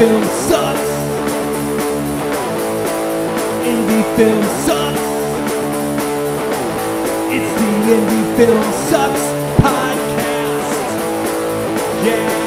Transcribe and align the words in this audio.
film 0.00 0.24
sucks. 0.24 0.90
Indie 3.68 4.16
film 4.16 4.44
sucks. 4.64 5.00
It's 7.28 7.52
the 7.60 7.70
Indie 7.92 8.36
Film 8.38 8.72
Sucks 8.88 9.24
podcast. 9.60 10.70
Yeah. 12.06 12.38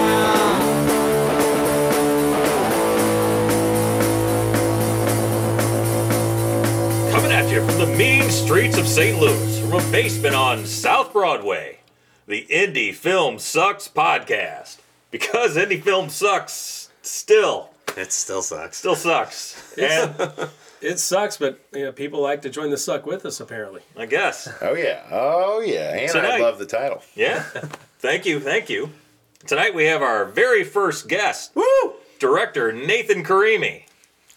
Coming 7.11 7.31
at 7.31 7.51
you 7.51 7.63
from 7.63 7.77
the 7.77 7.85
mean 7.95 8.31
streets 8.31 8.79
of 8.79 8.88
St. 8.88 9.20
Louis, 9.20 9.59
from 9.59 9.73
a 9.73 9.92
basement 9.92 10.33
on 10.33 10.65
South 10.65 11.14
Broadway, 11.14 11.81
the 12.25 12.47
Indie 12.50 12.95
Film 12.95 13.37
Sucks 13.37 13.87
podcast. 13.87 14.78
Because 15.11 15.56
indie 15.56 15.83
film 15.83 16.09
sucks, 16.09 16.82
still, 17.06 17.70
It 17.96 18.12
still 18.12 18.42
sucks. 18.42 18.78
still 18.78 18.96
sucks. 18.96 19.78
And 19.78 20.14
It 20.82 21.00
sucks, 21.00 21.38
but 21.38 21.60
you 21.71 21.86
know, 21.86 21.92
people 21.93 22.20
like 22.21 22.42
to 22.42 22.50
join 22.50 22.70
the 22.70 22.78
suck 22.78 23.06
with 23.06 23.26
us. 23.26 23.39
Apparently, 23.39 23.82
I 23.96 24.06
guess, 24.06 24.50
Oh 24.62 24.74
yeah, 24.74 25.02
oh 25.12 25.62
yeah, 25.62 25.96
and 25.96 26.12
Tonight- 26.12 26.32
I 26.34 26.39
love 26.39 26.60
the 26.60 26.66
title. 26.66 27.02
yeah. 27.16 27.43
Thank 28.00 28.26
you, 28.26 28.42
thank 28.42 28.70
you. 28.70 28.89
Tonight 29.48 29.74
we 29.74 29.86
have 29.86 30.02
our 30.02 30.26
very 30.26 30.64
first 30.66 31.07
guest, 31.07 31.56
Woo! 31.56 31.93
director 32.20 32.73
Nathan 32.73 33.23
Karimi. 33.23 33.84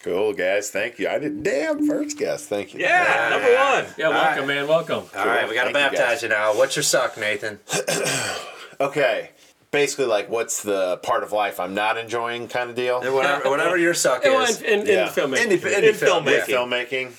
Cool 0.05 0.34
guys, 0.34 0.70
thank 0.70 1.01
you. 1.01 1.09
I 1.09 1.19
did 1.19 1.42
damn 1.42 1.84
first 1.84 2.17
guess. 2.17 2.47
Thank 2.47 2.75
you. 2.75 2.80
Yeah, 2.80 3.27
number 3.30 3.53
one. 3.53 3.95
yeah, 3.98 4.09
welcome, 4.11 4.47
man, 4.47 4.69
welcome. 4.69 5.03
All 5.17 5.27
right, 5.27 5.48
we 5.48 5.55
got 5.56 5.64
to 5.64 5.73
Thank 5.73 5.92
you, 5.92 5.98
baptize 5.98 6.20
guys. 6.20 6.23
you, 6.23 6.28
now. 6.28 6.56
What's 6.56 6.77
your 6.77 6.84
suck, 6.84 7.19
Nathan? 7.19 7.58
Okay. 8.78 9.30
Basically, 9.77 10.06
like, 10.06 10.28
what's 10.30 10.62
the 10.62 10.96
part 11.02 11.22
of 11.22 11.32
life 11.32 11.60
I'm 11.60 11.74
not 11.74 11.98
enjoying, 11.98 12.48
kind 12.48 12.70
of 12.70 12.77
deal. 12.77 13.00
whatever, 13.12 13.50
whatever 13.50 13.77
your 13.77 13.94
suck 13.94 14.24
Well, 14.24 14.42
is. 14.42 14.62
in, 14.62 14.80
in, 14.80 14.86
Yeah. 14.86 15.02
in 15.08 15.08
filmmaking, 15.12 15.36
Indie, 15.36 15.58
indie 15.60 15.88
In 15.91 15.94
film, 15.94 16.24
filmmaking. 16.24 16.48
yeah. 16.48 16.56
filmmaking. 16.56 17.12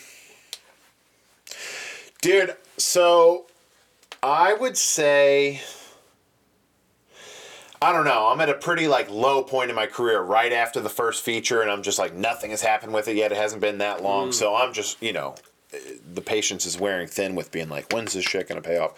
Dude, 2.21 2.55
so 2.77 3.45
I 4.23 4.53
would 4.53 4.75
say 4.77 5.61
I 7.79 7.91
don't 7.93 8.05
know. 8.05 8.27
I'm 8.29 8.41
at 8.41 8.49
a 8.49 8.55
pretty 8.55 8.87
like 8.87 9.09
low 9.11 9.43
point 9.43 9.69
in 9.69 9.75
my 9.75 9.85
career 9.85 10.19
right 10.21 10.51
after 10.51 10.79
the 10.81 10.89
first 10.89 11.23
feature 11.23 11.61
and 11.61 11.69
I'm 11.69 11.83
just 11.83 11.99
like 11.99 12.13
nothing 12.15 12.49
has 12.49 12.61
happened 12.63 12.91
with 12.93 13.07
it 13.07 13.15
yet. 13.15 13.31
It 13.31 13.37
hasn't 13.37 13.61
been 13.61 13.77
that 13.77 14.01
long. 14.01 14.29
Mm. 14.29 14.33
So 14.33 14.55
I'm 14.55 14.73
just, 14.73 15.01
you 15.01 15.13
know, 15.13 15.35
the 16.11 16.21
patience 16.21 16.65
is 16.65 16.79
wearing 16.79 17.07
thin 17.07 17.35
with 17.35 17.51
being 17.51 17.69
like 17.69 17.93
when's 17.93 18.13
this 18.13 18.25
shit 18.25 18.49
going 18.49 18.59
to 18.61 18.67
pay 18.67 18.77
off? 18.79 18.95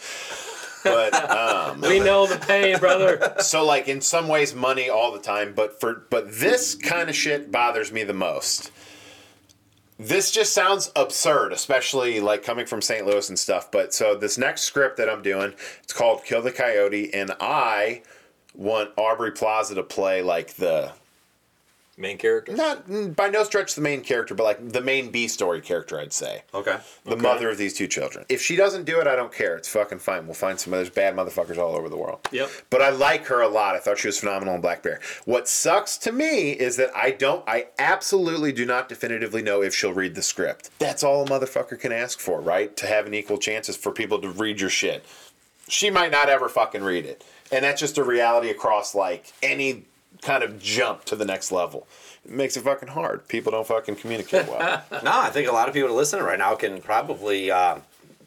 But 0.84 1.14
um 1.30 1.82
we 1.82 2.00
know 2.00 2.28
the 2.28 2.38
pain, 2.38 2.78
brother. 2.80 3.36
so 3.40 3.66
like 3.66 3.88
in 3.88 4.02
some 4.02 4.28
ways 4.28 4.54
money 4.54 4.90
all 4.90 5.12
the 5.12 5.20
time 5.20 5.54
but 5.56 5.80
for 5.80 6.06
but 6.10 6.32
this 6.32 6.76
kind 6.76 7.10
of 7.10 7.16
shit 7.16 7.52
bothers 7.52 7.92
me 7.92 8.04
the 8.04 8.14
most 8.14 8.72
this 9.98 10.32
just 10.32 10.54
sounds 10.54 10.92
absurd 10.96 11.52
especially 11.52 12.20
like 12.20 12.44
coming 12.44 12.66
from 12.66 12.82
st 12.82 13.06
louis 13.06 13.30
and 13.30 13.38
stuff 13.38 13.72
but 13.72 13.94
so 13.94 14.16
this 14.16 14.38
next 14.38 14.62
script 14.62 14.98
that 14.98 15.10
i'm 15.10 15.22
doing 15.22 15.54
it's 15.84 15.94
called 15.94 16.24
kill 16.24 16.42
the 16.42 16.52
coyote 16.52 17.14
and 17.14 17.32
i 17.40 18.02
want 18.54 18.90
aubrey 18.98 19.32
plaza 19.32 19.76
to 19.76 19.84
play 19.84 20.22
like 20.22 20.56
the 20.56 20.92
Main 22.00 22.18
character. 22.18 22.56
not 22.56 22.88
mm, 22.88 23.16
by 23.16 23.30
no 23.30 23.44
stretch 23.44 23.76
the 23.76 23.82
main 23.82 24.02
character 24.02 24.34
but 24.34 24.44
like 24.44 24.70
the 24.72 24.82
main 24.82 25.12
b 25.12 25.28
story 25.28 25.60
character 25.62 26.00
i'd 26.00 26.14
say 26.14 26.44
Okay. 26.54 26.78
the 27.04 27.18
mother 27.18 27.50
of 27.50 27.58
these 27.58 27.74
two 27.74 27.88
children 27.88 28.26
if 28.30 28.42
she 28.42 28.56
doesn't 28.56 28.86
do 28.86 29.00
it 29.02 29.06
i 29.08 29.16
don't 29.18 29.34
care 29.34 29.58
it's 29.58 29.68
fucking 29.68 30.00
fine 30.00 30.26
we'll 30.26 30.34
find 30.34 30.60
some 30.60 30.72
there's 30.72 30.90
bad 30.90 31.14
motherfuckers 31.16 31.58
all 31.58 31.76
over 31.76 31.90
the 31.90 31.98
world 31.98 32.20
Yep. 32.32 32.50
but 32.70 32.82
I 32.82 32.90
like 32.92 33.26
her 33.26 33.42
a 33.42 33.48
lot. 33.50 33.76
I 33.76 33.80
thought 33.80 33.98
she 33.98 34.08
was 34.08 34.20
phenomenal 34.20 34.56
in 34.56 34.62
Black 34.62 34.82
Bear. 34.84 35.00
What 35.26 35.48
sucks 35.48 35.98
to 36.00 36.12
me 36.12 36.52
is 36.52 36.78
that 36.78 36.96
I 36.96 37.12
don't, 37.12 37.44
I 37.48 37.68
absolutely 37.80 38.52
do 38.52 38.66
not 38.66 38.88
definitively 38.88 39.42
know 39.42 39.62
if 39.62 39.74
she'll 39.76 39.94
read 39.94 40.16
the 40.16 40.22
script. 40.22 40.70
That's 40.80 41.04
all 41.04 41.24
a 41.24 41.28
motherfucker 41.28 41.80
can 41.80 41.92
ask 41.92 42.20
for, 42.20 42.40
right? 42.40 42.76
To 42.78 42.88
have 42.88 43.08
an 43.08 43.14
equal 43.14 43.38
chances 43.40 43.76
for 43.76 43.92
people 43.92 44.20
to 44.22 44.30
read 44.30 44.62
your 44.62 44.70
shit. 44.70 45.04
She 45.68 45.90
might 45.90 46.12
not 46.12 46.30
ever 46.30 46.48
fucking 46.50 46.84
read 46.84 47.06
it. 47.06 47.24
And 47.52 47.66
that's 47.66 47.80
just 47.82 47.98
a 47.98 48.04
reality 48.04 48.50
across 48.50 48.94
like 48.96 49.34
any 49.44 49.86
kind 50.22 50.44
of 50.44 50.60
jump 50.62 51.06
to 51.06 51.16
the 51.16 51.26
next 51.26 51.52
level. 51.52 51.88
It 52.26 52.32
makes 52.32 52.58
it 52.58 52.62
fucking 52.64 52.90
hard. 52.90 53.28
People 53.28 53.52
don't 53.52 53.66
fucking 53.68 53.96
communicate 53.96 54.48
well. 54.48 54.84
No, 55.04 55.12
I 55.14 55.30
think 55.30 55.48
a 55.48 55.52
lot 55.52 55.68
of 55.68 55.74
people 55.74 55.94
listening 55.96 56.24
right 56.24 56.40
now 56.40 56.56
can 56.56 56.82
probably 56.82 57.50
uh, 57.52 57.78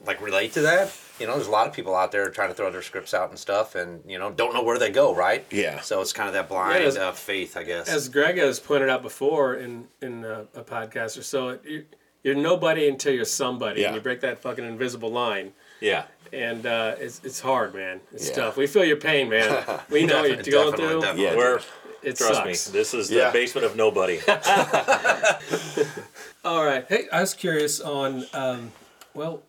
like 0.06 0.20
relate 0.20 0.52
to 0.54 0.62
that. 0.62 0.92
You 1.20 1.26
know, 1.26 1.34
there's 1.34 1.46
a 1.46 1.50
lot 1.52 1.68
of 1.68 1.72
people 1.72 1.94
out 1.94 2.10
there 2.10 2.28
trying 2.30 2.48
to 2.48 2.54
throw 2.54 2.70
their 2.70 2.82
scripts 2.82 3.14
out 3.14 3.28
and 3.30 3.38
stuff, 3.38 3.74
and 3.74 4.02
you 4.08 4.18
know, 4.18 4.30
don't 4.30 4.54
know 4.54 4.62
where 4.62 4.78
they 4.78 4.90
go, 4.90 5.14
right? 5.14 5.44
Yeah. 5.50 5.80
So 5.80 6.00
it's 6.00 6.12
kind 6.12 6.26
of 6.28 6.34
that 6.34 6.48
blind 6.48 6.82
as- 6.82 6.96
uh, 6.96 7.12
faith, 7.12 7.56
I 7.56 7.62
guess. 7.62 7.88
As 7.88 8.08
Greg 8.08 8.38
has 8.38 8.58
pointed 8.58 8.88
out 8.88 9.02
before 9.02 9.54
in 9.54 9.86
in 10.00 10.24
a, 10.24 10.46
a 10.54 10.64
podcast 10.64 11.18
or 11.18 11.22
so, 11.22 11.58
you, 11.64 11.84
you're 12.24 12.34
nobody 12.34 12.88
until 12.88 13.12
you're 13.12 13.24
somebody, 13.24 13.82
Yeah. 13.82 13.88
and 13.88 13.96
you 13.96 14.00
break 14.00 14.20
that 14.22 14.40
fucking 14.40 14.64
invisible 14.64 15.10
line. 15.12 15.52
Yeah. 15.80 16.04
And 16.32 16.64
uh, 16.64 16.94
it's, 16.98 17.20
it's 17.24 17.40
hard, 17.40 17.74
man. 17.74 18.00
It's 18.12 18.28
Yeah. 18.30 18.36
tough. 18.36 18.56
We 18.56 18.66
feel 18.66 18.84
your 18.84 18.96
pain, 18.96 19.28
man. 19.28 19.62
We 19.90 20.06
know 20.06 20.22
what 20.22 20.46
you're 20.46 20.64
going 20.64 20.76
through. 20.76 21.00
definitely. 21.02 21.24
Yeah. 21.24 21.36
We're, 21.36 21.60
It 22.02 22.16
trust 22.16 22.34
sucks. 22.42 22.68
me, 22.68 22.72
this 22.78 22.94
is 22.94 23.08
the 23.08 23.16
Yeah. 23.16 23.30
basement 23.30 23.64
of 23.64 23.76
nobody. 23.76 24.20
All 26.44 26.64
right. 26.64 26.84
Hey, 26.88 27.08
I 27.12 27.20
was 27.20 27.34
curious 27.34 27.80
on, 27.80 28.26
um, 28.32 28.72
well, 29.14 29.42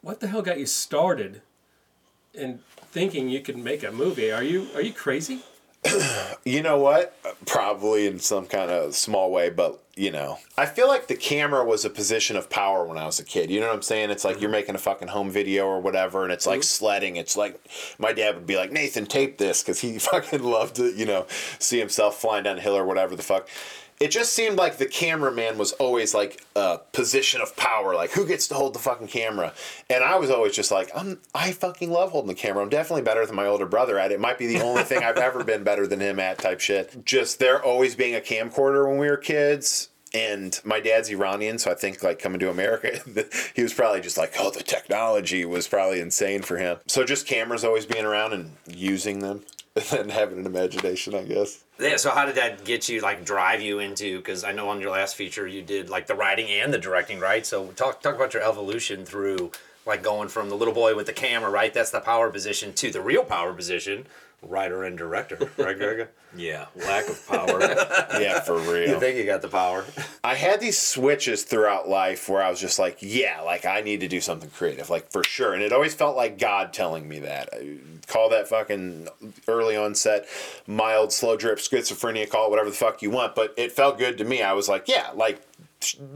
what 0.00 0.20
the 0.20 0.28
hell 0.28 0.42
got 0.42 0.58
you 0.58 0.66
started 0.66 1.42
in 2.32 2.60
thinking 2.90 3.28
you 3.28 3.40
could 3.40 3.58
make 3.58 3.82
a 3.82 3.92
movie? 3.92 4.32
Are 4.32 4.42
you 4.42 4.68
are 4.74 4.80
you 4.82 4.92
crazy? 4.92 5.40
You 6.48 6.62
know 6.62 6.78
what? 6.78 7.14
Probably 7.44 8.06
in 8.06 8.20
some 8.20 8.46
kind 8.46 8.70
of 8.70 8.94
small 8.94 9.30
way, 9.30 9.50
but 9.50 9.82
you 9.96 10.10
know, 10.10 10.38
I 10.56 10.64
feel 10.64 10.88
like 10.88 11.08
the 11.08 11.14
camera 11.14 11.62
was 11.62 11.84
a 11.84 11.90
position 11.90 12.36
of 12.36 12.48
power 12.48 12.86
when 12.86 12.96
I 12.96 13.04
was 13.04 13.18
a 13.18 13.24
kid. 13.24 13.50
You 13.50 13.60
know 13.60 13.66
what 13.66 13.74
I'm 13.74 13.82
saying? 13.82 14.08
It's 14.10 14.24
like 14.24 14.40
you're 14.40 14.48
mm-hmm. 14.48 14.52
making 14.52 14.74
a 14.76 14.78
fucking 14.78 15.08
home 15.08 15.30
video 15.30 15.66
or 15.66 15.78
whatever, 15.80 16.22
and 16.22 16.32
it's 16.32 16.46
like 16.46 16.60
mm-hmm. 16.60 16.84
sledding. 16.84 17.16
It's 17.16 17.36
like 17.36 17.60
my 17.98 18.14
dad 18.14 18.36
would 18.36 18.46
be 18.46 18.56
like, 18.56 18.72
Nathan, 18.72 19.04
tape 19.04 19.36
this 19.36 19.62
because 19.62 19.80
he 19.80 19.98
fucking 19.98 20.42
loved 20.42 20.76
to, 20.76 20.90
you 20.90 21.04
know, 21.04 21.26
see 21.58 21.78
himself 21.78 22.18
flying 22.18 22.44
down 22.44 22.56
a 22.56 22.60
hill 22.62 22.76
or 22.76 22.86
whatever 22.86 23.14
the 23.14 23.22
fuck. 23.22 23.48
It 24.00 24.10
just 24.12 24.32
seemed 24.32 24.56
like 24.56 24.76
the 24.76 24.86
cameraman 24.86 25.58
was 25.58 25.72
always 25.72 26.14
like 26.14 26.44
a 26.54 26.78
position 26.92 27.40
of 27.40 27.56
power, 27.56 27.94
like 27.94 28.10
who 28.10 28.26
gets 28.26 28.46
to 28.48 28.54
hold 28.54 28.74
the 28.74 28.78
fucking 28.78 29.08
camera. 29.08 29.52
And 29.90 30.04
I 30.04 30.16
was 30.16 30.30
always 30.30 30.54
just 30.54 30.70
like, 30.70 30.90
I'm, 30.94 31.18
I 31.34 31.52
fucking 31.52 31.90
love 31.90 32.12
holding 32.12 32.28
the 32.28 32.34
camera. 32.34 32.62
I'm 32.62 32.68
definitely 32.68 33.02
better 33.02 33.26
than 33.26 33.34
my 33.34 33.46
older 33.46 33.66
brother 33.66 33.98
at 33.98 34.12
it. 34.12 34.14
It 34.14 34.20
might 34.20 34.38
be 34.38 34.46
the 34.46 34.62
only 34.62 34.84
thing 34.84 35.02
I've 35.02 35.16
ever 35.16 35.42
been 35.42 35.64
better 35.64 35.86
than 35.86 36.00
him 36.00 36.20
at, 36.20 36.38
type 36.38 36.60
shit. 36.60 37.04
Just 37.04 37.38
there 37.38 37.62
always 37.62 37.96
being 37.96 38.14
a 38.14 38.20
camcorder 38.20 38.88
when 38.88 38.98
we 38.98 39.08
were 39.08 39.16
kids. 39.16 39.88
And 40.14 40.58
my 40.64 40.80
dad's 40.80 41.10
Iranian, 41.10 41.58
so 41.58 41.70
I 41.70 41.74
think 41.74 42.02
like 42.02 42.18
coming 42.18 42.38
to 42.40 42.48
America, 42.48 42.98
he 43.54 43.62
was 43.62 43.74
probably 43.74 44.00
just 44.00 44.16
like, 44.16 44.32
oh, 44.38 44.50
the 44.50 44.62
technology 44.62 45.44
was 45.44 45.68
probably 45.68 46.00
insane 46.00 46.40
for 46.40 46.56
him. 46.56 46.78
So 46.86 47.04
just 47.04 47.26
cameras 47.26 47.62
always 47.62 47.84
being 47.84 48.06
around 48.06 48.32
and 48.32 48.52
using 48.66 49.18
them 49.18 49.42
and 49.92 50.10
having 50.10 50.38
an 50.38 50.46
imagination, 50.46 51.14
I 51.14 51.22
guess. 51.22 51.64
Yeah, 51.78 51.96
so 51.96 52.10
how 52.10 52.26
did 52.26 52.34
that 52.36 52.64
get 52.64 52.88
you, 52.88 53.00
like, 53.00 53.24
drive 53.24 53.60
you 53.60 53.78
into? 53.78 54.18
Because 54.18 54.44
I 54.44 54.52
know 54.52 54.68
on 54.68 54.80
your 54.80 54.90
last 54.90 55.16
feature 55.16 55.46
you 55.46 55.62
did 55.62 55.88
like 55.88 56.06
the 56.06 56.14
writing 56.14 56.48
and 56.48 56.72
the 56.72 56.78
directing, 56.78 57.20
right? 57.20 57.46
So 57.46 57.68
talk 57.68 58.02
talk 58.02 58.14
about 58.14 58.34
your 58.34 58.42
evolution 58.42 59.04
through 59.04 59.52
like 59.86 60.02
going 60.02 60.28
from 60.28 60.50
the 60.50 60.54
little 60.54 60.74
boy 60.74 60.94
with 60.94 61.06
the 61.06 61.12
camera, 61.12 61.50
right? 61.50 61.72
That's 61.72 61.90
the 61.90 62.00
power 62.00 62.30
position 62.30 62.74
to 62.74 62.90
the 62.90 63.00
real 63.00 63.24
power 63.24 63.54
position, 63.54 64.06
writer 64.42 64.84
and 64.84 64.96
director, 64.96 65.36
right, 65.56 65.76
Greg? 65.76 66.08
yeah. 66.36 66.66
Lack 66.76 67.08
of 67.08 67.26
power. 67.26 67.58
Yeah, 68.20 68.40
for 68.40 68.58
real. 68.58 68.88
you 68.90 68.98
think 69.00 69.16
you 69.16 69.24
got 69.24 69.42
the 69.42 69.48
power? 69.48 69.84
I 70.24 70.34
had 70.34 70.60
these 70.60 70.76
switches 70.78 71.44
throughout 71.44 71.88
life 71.88 72.28
where 72.28 72.42
I 72.42 72.50
was 72.50 72.60
just 72.60 72.78
like, 72.78 72.98
yeah, 73.00 73.40
like 73.42 73.64
I 73.64 73.80
need 73.80 74.00
to 74.00 74.08
do 74.08 74.20
something 74.20 74.50
creative, 74.50 74.90
like 74.90 75.10
for 75.12 75.22
sure. 75.22 75.54
And 75.54 75.62
it 75.62 75.72
always 75.72 75.94
felt 75.94 76.16
like 76.16 76.36
God 76.38 76.72
telling 76.72 77.08
me 77.08 77.20
that. 77.20 77.48
I 77.52 77.76
call 78.08 78.28
that 78.30 78.48
fucking 78.48 79.08
early 79.46 79.76
onset, 79.76 80.26
mild, 80.66 81.12
slow 81.12 81.36
drip, 81.36 81.58
schizophrenia, 81.58 82.28
call 82.28 82.46
it 82.46 82.50
whatever 82.50 82.70
the 82.70 82.76
fuck 82.76 83.02
you 83.02 83.10
want. 83.10 83.34
But 83.36 83.54
it 83.56 83.70
felt 83.72 83.98
good 83.98 84.18
to 84.18 84.24
me. 84.24 84.42
I 84.42 84.52
was 84.54 84.68
like, 84.68 84.88
yeah, 84.88 85.10
like 85.14 85.40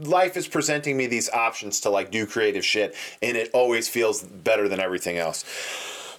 life 0.01 0.35
is 0.35 0.47
presenting 0.47 0.97
me 0.97 1.07
these 1.07 1.29
options 1.29 1.79
to 1.81 1.89
like 1.89 2.11
do 2.11 2.25
creative 2.25 2.65
shit. 2.65 2.95
And 3.21 3.37
it 3.37 3.49
always 3.53 3.87
feels 3.87 4.23
better 4.23 4.67
than 4.67 4.79
everything 4.81 5.17
else. 5.17 5.45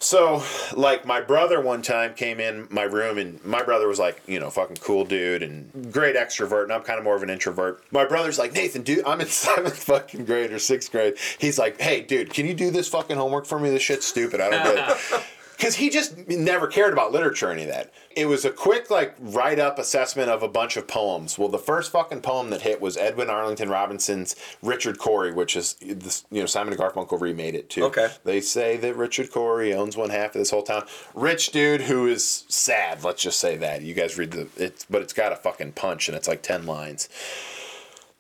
So, 0.05 0.43
like, 0.77 1.07
my 1.07 1.23
brother 1.23 1.63
one 1.63 1.81
time 1.81 2.13
came 2.13 2.39
in 2.39 2.69
my 2.69 2.83
room, 2.83 3.17
and 3.17 3.43
my 3.43 3.63
brother 3.63 3.89
was 3.89 3.99
like, 3.99 4.21
you 4.27 4.39
know, 4.39 4.51
fucking 4.51 4.77
cool 4.77 5.07
dude 5.07 5.43
and 5.43 5.91
great 5.91 6.15
extrovert, 6.15 6.65
and 6.65 6.75
I'm 6.75 6.83
kind 6.83 6.99
of 6.99 7.05
more 7.05 7.17
of 7.17 7.23
an 7.23 7.31
introvert. 7.31 7.83
My 7.91 8.05
brother's 8.05 8.39
like, 8.39 8.53
Nathan, 8.53 8.83
dude, 8.83 9.07
I'm 9.07 9.23
in 9.23 9.27
seventh 9.29 9.83
fucking 9.83 10.27
grade 10.27 10.53
or 10.53 10.59
sixth 10.59 10.93
grade. 10.93 11.15
He's 11.39 11.59
like, 11.59 11.81
hey, 11.81 12.03
dude, 12.03 12.35
can 12.35 12.47
you 12.47 12.53
do 12.53 12.71
this 12.71 12.87
fucking 12.87 13.17
homework 13.17 13.47
for 13.47 13.59
me? 13.59 13.71
This 13.71 13.83
shit's 13.83 14.07
stupid. 14.07 14.43
I 14.43 14.51
don't 14.51 14.63
get 14.63 14.91
it. 14.91 15.25
because 15.57 15.77
he 15.77 15.91
just 15.91 16.29
never 16.29 16.67
cared 16.67 16.93
about 16.93 17.13
literature 17.13 17.49
or 17.49 17.53
any 17.53 17.63
of 17.63 17.69
that. 17.69 17.93
It 18.17 18.27
was 18.27 18.45
a 18.45 18.51
quick 18.51 18.91
like 18.91 19.15
write 19.19 19.59
up 19.59 19.79
assessment 19.79 20.31
of 20.31 20.43
a 20.43 20.49
bunch 20.49 20.77
of 20.77 20.87
poems. 20.87 21.39
Well, 21.39 21.49
the 21.49 21.59
first 21.59 21.93
fucking 21.93 22.23
poem 22.23 22.51
that 22.51 22.63
hit 22.63 22.81
was 22.81 22.97
Edwin 22.97 23.31
Arlington 23.31 23.69
Robinson's 23.69 24.37
Richard 24.63 24.99
Cory, 24.99 25.33
which 25.33 25.57
is 25.57 25.75
this, 25.81 26.25
you 26.31 26.41
know 26.41 26.47
Simon 26.47 26.73
and 26.73 26.83
Garfunkel 26.83 27.21
remade 27.21 27.55
it 27.55 27.71
too. 27.71 27.85
Okay. 27.85 28.09
They 28.25 28.41
say 28.41 28.77
that 28.79 28.97
Richard 28.97 29.31
Cory 29.31 29.73
owns 29.73 29.97
one 29.97 30.11
half 30.11 30.35
of 30.35 30.41
this 30.41 30.51
whole 30.51 30.63
town. 30.63 30.85
Rich 31.15 31.53
dude 31.53 31.83
who 31.83 32.07
is 32.07 32.45
sad. 32.49 33.05
Let's 33.05 33.23
just 33.23 33.39
say 33.39 33.57
that 33.57 33.83
you 33.83 33.95
guys 33.95 34.19
read 34.19 34.33
the 34.33 34.49
it's, 34.57 34.85
but 34.85 35.03
it's 35.03 35.13
got 35.13 35.33
a 35.33 35.37
fucking 35.37 35.73
punch 35.73 36.09
and 36.09 36.17
it's 36.17 36.29
like 36.29 36.43
ten 36.43 36.67
lines. 36.67 37.09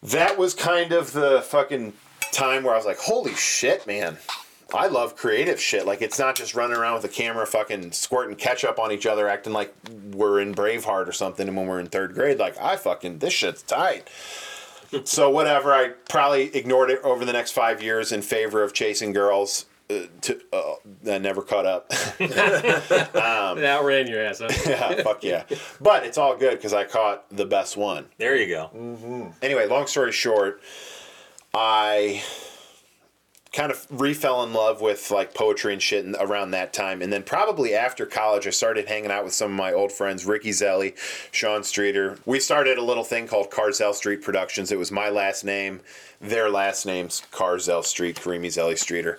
That 0.02 0.36
was 0.38 0.54
kind 0.54 0.92
of 0.92 1.12
the 1.12 1.42
fucking 1.42 1.94
time 2.32 2.64
where 2.64 2.74
I 2.74 2.76
was 2.76 2.86
like, 2.86 2.98
holy 2.98 3.34
shit, 3.34 3.86
man. 3.86 4.18
I 4.72 4.86
love 4.86 5.16
creative 5.16 5.60
shit. 5.60 5.86
Like 5.86 6.00
it's 6.02 6.18
not 6.18 6.36
just 6.36 6.54
running 6.54 6.76
around 6.76 6.94
with 6.94 7.04
a 7.04 7.08
camera 7.08 7.46
fucking 7.46 7.92
squirting 7.92 8.36
ketchup 8.36 8.78
on 8.78 8.92
each 8.92 9.06
other 9.06 9.28
acting 9.28 9.52
like 9.52 9.74
we're 10.12 10.40
in 10.40 10.54
Braveheart 10.54 11.06
or 11.08 11.12
something 11.12 11.46
and 11.48 11.56
when 11.56 11.66
we're 11.66 11.80
in 11.80 11.86
third 11.86 12.14
grade. 12.14 12.38
Like 12.38 12.58
I 12.60 12.76
fucking 12.76 13.18
this 13.18 13.32
shit's 13.32 13.62
tight. 13.62 14.08
so 15.04 15.28
whatever, 15.30 15.72
I 15.72 15.90
probably 16.08 16.54
ignored 16.56 16.90
it 16.90 17.00
over 17.02 17.24
the 17.24 17.32
next 17.32 17.52
five 17.52 17.82
years 17.82 18.12
in 18.12 18.22
favor 18.22 18.62
of 18.62 18.72
chasing 18.72 19.12
girls. 19.12 19.66
Uh, 19.90 20.04
to 20.22 20.40
uh, 20.50 20.76
that 21.02 21.20
never 21.20 21.42
caught 21.42 21.66
up. 21.66 21.92
It 23.58 23.64
outran 23.64 24.06
your 24.06 24.22
ass. 24.24 24.38
Huh? 24.38 24.48
yeah, 24.66 25.02
fuck 25.02 25.22
yeah. 25.22 25.44
But 25.78 26.06
it's 26.06 26.16
all 26.16 26.34
good 26.36 26.52
because 26.56 26.72
I 26.72 26.84
caught 26.84 27.28
the 27.28 27.44
best 27.44 27.76
one. 27.76 28.06
There 28.16 28.34
you 28.34 28.46
go. 28.46 29.30
anyway, 29.42 29.66
long 29.66 29.86
story 29.86 30.10
short, 30.12 30.62
I 31.52 32.22
kind 33.54 33.70
of 33.70 33.88
refell 33.88 34.44
in 34.44 34.52
love 34.52 34.80
with 34.80 35.10
like 35.10 35.32
poetry 35.32 35.72
and 35.72 35.80
shit 35.80 36.04
around 36.18 36.50
that 36.50 36.72
time. 36.72 37.00
And 37.00 37.12
then 37.12 37.22
probably 37.22 37.72
after 37.74 38.04
college, 38.04 38.46
I 38.46 38.50
started 38.50 38.88
hanging 38.88 39.12
out 39.12 39.24
with 39.24 39.32
some 39.32 39.52
of 39.52 39.56
my 39.56 39.72
old 39.72 39.92
friends, 39.92 40.26
Ricky 40.26 40.50
Zelli, 40.50 40.96
Sean 41.30 41.62
Streeter. 41.62 42.18
We 42.26 42.40
started 42.40 42.78
a 42.78 42.82
little 42.82 43.04
thing 43.04 43.28
called 43.28 43.50
Carzell 43.50 43.94
Street 43.94 44.22
Productions. 44.22 44.72
It 44.72 44.78
was 44.78 44.90
my 44.90 45.08
last 45.08 45.44
name, 45.44 45.80
their 46.20 46.50
last 46.50 46.84
names, 46.84 47.22
Carzell 47.30 47.84
Street, 47.84 48.16
Karimi 48.16 48.48
Zelli 48.48 48.76
Streeter. 48.76 49.18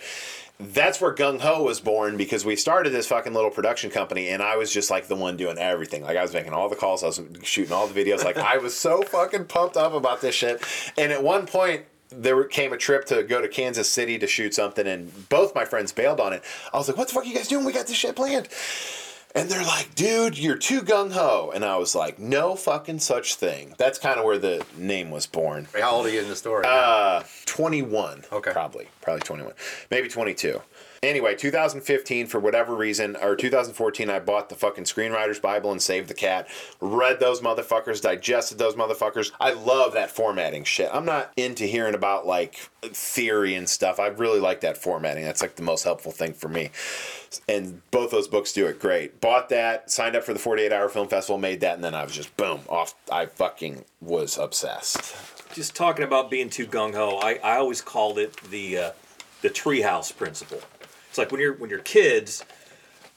That's 0.60 1.02
where 1.02 1.14
Gung 1.14 1.40
Ho 1.42 1.64
was 1.64 1.80
born 1.80 2.16
because 2.16 2.46
we 2.46 2.56
started 2.56 2.92
this 2.92 3.08
fucking 3.08 3.34
little 3.34 3.52
production 3.52 3.90
company 3.90 4.30
and 4.30 4.42
I 4.42 4.56
was 4.56 4.72
just 4.72 4.90
like 4.90 5.08
the 5.08 5.16
one 5.16 5.38
doing 5.38 5.58
everything. 5.58 6.04
Like 6.04 6.18
I 6.18 6.22
was 6.22 6.34
making 6.34 6.54
all 6.54 6.70
the 6.70 6.78
calls, 6.78 7.04
I 7.04 7.08
was 7.08 7.22
shooting 7.44 7.74
all 7.74 7.88
the 7.88 8.04
videos. 8.04 8.24
Like 8.24 8.38
I 8.38 8.58
was 8.58 8.76
so 8.76 9.02
fucking 9.02 9.46
pumped 9.46 9.78
up 9.78 9.94
about 9.94 10.22
this 10.22 10.36
shit. 10.36 10.62
And 10.98 11.12
at 11.12 11.24
one 11.24 11.46
point, 11.46 11.86
there 12.10 12.44
came 12.46 12.74
a 12.74 12.78
trip 12.78 13.06
to 13.06 13.24
go 13.24 13.42
to 13.42 13.48
Kansas 13.48 13.90
City 13.90 14.18
to 14.19 14.28
shoot 14.28 14.54
something, 14.54 14.86
and 14.88 15.30
both 15.30 15.56
my 15.56 15.66
friends 15.66 15.92
bailed 15.92 16.19
on 16.19 16.34
it. 16.34 16.44
I 16.74 16.78
was 16.78 16.88
like, 16.88 16.98
"What 16.98 17.07
the 17.07 17.13
fuck 17.13 17.24
are 17.24 17.28
you 17.28 17.36
guys 17.36 17.48
doing? 17.48 17.66
We 17.66 17.74
got 17.74 17.88
this 17.88 17.98
shit 17.98 18.16
planned." 18.16 18.48
And 19.34 19.50
they're 19.50 19.66
like, 19.66 19.94
"Dude, 19.96 20.38
you're 20.38 20.56
too 20.57 20.81
gung 20.81 21.12
ho," 21.12 21.52
and 21.54 21.66
I 21.66 21.75
was 21.75 21.94
like, 21.94 22.18
"No 22.19 22.56
fucking 22.56 23.00
such 23.00 23.36
thing." 23.36 23.75
That's 23.78 24.00
kind 24.00 24.18
of 24.18 24.24
where 24.24 24.38
the 24.38 24.66
name 24.78 25.12
was 25.12 25.25
born. 25.28 25.68
How 25.78 25.92
old 25.92 26.06
are 26.06 26.10
you 26.10 26.22
in 26.22 26.30
the 26.30 26.38
story? 26.38 26.63
Uh, 26.66 27.24
21. 27.46 28.24
Okay. 28.31 28.51
Probably. 28.51 28.88
Probably 29.01 29.22
21. 29.22 29.54
Maybe 29.92 30.08
22. 30.08 30.62
Anyway, 31.06 31.36
2015, 31.36 32.25
for 32.25 32.40
whatever 32.40 32.74
reason, 32.75 33.16
or 33.22 33.36
2014, 33.36 34.10
I 34.10 34.18
bought 34.18 34.50
the 34.50 34.56
fucking 34.56 34.86
Screenwriter's 34.86 35.40
Bible 35.40 35.72
and 35.72 35.80
Saved 35.80 36.07
the 36.07 36.16
Cat. 36.16 36.48
Read 36.81 37.19
those 37.19 37.42
motherfuckers, 37.42 38.02
digested 38.02 38.57
those 38.57 38.74
motherfuckers. 38.74 39.31
I 39.40 39.54
love 39.54 39.94
that 39.94 40.10
formatting 40.10 40.63
shit. 40.63 40.90
I'm 40.92 41.06
not 41.06 41.31
into 41.38 41.66
hearing 41.66 41.94
about 41.94 42.25
like 42.25 42.56
theory 42.81 43.54
and 43.54 43.69
stuff. 43.69 44.00
I 44.00 44.07
really 44.07 44.40
like 44.40 44.62
that 44.62 44.78
formatting. 44.78 45.24
That's 45.24 45.44
like 45.44 45.57
the 45.57 45.62
most 45.62 45.84
helpful 45.84 46.12
thing 46.12 46.34
for 46.34 46.48
me. 46.48 46.72
And 47.48 47.81
both 47.92 48.10
those 48.10 48.28
books 48.28 48.51
do 48.51 48.66
it 48.66 48.80
great. 48.80 49.22
Bought 49.22 49.50
that, 49.50 49.92
signed 49.92 50.16
up 50.16 50.24
for 50.24 50.34
the 50.34 50.40
48 50.40 50.72
Hour 50.74 50.90
Film 50.90 51.08
Festival, 51.08 51.38
made 51.38 51.60
that, 51.60 51.75
and 51.75 51.84
then 51.84 51.94
I 51.94 52.04
was 52.04 52.13
just 52.13 52.36
boom, 52.36 52.62
off. 52.68 52.96
I 53.12 53.28
fucking 53.28 53.86
was 54.01 54.40
obsessed. 54.40 55.16
Just 55.54 55.75
talking 55.75 56.04
about 56.04 56.31
being 56.31 56.50
too 56.50 56.66
gung 56.66 56.96
ho, 56.96 57.19
I, 57.22 57.36
I 57.44 57.58
always 57.58 57.81
called 57.81 58.18
it 58.18 58.36
the 58.50 58.78
uh, 58.80 58.92
the 59.42 59.50
treehouse 59.51 60.16
principle. 60.16 60.62
It's 61.16 61.18
like 61.18 61.32
when 61.32 61.40
you're 61.40 61.54
when 61.54 61.70
you're 61.70 61.80
kids, 61.80 62.44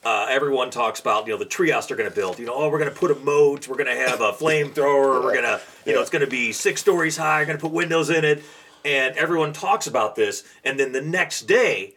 uh, 0.05 0.27
everyone 0.29 0.69
talks 0.69 1.01
about 1.01 1.27
you 1.27 1.33
know 1.33 1.37
the 1.37 1.45
treehouse 1.45 1.89
they're 1.89 1.97
going 1.97 2.09
to 2.09 2.15
build. 2.15 2.39
You 2.39 2.45
know, 2.45 2.53
oh, 2.55 2.69
we're 2.69 2.79
going 2.79 2.89
to 2.89 2.97
put 2.97 3.11
a 3.11 3.15
moat, 3.15 3.67
we're 3.67 3.75
going 3.75 3.93
to 3.93 4.09
have 4.09 4.21
a 4.21 4.31
flamethrower, 4.31 5.21
we're 5.21 5.33
going 5.33 5.43
to 5.43 5.59
you 5.85 5.93
know 5.93 5.99
it's 5.99 6.09
going 6.09 6.23
to 6.23 6.31
be 6.31 6.53
six 6.53 6.79
stories 6.79 7.17
high, 7.17 7.41
we're 7.41 7.47
going 7.47 7.57
to 7.57 7.61
put 7.61 7.73
windows 7.73 8.09
in 8.09 8.23
it, 8.23 8.41
and 8.85 9.17
everyone 9.17 9.51
talks 9.51 9.85
about 9.85 10.15
this. 10.15 10.45
And 10.63 10.79
then 10.79 10.93
the 10.93 11.01
next 11.01 11.41
day, 11.41 11.95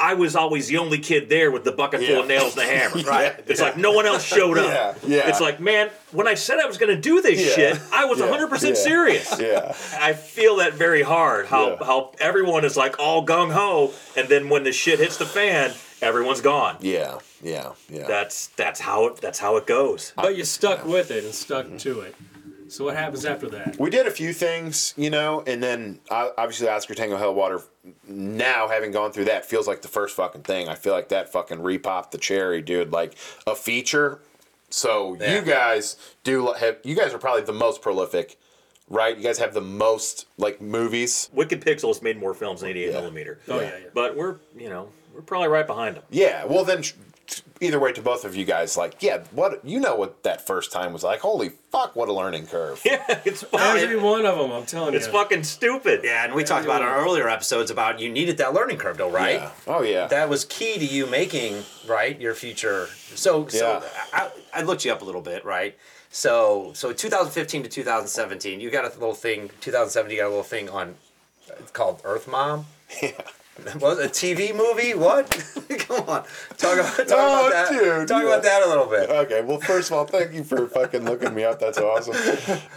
I 0.00 0.14
was 0.14 0.36
always 0.36 0.68
the 0.68 0.78
only 0.78 0.98
kid 0.98 1.28
there 1.28 1.50
with 1.50 1.64
the 1.64 1.72
bucket 1.72 2.00
full 2.00 2.08
Yeah. 2.10 2.20
of 2.20 2.26
nails 2.28 2.56
and 2.56 2.66
the 2.68 2.72
hammer. 2.72 3.02
Right. 3.08 3.34
It's 3.46 3.60
like 3.60 3.76
no 3.76 3.90
one 3.92 4.06
else 4.06 4.24
showed 4.24 4.56
up. 4.58 4.96
Yeah, 5.06 5.16
yeah. 5.16 5.28
It's 5.28 5.40
like 5.40 5.58
man, 5.60 5.90
when 6.12 6.28
I 6.28 6.34
said 6.34 6.58
I 6.60 6.66
was 6.66 6.78
going 6.78 6.94
to 6.94 7.00
do 7.00 7.20
this 7.20 7.40
Yeah. 7.40 7.54
shit, 7.54 7.80
I 7.92 8.04
was 8.04 8.18
Yeah, 8.20 8.26
100% 8.28 8.76
serious. 8.76 9.38
Yeah. 9.40 9.74
I 10.00 10.12
feel 10.12 10.56
that 10.56 10.74
very 10.74 11.02
hard. 11.02 11.46
How 11.46 11.70
Yeah. 11.70 11.84
how 11.84 12.12
everyone 12.20 12.64
is 12.64 12.76
like 12.76 12.98
all 13.00 13.26
gung 13.26 13.50
ho, 13.52 13.92
and 14.16 14.28
then 14.28 14.48
when 14.48 14.62
the 14.64 14.72
shit 14.72 14.98
hits 15.00 15.16
the 15.16 15.26
fan, 15.26 15.72
everyone's 16.00 16.40
gone. 16.40 16.76
Yeah. 16.80 17.18
Yeah. 17.42 17.72
Yeah. 17.88 18.06
That's 18.06 18.48
that's 18.56 18.80
how 18.80 19.06
it 19.08 19.16
that's 19.20 19.38
how 19.40 19.56
it 19.56 19.66
goes. 19.66 20.12
But 20.16 20.36
you 20.36 20.44
stuck 20.44 20.84
with 20.84 21.10
it 21.10 21.24
and 21.24 21.34
stuck 21.34 21.66
to 21.78 22.00
it. 22.00 22.14
So 22.68 22.84
what 22.84 22.96
happens 22.96 23.24
after 23.24 23.48
that? 23.50 23.78
We 23.78 23.90
did 23.90 24.06
a 24.06 24.10
few 24.10 24.32
things, 24.32 24.94
you 24.96 25.10
know, 25.10 25.42
and 25.46 25.62
then 25.62 26.00
uh, 26.10 26.30
obviously 26.36 26.68
Oscar 26.68 26.94
Tango 26.94 27.16
Hellwater. 27.16 27.62
Now 28.06 28.68
having 28.68 28.92
gone 28.92 29.12
through 29.12 29.26
that 29.26 29.44
feels 29.46 29.66
like 29.66 29.82
the 29.82 29.88
first 29.88 30.14
fucking 30.16 30.42
thing. 30.42 30.68
I 30.68 30.74
feel 30.74 30.92
like 30.92 31.08
that 31.08 31.32
fucking 31.32 31.58
repopped 31.58 32.10
the 32.10 32.18
cherry, 32.18 32.60
dude. 32.62 32.92
Like 32.92 33.14
a 33.46 33.54
feature. 33.56 34.20
So 34.70 35.16
Yeah. 35.20 35.36
you 35.36 35.42
guys 35.42 35.96
do 36.24 36.52
have. 36.52 36.76
You 36.84 36.94
guys 36.94 37.14
are 37.14 37.18
probably 37.18 37.42
the 37.42 37.52
most 37.54 37.80
prolific, 37.80 38.38
right? 38.90 39.16
You 39.16 39.22
guys 39.22 39.38
have 39.38 39.54
the 39.54 39.62
most 39.62 40.26
like 40.36 40.60
movies. 40.60 41.30
Wicked 41.32 41.62
Pixels 41.62 42.02
made 42.02 42.18
more 42.18 42.34
films 42.34 42.60
than 42.60 42.68
88 42.70 42.86
Yeah. 42.88 42.92
millimeter. 43.00 43.38
Oh 43.48 43.60
yeah, 43.60 43.66
yeah. 43.82 43.88
But 43.94 44.14
we're 44.16 44.36
you 44.56 44.68
know 44.68 44.90
we're 45.14 45.22
probably 45.22 45.48
right 45.48 45.66
behind 45.66 45.96
them. 45.96 46.02
Yeah. 46.10 46.44
Well, 46.44 46.64
then 46.64 46.82
either 47.60 47.78
way 47.78 47.92
to 47.92 48.00
both 48.02 48.24
of 48.24 48.34
you 48.36 48.44
guys, 48.44 48.76
like, 48.76 49.02
yeah, 49.02 49.22
what 49.32 49.64
you 49.64 49.80
know 49.80 49.96
what 49.96 50.22
that 50.22 50.46
first 50.46 50.72
time 50.72 50.92
was 50.92 51.02
like. 51.02 51.20
Holy 51.20 51.50
fuck, 51.70 51.94
what 51.96 52.08
a 52.08 52.12
learning 52.12 52.46
curve. 52.46 52.80
Yeah, 52.84 53.04
it's 53.24 53.44
Every 53.52 53.82
fucking, 53.82 54.02
one 54.02 54.24
of 54.26 54.38
them, 54.38 54.50
I'm 54.52 54.64
telling 54.64 54.94
it's 54.94 55.06
you. 55.06 55.10
It's 55.12 55.18
fucking 55.18 55.44
stupid. 55.44 56.00
yeah, 56.04 56.24
and 56.24 56.34
we 56.34 56.44
talked 56.44 56.64
about 56.64 56.80
in 56.82 56.88
our 56.88 56.98
earlier 57.04 57.28
episodes 57.28 57.70
about 57.70 58.00
you 58.00 58.08
needed 58.10 58.38
that 58.38 58.54
learning 58.54 58.78
curve, 58.78 58.96
though, 58.96 59.10
right? 59.10 59.34
Yeah. 59.40 59.50
Oh 59.66 59.82
yeah. 59.82 60.06
That 60.06 60.28
was 60.28 60.44
key 60.44 60.78
to 60.78 60.84
you 60.84 61.06
making 61.06 61.62
right 61.86 62.18
your 62.20 62.34
future. 62.34 62.86
So, 63.14 63.46
so 63.48 63.82
Yeah. 63.82 63.88
I, 64.12 64.30
I 64.54 64.62
looked 64.62 64.84
you 64.84 64.92
up 64.92 65.02
a 65.02 65.04
little 65.04 65.20
bit, 65.22 65.44
right? 65.44 65.76
So, 66.10 66.72
so 66.74 66.92
2015 66.94 67.64
to 67.64 67.68
2017, 67.68 68.60
you 68.60 68.70
got 68.70 68.84
a 68.84 68.88
little 68.98 69.12
thing. 69.14 69.50
2017, 69.60 70.16
you 70.16 70.22
got 70.22 70.28
a 70.28 70.30
little 70.30 70.42
thing 70.44 70.70
on. 70.70 70.94
Uh, 71.50 71.54
it's 71.58 71.70
called 71.70 72.00
Earth 72.04 72.26
Mom. 72.28 72.66
Yeah. 73.02 73.10
Was 73.80 73.98
a 73.98 74.08
TV 74.08 74.54
movie? 74.54 74.94
What? 74.94 75.28
Come 75.80 76.00
on, 76.08 76.24
talk 76.56 76.78
about 76.78 76.96
talk 76.96 77.06
Oh, 77.10 77.46
about 77.48 77.50
that. 77.52 77.68
dude, 77.70 78.08
talk 78.08 78.22
yeah. 78.22 78.28
about 78.28 78.42
that 78.44 78.62
a 78.62 78.68
little 78.68 78.86
bit. 78.86 79.10
Okay, 79.10 79.42
well, 79.42 79.58
first 79.60 79.90
of 79.90 79.96
all, 79.96 80.04
thank 80.04 80.32
you 80.32 80.44
for 80.44 80.66
fucking 80.68 81.04
looking 81.04 81.34
me 81.34 81.44
up. 81.44 81.58
That's 81.58 81.78
awesome. 81.78 82.14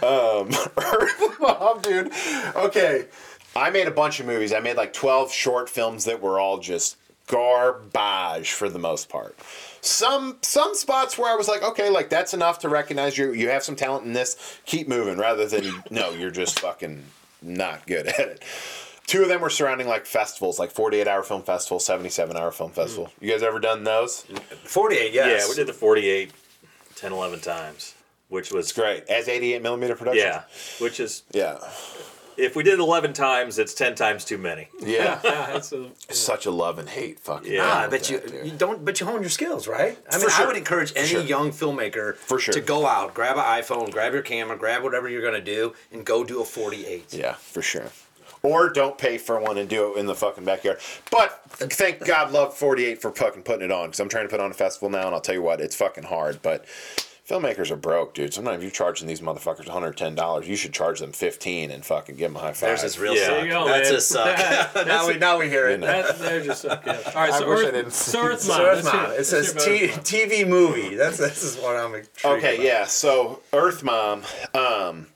Um, 0.02 0.48
Earth 0.76 1.36
Mom, 1.40 1.80
dude. 1.80 2.12
Okay, 2.56 3.06
I 3.54 3.70
made 3.70 3.86
a 3.86 3.90
bunch 3.92 4.18
of 4.20 4.26
movies. 4.26 4.52
I 4.52 4.60
made 4.60 4.76
like 4.76 4.92
12 4.92 5.30
short 5.32 5.68
films 5.70 6.04
that 6.06 6.20
were 6.20 6.38
all 6.40 6.58
just 6.58 6.96
garbage 7.28 8.50
for 8.52 8.68
the 8.68 8.78
most 8.78 9.08
part. 9.08 9.36
Some 9.80 10.38
some 10.42 10.74
spots 10.74 11.16
where 11.18 11.32
I 11.32 11.36
was 11.36 11.48
like, 11.48 11.62
okay, 11.62 11.90
like 11.90 12.08
that's 12.08 12.34
enough 12.34 12.58
to 12.60 12.68
recognize 12.68 13.16
you. 13.18 13.32
You 13.32 13.48
have 13.50 13.62
some 13.62 13.76
talent 13.76 14.04
in 14.06 14.12
this. 14.12 14.58
Keep 14.66 14.88
moving, 14.88 15.18
rather 15.18 15.46
than 15.46 15.82
no, 15.90 16.10
you're 16.10 16.30
just 16.30 16.60
fucking 16.60 17.04
not 17.40 17.86
good 17.86 18.06
at 18.06 18.18
it. 18.20 18.42
Two 19.06 19.22
of 19.22 19.28
them 19.28 19.40
were 19.40 19.50
surrounding 19.50 19.88
like 19.88 20.06
festivals, 20.06 20.58
like 20.58 20.70
48 20.70 21.06
hour 21.08 21.22
film 21.22 21.42
festival, 21.42 21.78
77 21.80 22.36
hour 22.36 22.50
film 22.50 22.70
festival. 22.70 23.10
You 23.20 23.30
guys 23.30 23.42
ever 23.42 23.58
done 23.58 23.84
those? 23.84 24.22
48, 24.64 25.12
yes. 25.12 25.42
Yeah, 25.44 25.48
we 25.48 25.54
did 25.56 25.66
the 25.66 25.72
48 25.72 26.30
10, 26.96 27.12
11 27.12 27.40
times, 27.40 27.94
which 28.28 28.52
was 28.52 28.72
Great. 28.72 29.04
As 29.08 29.28
88 29.28 29.60
millimeter 29.62 29.96
production? 29.96 30.24
Yeah, 30.26 30.42
which 30.78 31.00
is 31.00 31.24
Yeah. 31.32 31.58
if 32.38 32.54
we 32.56 32.62
did 32.62 32.74
it 32.74 32.78
11 32.80 33.12
times, 33.12 33.58
it's 33.58 33.74
10 33.74 33.96
times 33.96 34.24
too 34.24 34.38
many. 34.38 34.68
Yeah. 34.80 35.18
Yeah, 35.24 35.46
that's 35.52 35.72
a, 35.72 35.90
Such 36.10 36.46
a 36.46 36.50
love 36.50 36.78
and 36.78 36.88
hate 36.88 37.18
fucking. 37.20 37.52
Yeah. 37.52 37.62
Ah, 37.64 37.80
thing 37.82 37.90
but 37.90 38.08
you, 38.10 38.20
dude. 38.20 38.46
you 38.46 38.52
don't. 38.52 38.84
But 38.84 38.98
you 39.00 39.06
hone 39.06 39.20
your 39.20 39.30
skills, 39.30 39.66
right? 39.68 39.98
I 40.10 40.16
mean, 40.16 40.24
For 40.24 40.30
sure. 40.30 40.44
I 40.44 40.46
would 40.46 40.56
encourage 40.56 40.92
any 40.96 41.08
sure. 41.08 41.20
young 41.22 41.50
filmmaker 41.50 42.14
For 42.16 42.38
sure. 42.38 42.54
to 42.54 42.60
go 42.60 42.86
out, 42.86 43.12
grab 43.14 43.36
an 43.36 43.42
iPhone, 43.44 43.90
grab 43.90 44.12
your 44.14 44.22
camera, 44.22 44.56
grab 44.56 44.82
whatever 44.82 45.08
you're 45.08 45.22
gonna 45.22 45.40
do, 45.42 45.74
and 45.90 46.04
go 46.06 46.24
do 46.24 46.40
a 46.40 46.44
48. 46.44 47.12
Yeah, 47.12 47.34
for 47.34 47.60
sure. 47.62 47.88
Or 48.42 48.68
don't 48.70 48.98
pay 48.98 49.18
for 49.18 49.38
one 49.40 49.56
and 49.58 49.68
do 49.68 49.92
it 49.94 49.98
in 50.00 50.06
the 50.06 50.14
fucking 50.16 50.44
backyard. 50.44 50.78
But 51.10 51.42
thank 51.48 52.04
God, 52.04 52.32
love 52.32 52.54
48 52.56 53.00
for 53.00 53.12
fucking 53.12 53.42
putting 53.44 53.64
it 53.66 53.70
on. 53.72 53.86
Because 53.88 54.00
I'm 54.00 54.08
trying 54.08 54.24
to 54.26 54.30
put 54.30 54.40
on 54.40 54.50
a 54.50 54.54
festival 54.54 54.90
now, 54.90 55.06
and 55.06 55.14
I'll 55.14 55.20
tell 55.20 55.34
you 55.36 55.42
what, 55.42 55.60
it's 55.60 55.76
fucking 55.76 56.04
hard. 56.04 56.40
But 56.42 56.64
Filmmakers 57.28 57.70
are 57.70 57.76
broke, 57.76 58.14
dude. 58.14 58.34
Sometimes 58.34 58.62
you're 58.64 58.72
charging 58.72 59.06
these 59.06 59.20
motherfuckers 59.20 59.66
$110. 59.66 60.44
You 60.46 60.56
should 60.56 60.72
charge 60.72 60.98
them 60.98 61.12
15 61.12 61.70
and 61.70 61.84
fucking 61.84 62.16
give 62.16 62.30
them 62.32 62.36
a 62.36 62.40
high 62.40 62.48
five. 62.52 62.60
There's 62.70 62.82
his 62.82 62.98
real 62.98 63.14
Yeah. 63.14 63.20
suck. 63.26 63.30
There 63.36 63.44
you 63.44 63.50
go, 63.52 63.64
That's 63.68 63.88
man. 63.88 63.94
his 63.94 64.06
suck. 64.08 64.36
That's 64.36 64.86
now 64.88 65.06
we 65.06 65.14
it. 65.14 65.20
now 65.20 65.38
we 65.38 65.48
hear 65.48 65.68
it. 65.68 65.80
That, 65.82 66.18
there's 66.18 66.44
your 66.44 66.54
suck. 66.56 66.84
Yeah. 66.84 66.98
All 67.06 67.12
right, 67.14 67.32
I 67.32 67.38
so 67.38 67.48
wish 67.48 67.60
I 67.60 67.62
Earth, 67.68 67.72
didn't 67.74 67.92
so 67.92 68.22
Earth. 68.24 68.48
Mom. 68.48 68.56
So 68.56 68.62
let's 68.64 68.78
it's 68.80 68.90
hear- 68.90 69.00
not. 69.02 69.10
It 69.12 69.24
says 69.24 69.52
T- 69.52 69.86
TV 70.34 70.48
movie. 70.48 70.96
That's 70.96 71.16
this 71.18 71.44
is 71.44 71.56
what 71.58 71.76
I'm 71.76 71.94
intrigued 71.94 72.24
Okay, 72.26 72.54
about. 72.56 72.66
yeah. 72.66 72.84
So 72.86 73.40
Earth 73.52 73.84
Mom, 73.84 74.24
um, 74.54 75.06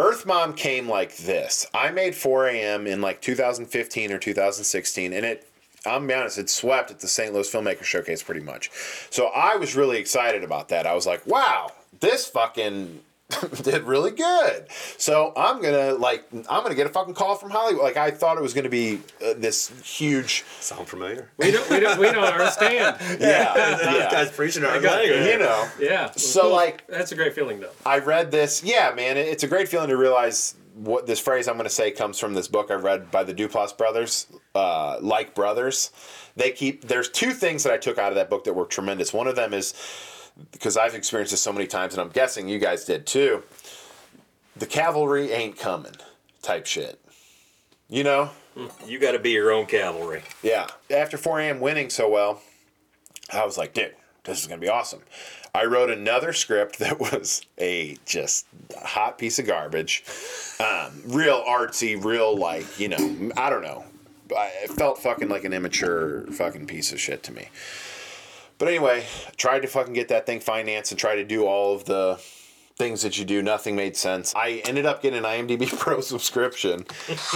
Earth 0.00 0.24
Mom 0.24 0.54
came 0.54 0.88
like 0.88 1.14
this. 1.18 1.66
I 1.74 1.90
made 1.90 2.14
4 2.14 2.48
a.m. 2.48 2.86
in 2.86 3.02
like 3.02 3.20
2015 3.20 4.12
or 4.12 4.18
2016, 4.18 5.12
and 5.12 5.26
it. 5.26 5.46
I'm 5.86 6.06
be 6.06 6.12
honest, 6.12 6.36
it 6.36 6.50
swept 6.50 6.90
at 6.90 7.00
the 7.00 7.08
St. 7.08 7.32
Louis 7.32 7.50
Filmmaker 7.50 7.84
Showcase 7.84 8.22
pretty 8.22 8.42
much. 8.42 8.70
So 9.10 9.28
I 9.28 9.56
was 9.56 9.74
really 9.74 9.98
excited 9.98 10.44
about 10.44 10.68
that. 10.68 10.86
I 10.86 10.94
was 10.94 11.06
like, 11.06 11.26
wow, 11.26 11.72
this 12.00 12.26
fucking 12.26 13.00
did 13.62 13.84
really 13.84 14.10
good. 14.10 14.66
So 14.98 15.32
I'm 15.36 15.60
gonna 15.62 15.94
like, 15.94 16.24
I'm 16.32 16.62
gonna 16.62 16.74
get 16.74 16.86
a 16.86 16.90
fucking 16.90 17.14
call 17.14 17.36
from 17.36 17.50
Hollywood. 17.50 17.82
Like 17.82 17.96
I 17.96 18.10
thought 18.10 18.36
it 18.36 18.42
was 18.42 18.54
gonna 18.54 18.68
be 18.68 19.00
uh, 19.24 19.34
this 19.36 19.68
huge, 19.84 20.44
Sound 20.60 20.88
familiar? 20.88 21.30
We 21.38 21.50
don't, 21.50 21.68
we 21.70 21.80
don't, 21.80 21.98
we 21.98 22.06
don't 22.06 22.24
understand. 22.24 22.96
yeah, 23.20 23.54
This 23.54 23.82
yeah, 23.84 24.10
guy's 24.10 24.30
preaching 24.30 24.64
our 24.64 24.80
got- 24.80 24.98
language. 25.00 25.26
you 25.26 25.38
know. 25.38 25.68
Yeah. 25.78 26.10
So, 26.12 26.42
cool. 26.42 26.52
like- 26.52 26.86
that's 26.86 27.12
a 27.12 27.16
great 27.16 27.34
feeling 27.34 27.60
though. 27.60 27.70
I 27.86 27.98
read 27.98 28.30
this. 28.30 28.62
Yeah, 28.64 28.92
man, 28.94 29.16
it- 29.16 29.28
it's 29.28 29.42
a 29.42 29.48
great 29.48 29.68
feeling 29.68 29.88
to 29.88 29.96
realize 29.96 30.54
what 30.74 31.06
this 31.06 31.20
phrase 31.20 31.46
I'm 31.46 31.56
going 31.56 31.64
to 31.68 31.74
say 31.74 31.90
comes 31.90 32.18
from 32.18 32.32
this 32.32 32.48
book 32.48 32.70
I 32.70 32.74
read 32.74 33.10
by 33.10 33.22
the 33.24 33.34
Duplass 33.34 33.76
brothers, 33.76 34.26
uh, 34.54 34.96
like 35.02 35.34
brothers. 35.34 35.90
They 36.36 36.52
keep 36.52 36.86
there's 36.88 37.08
two 37.10 37.32
things 37.32 37.64
that 37.64 37.72
I 37.72 37.76
took 37.76 37.98
out 37.98 38.10
of 38.12 38.14
that 38.14 38.30
book 38.30 38.44
that 38.44 38.54
were 38.54 38.64
tremendous. 38.64 39.12
One 39.12 39.26
of 39.26 39.36
them 39.36 39.52
is 39.52 39.74
because 40.52 40.76
I've 40.76 40.94
experienced 40.94 41.30
this 41.32 41.42
so 41.42 41.52
many 41.52 41.66
times, 41.66 41.94
and 41.94 42.00
I'm 42.00 42.10
guessing 42.10 42.48
you 42.48 42.58
guys 42.58 42.84
did 42.84 43.06
too. 43.06 43.42
The 44.56 44.66
cavalry 44.66 45.30
ain't 45.32 45.58
coming, 45.58 45.94
type 46.42 46.66
shit. 46.66 47.00
You 47.88 48.04
know, 48.04 48.30
You 48.86 48.98
got 48.98 49.12
to 49.12 49.18
be 49.18 49.30
your 49.30 49.50
own 49.52 49.66
cavalry. 49.66 50.22
yeah. 50.42 50.66
After 50.90 51.16
4 51.16 51.40
a.m. 51.40 51.60
winning 51.60 51.88
so 51.90 52.08
well, 52.08 52.42
I 53.32 53.44
was 53.44 53.56
like, 53.58 53.74
dude, 53.74 53.94
this 54.24 54.40
is 54.40 54.46
gonna 54.46 54.60
be 54.60 54.68
awesome. 54.68 55.00
I 55.54 55.64
wrote 55.64 55.90
another 55.90 56.32
script 56.32 56.78
that 56.78 57.00
was 57.12 57.42
a 57.58 57.96
just 58.06 58.46
hot 58.76 59.18
piece 59.18 59.38
of 59.38 59.46
garbage, 59.46 60.04
um, 60.60 61.00
real 61.06 61.42
artsy, 61.42 62.02
real 62.02 62.36
like 62.36 62.78
you 62.78 62.88
know, 62.88 63.30
I 63.36 63.50
don't 63.50 63.62
know. 63.62 63.84
I- 64.36 64.52
It 64.64 64.70
felt 64.70 64.98
fucking 64.98 65.28
like 65.28 65.44
an 65.44 65.52
immature 65.52 66.26
fucking 66.32 66.66
piece 66.66 66.92
of 66.92 67.00
shit 67.00 67.22
to 67.24 67.32
me. 67.32 67.48
But 68.60 68.68
anyway, 68.68 69.06
tried 69.38 69.60
to 69.60 69.68
fucking 69.68 69.94
get 69.94 70.08
that 70.08 70.26
thing 70.26 70.38
financed 70.38 70.92
and 70.92 70.98
try 70.98 71.14
to 71.14 71.24
do 71.24 71.46
all 71.46 71.74
of 71.74 71.86
the 71.86 72.20
things 72.80 73.02
that 73.02 73.18
you 73.18 73.26
do. 73.26 73.42
Nothing 73.42 73.76
made 73.76 73.94
sense. 73.94 74.32
I 74.34 74.62
ended 74.64 74.86
up 74.86 75.02
getting 75.02 75.18
an 75.18 75.24
IMDb 75.24 75.68
Pro 75.78 76.00
subscription, 76.00 76.86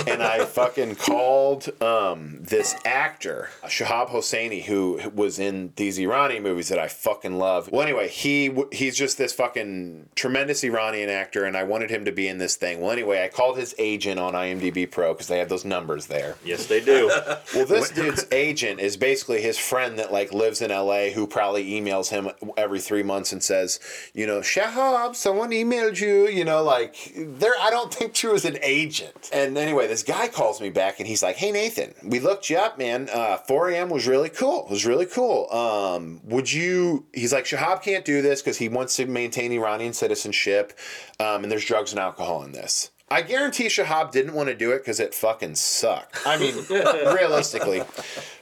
and 0.07 0.23
I 0.23 0.47
fucking 0.47 0.97
called 0.97 1.69
um, 1.83 2.39
this 2.41 2.75
actor, 2.87 3.51
Shahab 3.65 4.09
Hosseini, 4.09 4.63
who 4.65 5.01
was 5.15 5.39
in 5.39 5.75
these 5.77 5.99
Iranian 5.99 6.43
movies 6.43 6.69
that 6.71 6.79
I 6.79 6.89
fucking 6.89 7.37
love. 7.37 7.71
Well, 7.71 7.83
anyway, 7.83 8.09
he 8.09 8.57
he's 8.73 8.97
just 8.97 9.19
this 9.19 9.35
fucking 9.35 10.09
tremendous 10.15 10.65
Iranian 10.65 11.11
actor, 11.11 11.45
and 11.45 11.59
I 11.59 11.65
wanted 11.65 11.91
him 11.91 12.07
to 12.07 12.13
be 12.13 12.27
in 12.27 12.39
this 12.39 12.57
thing. 12.57 12.81
Well, 12.81 12.91
anyway, 12.91 13.23
I 13.23 13.29
called 13.29 13.59
his 13.59 13.75
agent 13.79 14.19
on 14.19 14.33
IMDb 14.33 14.91
Pro 14.91 15.13
because 15.13 15.29
they 15.29 15.39
have 15.41 15.51
those 15.51 15.67
numbers 15.67 16.07
there. 16.07 16.37
Yes, 16.45 16.67
they 16.67 16.81
do. 16.81 17.11
Well, 17.55 17.67
this 17.67 17.91
dude's 17.91 18.27
agent 18.33 18.81
is 18.81 18.97
basically 18.97 19.41
his 19.41 19.59
friend 19.59 19.99
that 19.99 20.13
like 20.13 20.33
lives 20.33 20.63
in 20.63 20.71
LA 20.71 21.11
who 21.11 21.27
probably 21.27 21.71
emails 21.71 22.09
him 22.09 22.31
every 22.57 22.81
three 22.81 23.03
months 23.03 23.33
and 23.33 23.43
says, 23.43 23.79
you 24.13 24.27
know, 24.27 24.41
Shahab, 24.41 25.15
someone 25.35 25.51
emailed 25.51 26.01
you, 26.01 26.29
you 26.29 26.45
know, 26.45 26.63
like 26.63 27.13
there. 27.17 27.55
I 27.61 27.69
don't 27.71 27.93
think 27.93 28.15
True 28.15 28.35
is 28.35 28.45
an 28.45 28.57
agent. 28.63 29.31
And 29.33 29.59
anyway, 29.59 29.89
this 29.89 30.05
guy 30.05 30.29
calls 30.29 30.61
me 30.61 30.71
back 30.71 31.01
and 31.01 31.09
he's 31.09 31.25
like, 31.25 31.35
hey 31.35 31.51
Nathan, 31.51 31.93
we 32.05 32.21
looked 32.21 32.49
you 32.49 32.57
up, 32.57 32.79
man. 32.79 33.09
Uh, 33.13 33.39
4 33.39 33.71
a.m. 33.71 33.89
was 33.89 34.07
really 34.07 34.29
cool. 34.29 34.67
It 34.67 34.71
was 34.71 34.87
really 34.87 35.07
cool. 35.07 35.51
Um, 35.51 36.21
would 36.23 36.53
you? 36.53 37.07
He's 37.13 37.33
like, 37.33 37.47
Shahab 37.47 37.83
can't 37.83 38.05
do 38.05 38.23
this 38.23 38.43
because 38.43 38.59
he 38.59 38.69
wants 38.69 38.95
to 38.97 39.07
maintain 39.07 39.51
Iranian 39.51 39.93
citizenship, 39.93 40.73
um, 41.19 41.43
and 41.43 41.51
there's 41.51 41.65
drugs 41.65 41.91
and 41.91 41.99
alcohol 41.99 42.45
in 42.45 42.53
this. 42.53 42.91
I 43.11 43.21
guarantee 43.23 43.67
Shahab 43.67 44.13
didn't 44.13 44.35
want 44.35 44.49
to 44.49 44.55
do 44.55 44.73
it 44.73 44.79
because 44.79 44.99
it 44.99 45.15
fucking 45.15 45.57
sucked. 45.57 46.27
I 46.27 46.39
mean, 46.39 46.55
realistically. 46.71 47.83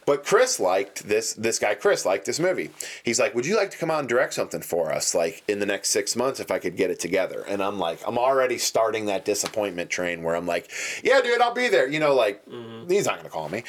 But 0.07 0.25
Chris 0.25 0.61
liked 0.61 1.07
this. 1.07 1.35
This 1.35 1.59
guy 1.59 1.75
Chris 1.75 2.07
liked 2.07 2.27
this 2.27 2.39
movie. 2.39 2.71
He's 3.03 3.19
like, 3.19 3.35
"Would 3.35 3.47
you 3.47 3.57
like 3.57 3.71
to 3.73 3.77
come 3.77 3.91
out 3.91 4.01
and 4.01 4.09
direct 4.09 4.35
something 4.35 4.63
for 4.63 4.93
us, 4.93 5.15
like 5.15 5.43
in 5.49 5.59
the 5.59 5.67
next 5.67 5.91
six 5.91 6.15
months, 6.17 6.41
if 6.41 6.51
I 6.51 6.59
could 6.59 6.77
get 6.77 6.91
it 6.91 7.01
together?" 7.01 7.45
And 7.47 7.63
I'm 7.63 7.79
like, 7.79 8.01
I'm 8.07 8.19
already 8.19 8.59
starting 8.59 9.07
that 9.07 9.25
disappointment 9.25 9.91
train 9.91 10.23
where 10.23 10.37
I'm 10.37 10.47
like, 10.47 10.71
"Yeah, 11.03 11.21
dude, 11.21 11.41
I'll 11.41 11.55
be 11.55 11.69
there." 11.69 11.89
You 11.89 12.01
know, 12.01 12.15
like 12.15 12.45
mm-hmm. 12.47 12.89
he's 12.91 13.07
not 13.07 13.17
gonna 13.17 13.31
call 13.31 13.49
me. 13.49 13.65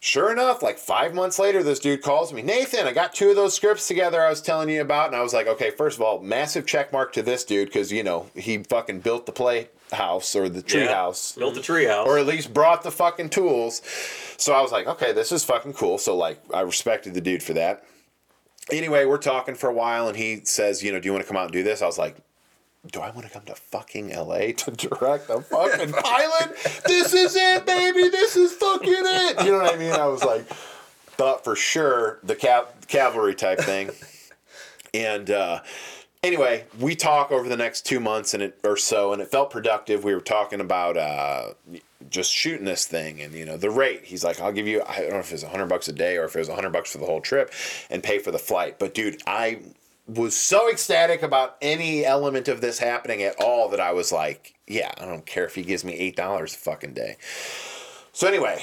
Sure 0.00 0.32
enough, 0.32 0.62
like 0.62 0.78
five 0.78 1.14
months 1.14 1.38
later, 1.38 1.62
this 1.62 1.78
dude 1.78 2.02
calls 2.02 2.32
me, 2.32 2.42
Nathan. 2.42 2.88
I 2.88 2.92
got 2.92 3.14
two 3.14 3.30
of 3.30 3.36
those 3.36 3.54
scripts 3.54 3.86
together 3.86 4.20
I 4.20 4.30
was 4.30 4.42
telling 4.42 4.68
you 4.68 4.80
about, 4.80 5.06
and 5.06 5.16
I 5.16 5.22
was 5.22 5.32
like, 5.32 5.46
okay, 5.46 5.70
first 5.70 5.96
of 5.96 6.02
all, 6.02 6.20
massive 6.20 6.66
check 6.66 6.92
mark 6.92 7.12
to 7.12 7.22
this 7.22 7.44
dude 7.44 7.68
because 7.68 7.92
you 7.92 8.02
know 8.02 8.28
he 8.34 8.58
fucking 8.58 9.00
built 9.00 9.26
the 9.26 9.32
playhouse 9.96 10.34
or 10.34 10.48
the 10.48 10.62
tree 10.62 10.84
Yeah. 10.84 10.94
house 10.94 11.32
Built 11.32 11.54
the 11.54 11.60
treehouse. 11.60 12.06
or 12.06 12.18
at 12.18 12.26
least 12.26 12.52
brought 12.52 12.82
the 12.82 12.90
fucking 12.90 13.30
tools. 13.30 13.82
So 14.36 14.52
I 14.52 14.60
was 14.62 14.72
like, 14.72 14.86
okay, 14.86 15.12
this 15.12 15.32
is 15.32 15.44
fucking 15.44 15.74
cool. 15.74 15.98
So 15.98 16.16
like, 16.16 16.38
I 16.52 16.60
respected 16.60 17.14
the 17.14 17.20
dude 17.20 17.42
for 17.42 17.52
that. 17.54 17.84
Anyway, 18.70 19.04
we're 19.04 19.18
talking 19.18 19.56
for 19.56 19.68
a 19.68 19.72
while, 19.72 20.06
and 20.06 20.16
he 20.16 20.40
says, 20.44 20.84
you 20.84 20.92
know, 20.92 21.00
do 21.00 21.06
you 21.08 21.12
want 21.12 21.24
to 21.24 21.28
come 21.28 21.36
out 21.36 21.44
and 21.44 21.52
do 21.52 21.62
this? 21.62 21.82
I 21.82 21.86
was 21.86 21.98
like. 21.98 22.16
Do 22.90 22.98
I 23.00 23.10
want 23.10 23.24
to 23.28 23.32
come 23.32 23.44
to 23.44 23.54
fucking 23.54 24.08
LA 24.12 24.38
to 24.56 24.70
direct 24.72 25.30
a 25.30 25.40
fucking 25.40 25.92
pilot? 26.04 26.56
This 26.84 27.14
is 27.14 27.36
it, 27.36 27.64
baby. 27.64 28.08
This 28.08 28.34
is 28.34 28.52
fucking 28.54 28.92
it. 28.92 29.44
You 29.44 29.52
know 29.52 29.58
what 29.58 29.72
I 29.72 29.78
mean? 29.78 29.92
I 29.92 30.08
was 30.08 30.24
like, 30.24 30.48
thought 30.48 31.44
for 31.44 31.54
sure 31.54 32.18
the 32.24 32.34
cav- 32.34 32.66
cavalry 32.88 33.36
type 33.36 33.60
thing. 33.60 33.90
And 34.92 35.30
uh, 35.30 35.60
anyway, 36.22 36.64
we 36.78 36.94
talk 36.94 37.30
over 37.30 37.48
the 37.48 37.56
next 37.56 37.82
two 37.86 38.00
months 38.00 38.34
and 38.34 38.42
it 38.42 38.58
or 38.64 38.76
so, 38.76 39.12
and 39.12 39.20
it 39.20 39.28
felt 39.28 39.50
productive. 39.50 40.04
We 40.04 40.14
were 40.14 40.20
talking 40.20 40.60
about 40.60 40.96
uh, 40.96 41.54
just 42.10 42.32
shooting 42.32 42.64
this 42.64 42.86
thing, 42.86 43.20
and 43.20 43.32
you 43.32 43.44
know 43.44 43.56
the 43.56 43.70
rate. 43.70 44.04
He's 44.04 44.24
like, 44.24 44.40
"I'll 44.40 44.52
give 44.52 44.66
you. 44.66 44.82
I 44.86 45.00
don't 45.00 45.10
know 45.10 45.18
if 45.18 45.32
it's 45.32 45.42
hundred 45.42 45.66
bucks 45.66 45.88
a 45.88 45.92
day 45.92 46.16
or 46.16 46.24
if 46.24 46.36
it 46.36 46.40
was 46.40 46.48
hundred 46.48 46.70
bucks 46.70 46.92
for 46.92 46.98
the 46.98 47.06
whole 47.06 47.20
trip, 47.20 47.52
and 47.90 48.02
pay 48.02 48.18
for 48.18 48.30
the 48.30 48.38
flight." 48.38 48.78
But 48.78 48.94
dude, 48.94 49.22
I 49.26 49.60
was 50.06 50.36
so 50.36 50.70
ecstatic 50.70 51.22
about 51.22 51.56
any 51.62 52.04
element 52.04 52.48
of 52.48 52.60
this 52.60 52.78
happening 52.78 53.22
at 53.22 53.36
all 53.40 53.68
that 53.70 53.80
I 53.80 53.92
was 53.92 54.12
like, 54.12 54.54
"Yeah, 54.66 54.92
I 54.98 55.04
don't 55.04 55.26
care 55.26 55.44
if 55.44 55.54
he 55.54 55.62
gives 55.62 55.84
me 55.84 55.94
eight 55.94 56.16
dollars 56.16 56.54
a 56.54 56.58
fucking 56.58 56.94
day." 56.94 57.16
So 58.12 58.28
anyway, 58.28 58.62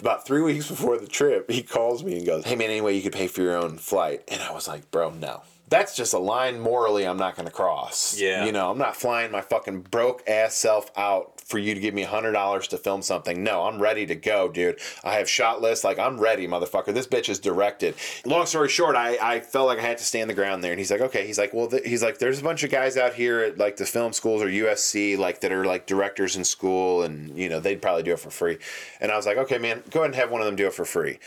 about 0.00 0.26
three 0.26 0.40
weeks 0.40 0.68
before 0.68 0.98
the 0.98 1.06
trip, 1.06 1.50
he 1.50 1.62
calls 1.62 2.02
me 2.02 2.16
and 2.16 2.26
goes, 2.26 2.44
"Hey 2.44 2.56
man, 2.56 2.70
anyway, 2.70 2.96
you 2.96 3.02
could 3.02 3.12
pay 3.12 3.28
for 3.28 3.42
your 3.42 3.56
own 3.56 3.78
flight." 3.78 4.22
And 4.28 4.42
I 4.42 4.52
was 4.52 4.66
like, 4.66 4.90
"Bro, 4.90 5.10
no." 5.12 5.42
That's 5.72 5.96
just 5.96 6.12
a 6.12 6.18
line 6.18 6.60
morally 6.60 7.06
I'm 7.06 7.16
not 7.16 7.34
going 7.34 7.46
to 7.46 7.52
cross. 7.52 8.20
Yeah. 8.20 8.44
You 8.44 8.52
know, 8.52 8.70
I'm 8.70 8.76
not 8.76 8.94
flying 8.94 9.32
my 9.32 9.40
fucking 9.40 9.80
broke 9.90 10.22
ass 10.28 10.54
self 10.54 10.90
out 10.98 11.40
for 11.40 11.58
you 11.58 11.74
to 11.74 11.80
give 11.80 11.94
me 11.94 12.04
$100 12.04 12.68
to 12.68 12.76
film 12.76 13.00
something. 13.00 13.42
No, 13.42 13.62
I'm 13.62 13.80
ready 13.80 14.04
to 14.04 14.14
go, 14.14 14.50
dude. 14.50 14.78
I 15.02 15.14
have 15.14 15.30
shot 15.30 15.62
lists. 15.62 15.82
Like, 15.82 15.98
I'm 15.98 16.20
ready, 16.20 16.46
motherfucker. 16.46 16.92
This 16.92 17.06
bitch 17.06 17.30
is 17.30 17.38
directed. 17.38 17.94
Long 18.26 18.44
story 18.44 18.68
short, 18.68 18.96
I, 18.96 19.16
I 19.16 19.40
felt 19.40 19.66
like 19.66 19.78
I 19.78 19.82
had 19.82 19.96
to 19.96 20.04
stand 20.04 20.28
the 20.28 20.34
ground 20.34 20.62
there. 20.62 20.72
And 20.72 20.78
he's 20.78 20.90
like, 20.90 21.00
okay. 21.00 21.26
He's 21.26 21.38
like, 21.38 21.54
well, 21.54 21.68
th- 21.68 21.86
he's 21.86 22.02
like, 22.02 22.18
there's 22.18 22.40
a 22.40 22.44
bunch 22.44 22.62
of 22.64 22.70
guys 22.70 22.98
out 22.98 23.14
here 23.14 23.40
at 23.40 23.56
like 23.56 23.78
the 23.78 23.86
film 23.86 24.12
schools 24.12 24.42
or 24.42 24.48
USC, 24.48 25.16
like 25.16 25.40
that 25.40 25.52
are 25.52 25.64
like 25.64 25.86
directors 25.86 26.36
in 26.36 26.44
school. 26.44 27.02
And, 27.02 27.34
you 27.34 27.48
know, 27.48 27.60
they'd 27.60 27.80
probably 27.80 28.02
do 28.02 28.12
it 28.12 28.20
for 28.20 28.30
free. 28.30 28.58
And 29.00 29.10
I 29.10 29.16
was 29.16 29.24
like, 29.24 29.38
okay, 29.38 29.56
man, 29.56 29.82
go 29.90 30.00
ahead 30.00 30.10
and 30.10 30.16
have 30.16 30.30
one 30.30 30.42
of 30.42 30.46
them 30.46 30.56
do 30.56 30.66
it 30.66 30.74
for 30.74 30.84
free. 30.84 31.18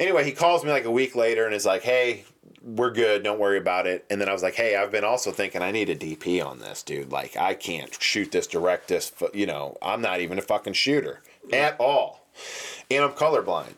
Anyway, 0.00 0.24
he 0.24 0.32
calls 0.32 0.64
me 0.64 0.70
like 0.72 0.86
a 0.86 0.90
week 0.90 1.14
later 1.14 1.46
and 1.46 1.54
is 1.54 1.64
like, 1.64 1.82
hey, 1.82 2.24
we're 2.62 2.90
good. 2.90 3.22
Don't 3.22 3.40
worry 3.40 3.58
about 3.58 3.86
it. 3.86 4.04
And 4.10 4.20
then 4.20 4.28
I 4.28 4.32
was 4.32 4.42
like, 4.42 4.54
hey, 4.54 4.76
I've 4.76 4.92
been 4.92 5.04
also 5.04 5.30
thinking 5.32 5.62
I 5.62 5.70
need 5.70 5.90
a 5.90 5.96
DP 5.96 6.44
on 6.44 6.58
this, 6.58 6.82
dude. 6.82 7.10
Like, 7.12 7.36
I 7.36 7.54
can't 7.54 7.94
shoot 8.00 8.32
this, 8.32 8.46
direct 8.46 8.88
this. 8.88 9.12
You 9.34 9.46
know, 9.46 9.76
I'm 9.82 10.00
not 10.00 10.20
even 10.20 10.38
a 10.38 10.42
fucking 10.42 10.74
shooter 10.74 11.22
at 11.52 11.78
all. 11.80 12.26
And 12.90 13.04
I'm 13.04 13.12
colorblind. 13.12 13.74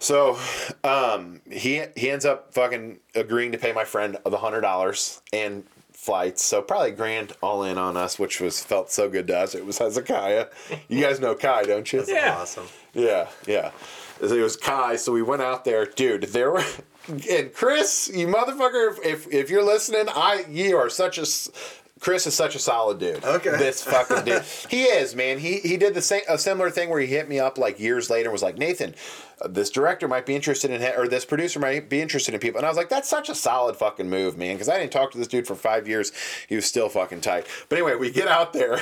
So 0.00 0.38
um, 0.82 1.40
he 1.50 1.82
he 1.96 2.10
ends 2.10 2.26
up 2.26 2.52
fucking 2.52 2.98
agreeing 3.14 3.52
to 3.52 3.58
pay 3.58 3.72
my 3.72 3.84
friend 3.84 4.18
the 4.24 4.36
hundred 4.38 4.60
dollars 4.60 5.22
and 5.32 5.64
flights. 5.92 6.42
So 6.42 6.60
probably 6.60 6.90
grand 6.90 7.32
all 7.42 7.62
in 7.62 7.78
on 7.78 7.96
us, 7.96 8.18
which 8.18 8.40
was 8.40 8.62
felt 8.62 8.90
so 8.90 9.08
good 9.08 9.26
to 9.28 9.38
us. 9.38 9.54
It 9.54 9.64
was 9.64 9.78
Hezekiah. 9.78 10.48
You 10.88 11.00
guys 11.00 11.20
know 11.20 11.34
Kai, 11.34 11.62
don't 11.62 11.90
you? 11.90 12.04
Yeah. 12.06 12.36
Awesome. 12.38 12.66
Yeah, 12.92 13.28
yeah. 13.46 13.70
It 14.20 14.42
was 14.42 14.56
Kai, 14.56 14.96
so 14.96 15.12
we 15.12 15.22
went 15.22 15.42
out 15.42 15.64
there, 15.64 15.86
dude. 15.86 16.24
There 16.24 16.52
were, 16.52 16.64
and 17.08 17.52
Chris, 17.52 18.10
you 18.12 18.26
motherfucker, 18.28 18.92
if 18.92 19.04
if, 19.04 19.32
if 19.32 19.50
you're 19.50 19.64
listening, 19.64 20.06
I 20.08 20.44
you 20.48 20.76
are 20.76 20.88
such 20.88 21.18
a 21.18 21.26
Chris 22.00 22.26
is 22.26 22.34
such 22.34 22.54
a 22.54 22.58
solid 22.58 22.98
dude. 22.98 23.24
Okay. 23.24 23.56
This 23.56 23.82
fucking 23.82 24.24
dude. 24.24 24.42
He 24.68 24.82
is, 24.82 25.14
man. 25.14 25.38
He 25.38 25.60
he 25.60 25.78
did 25.78 25.94
the 25.94 26.02
same 26.02 26.20
a 26.28 26.36
similar 26.36 26.70
thing 26.70 26.90
where 26.90 27.00
he 27.00 27.06
hit 27.06 27.28
me 27.28 27.38
up 27.38 27.56
like 27.56 27.80
years 27.80 28.10
later 28.10 28.28
and 28.28 28.32
was 28.32 28.42
like, 28.42 28.58
"Nathan, 28.58 28.94
uh, 29.40 29.48
this 29.48 29.70
director 29.70 30.06
might 30.06 30.26
be 30.26 30.34
interested 30.34 30.70
in 30.70 30.82
or 30.82 31.08
this 31.08 31.24
producer 31.24 31.60
might 31.60 31.88
be 31.88 32.02
interested 32.02 32.34
in 32.34 32.40
people." 32.40 32.58
And 32.58 32.66
I 32.66 32.68
was 32.68 32.76
like, 32.76 32.90
"That's 32.90 33.08
such 33.08 33.28
a 33.28 33.34
solid 33.34 33.76
fucking 33.76 34.10
move, 34.10 34.36
man." 34.36 34.56
Because 34.56 34.68
I 34.68 34.78
didn't 34.78 34.92
talk 34.92 35.12
to 35.12 35.18
this 35.18 35.28
dude 35.28 35.46
for 35.46 35.54
5 35.54 35.88
years. 35.88 36.12
He 36.46 36.56
was 36.56 36.66
still 36.66 36.90
fucking 36.90 37.22
tight. 37.22 37.46
But 37.70 37.78
anyway, 37.78 37.94
we 37.94 38.10
get 38.10 38.28
out 38.28 38.52
there. 38.52 38.80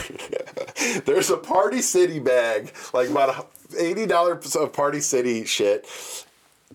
There's 1.05 1.31
a 1.31 1.37
Party 1.37 1.81
City 1.81 2.19
bag, 2.19 2.73
like 2.93 3.09
about 3.09 3.55
$80 3.71 4.57
of 4.57 4.73
Party 4.73 5.01
City 5.01 5.45
shit 5.45 5.87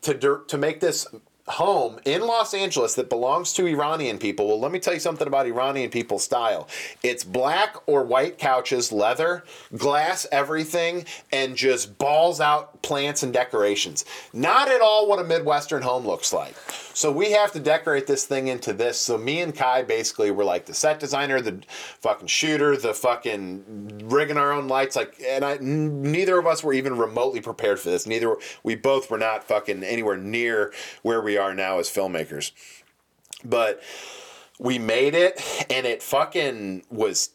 to 0.02 0.42
to 0.48 0.58
make 0.58 0.80
this 0.80 1.08
home 1.48 2.00
in 2.06 2.22
Los 2.22 2.54
Angeles 2.54 2.96
that 2.96 3.10
belongs 3.10 3.54
to 3.54 3.66
Iranian 3.66 4.18
people. 4.18 4.48
Well, 4.48 4.60
let 4.60 4.72
me 4.72 4.80
tell 4.80 4.94
you 4.94 5.00
something 5.00 5.28
about 5.28 5.48
Iranian 5.48 5.90
people's 5.90 6.24
style. 6.24 6.68
It's 7.04 7.24
black 7.24 7.76
or 7.86 8.04
white 8.04 8.38
couches, 8.38 8.92
leather, 8.92 9.44
glass 9.78 10.28
everything, 10.32 11.06
and 11.32 11.56
just 11.56 11.98
balls 11.98 12.42
out 12.42 12.82
plants 12.82 13.24
and 13.24 13.34
decorations. 13.34 14.06
Not 14.34 14.70
at 14.70 14.82
all 14.82 15.08
what 15.08 15.20
a 15.20 15.24
Midwestern 15.24 15.82
home 15.82 16.06
looks 16.06 16.34
like. 16.34 16.56
So 16.98 17.12
we 17.12 17.30
have 17.34 17.52
to 17.52 17.60
decorate 17.60 18.08
this 18.08 18.26
thing 18.26 18.48
into 18.48 18.74
this. 18.74 19.00
So 19.00 19.20
me 19.20 19.42
and 19.42 19.56
Kai 19.56 19.84
basically 19.84 20.32
were 20.32 20.44
like 20.44 20.66
the 20.66 20.74
set 20.74 21.00
designer, 21.00 21.40
the 21.42 21.62
fucking 22.00 22.26
shooter, 22.26 22.76
the 22.76 22.92
fucking 22.96 24.02
rigging 24.10 24.36
our 24.36 24.52
own 24.52 24.68
lights. 24.68 24.96
Like, 24.96 25.14
and 25.24 25.46
I, 25.46 25.58
n- 25.58 26.02
neither 26.02 26.40
of 26.40 26.48
us 26.48 26.64
were 26.64 26.74
even 26.74 26.98
remotely 26.98 27.40
prepared 27.40 27.80
for 27.80 27.92
this. 27.92 28.08
Neither 28.08 28.36
we 28.64 28.74
both 28.74 29.12
were 29.12 29.20
not 29.20 29.44
fucking 29.44 29.84
anywhere 29.84 30.18
near 30.18 30.74
where 31.04 31.22
we 31.22 31.38
are 31.38 31.54
now 31.54 31.78
as 31.78 31.88
filmmakers. 31.88 32.52
But 33.46 33.80
we 34.58 34.80
made 34.80 35.14
it, 35.14 35.40
and 35.70 35.86
it 35.86 36.02
fucking 36.02 36.82
was 36.90 37.30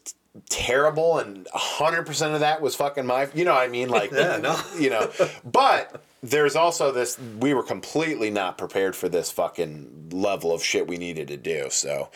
terrible 0.49 1.19
and 1.19 1.47
100% 1.55 2.33
of 2.33 2.39
that 2.41 2.59
was 2.59 2.75
fucking 2.75 3.05
my 3.05 3.29
you 3.35 3.45
know 3.45 3.53
what 3.53 3.61
i 3.61 3.67
mean 3.67 3.87
like 3.87 4.11
Yeah, 4.11 4.37
no. 4.37 4.59
you 4.79 4.89
know 4.89 5.11
but 5.45 6.03
there's 6.23 6.55
also 6.55 6.91
this 6.91 7.19
we 7.39 7.53
were 7.53 7.63
completely 7.63 8.31
not 8.31 8.57
prepared 8.57 8.95
for 8.95 9.09
this 9.09 9.29
fucking 9.29 10.09
level 10.11 10.51
of 10.51 10.63
shit 10.63 10.87
we 10.87 10.97
needed 10.97 11.27
to 11.27 11.37
do 11.37 11.67
so 11.69 12.09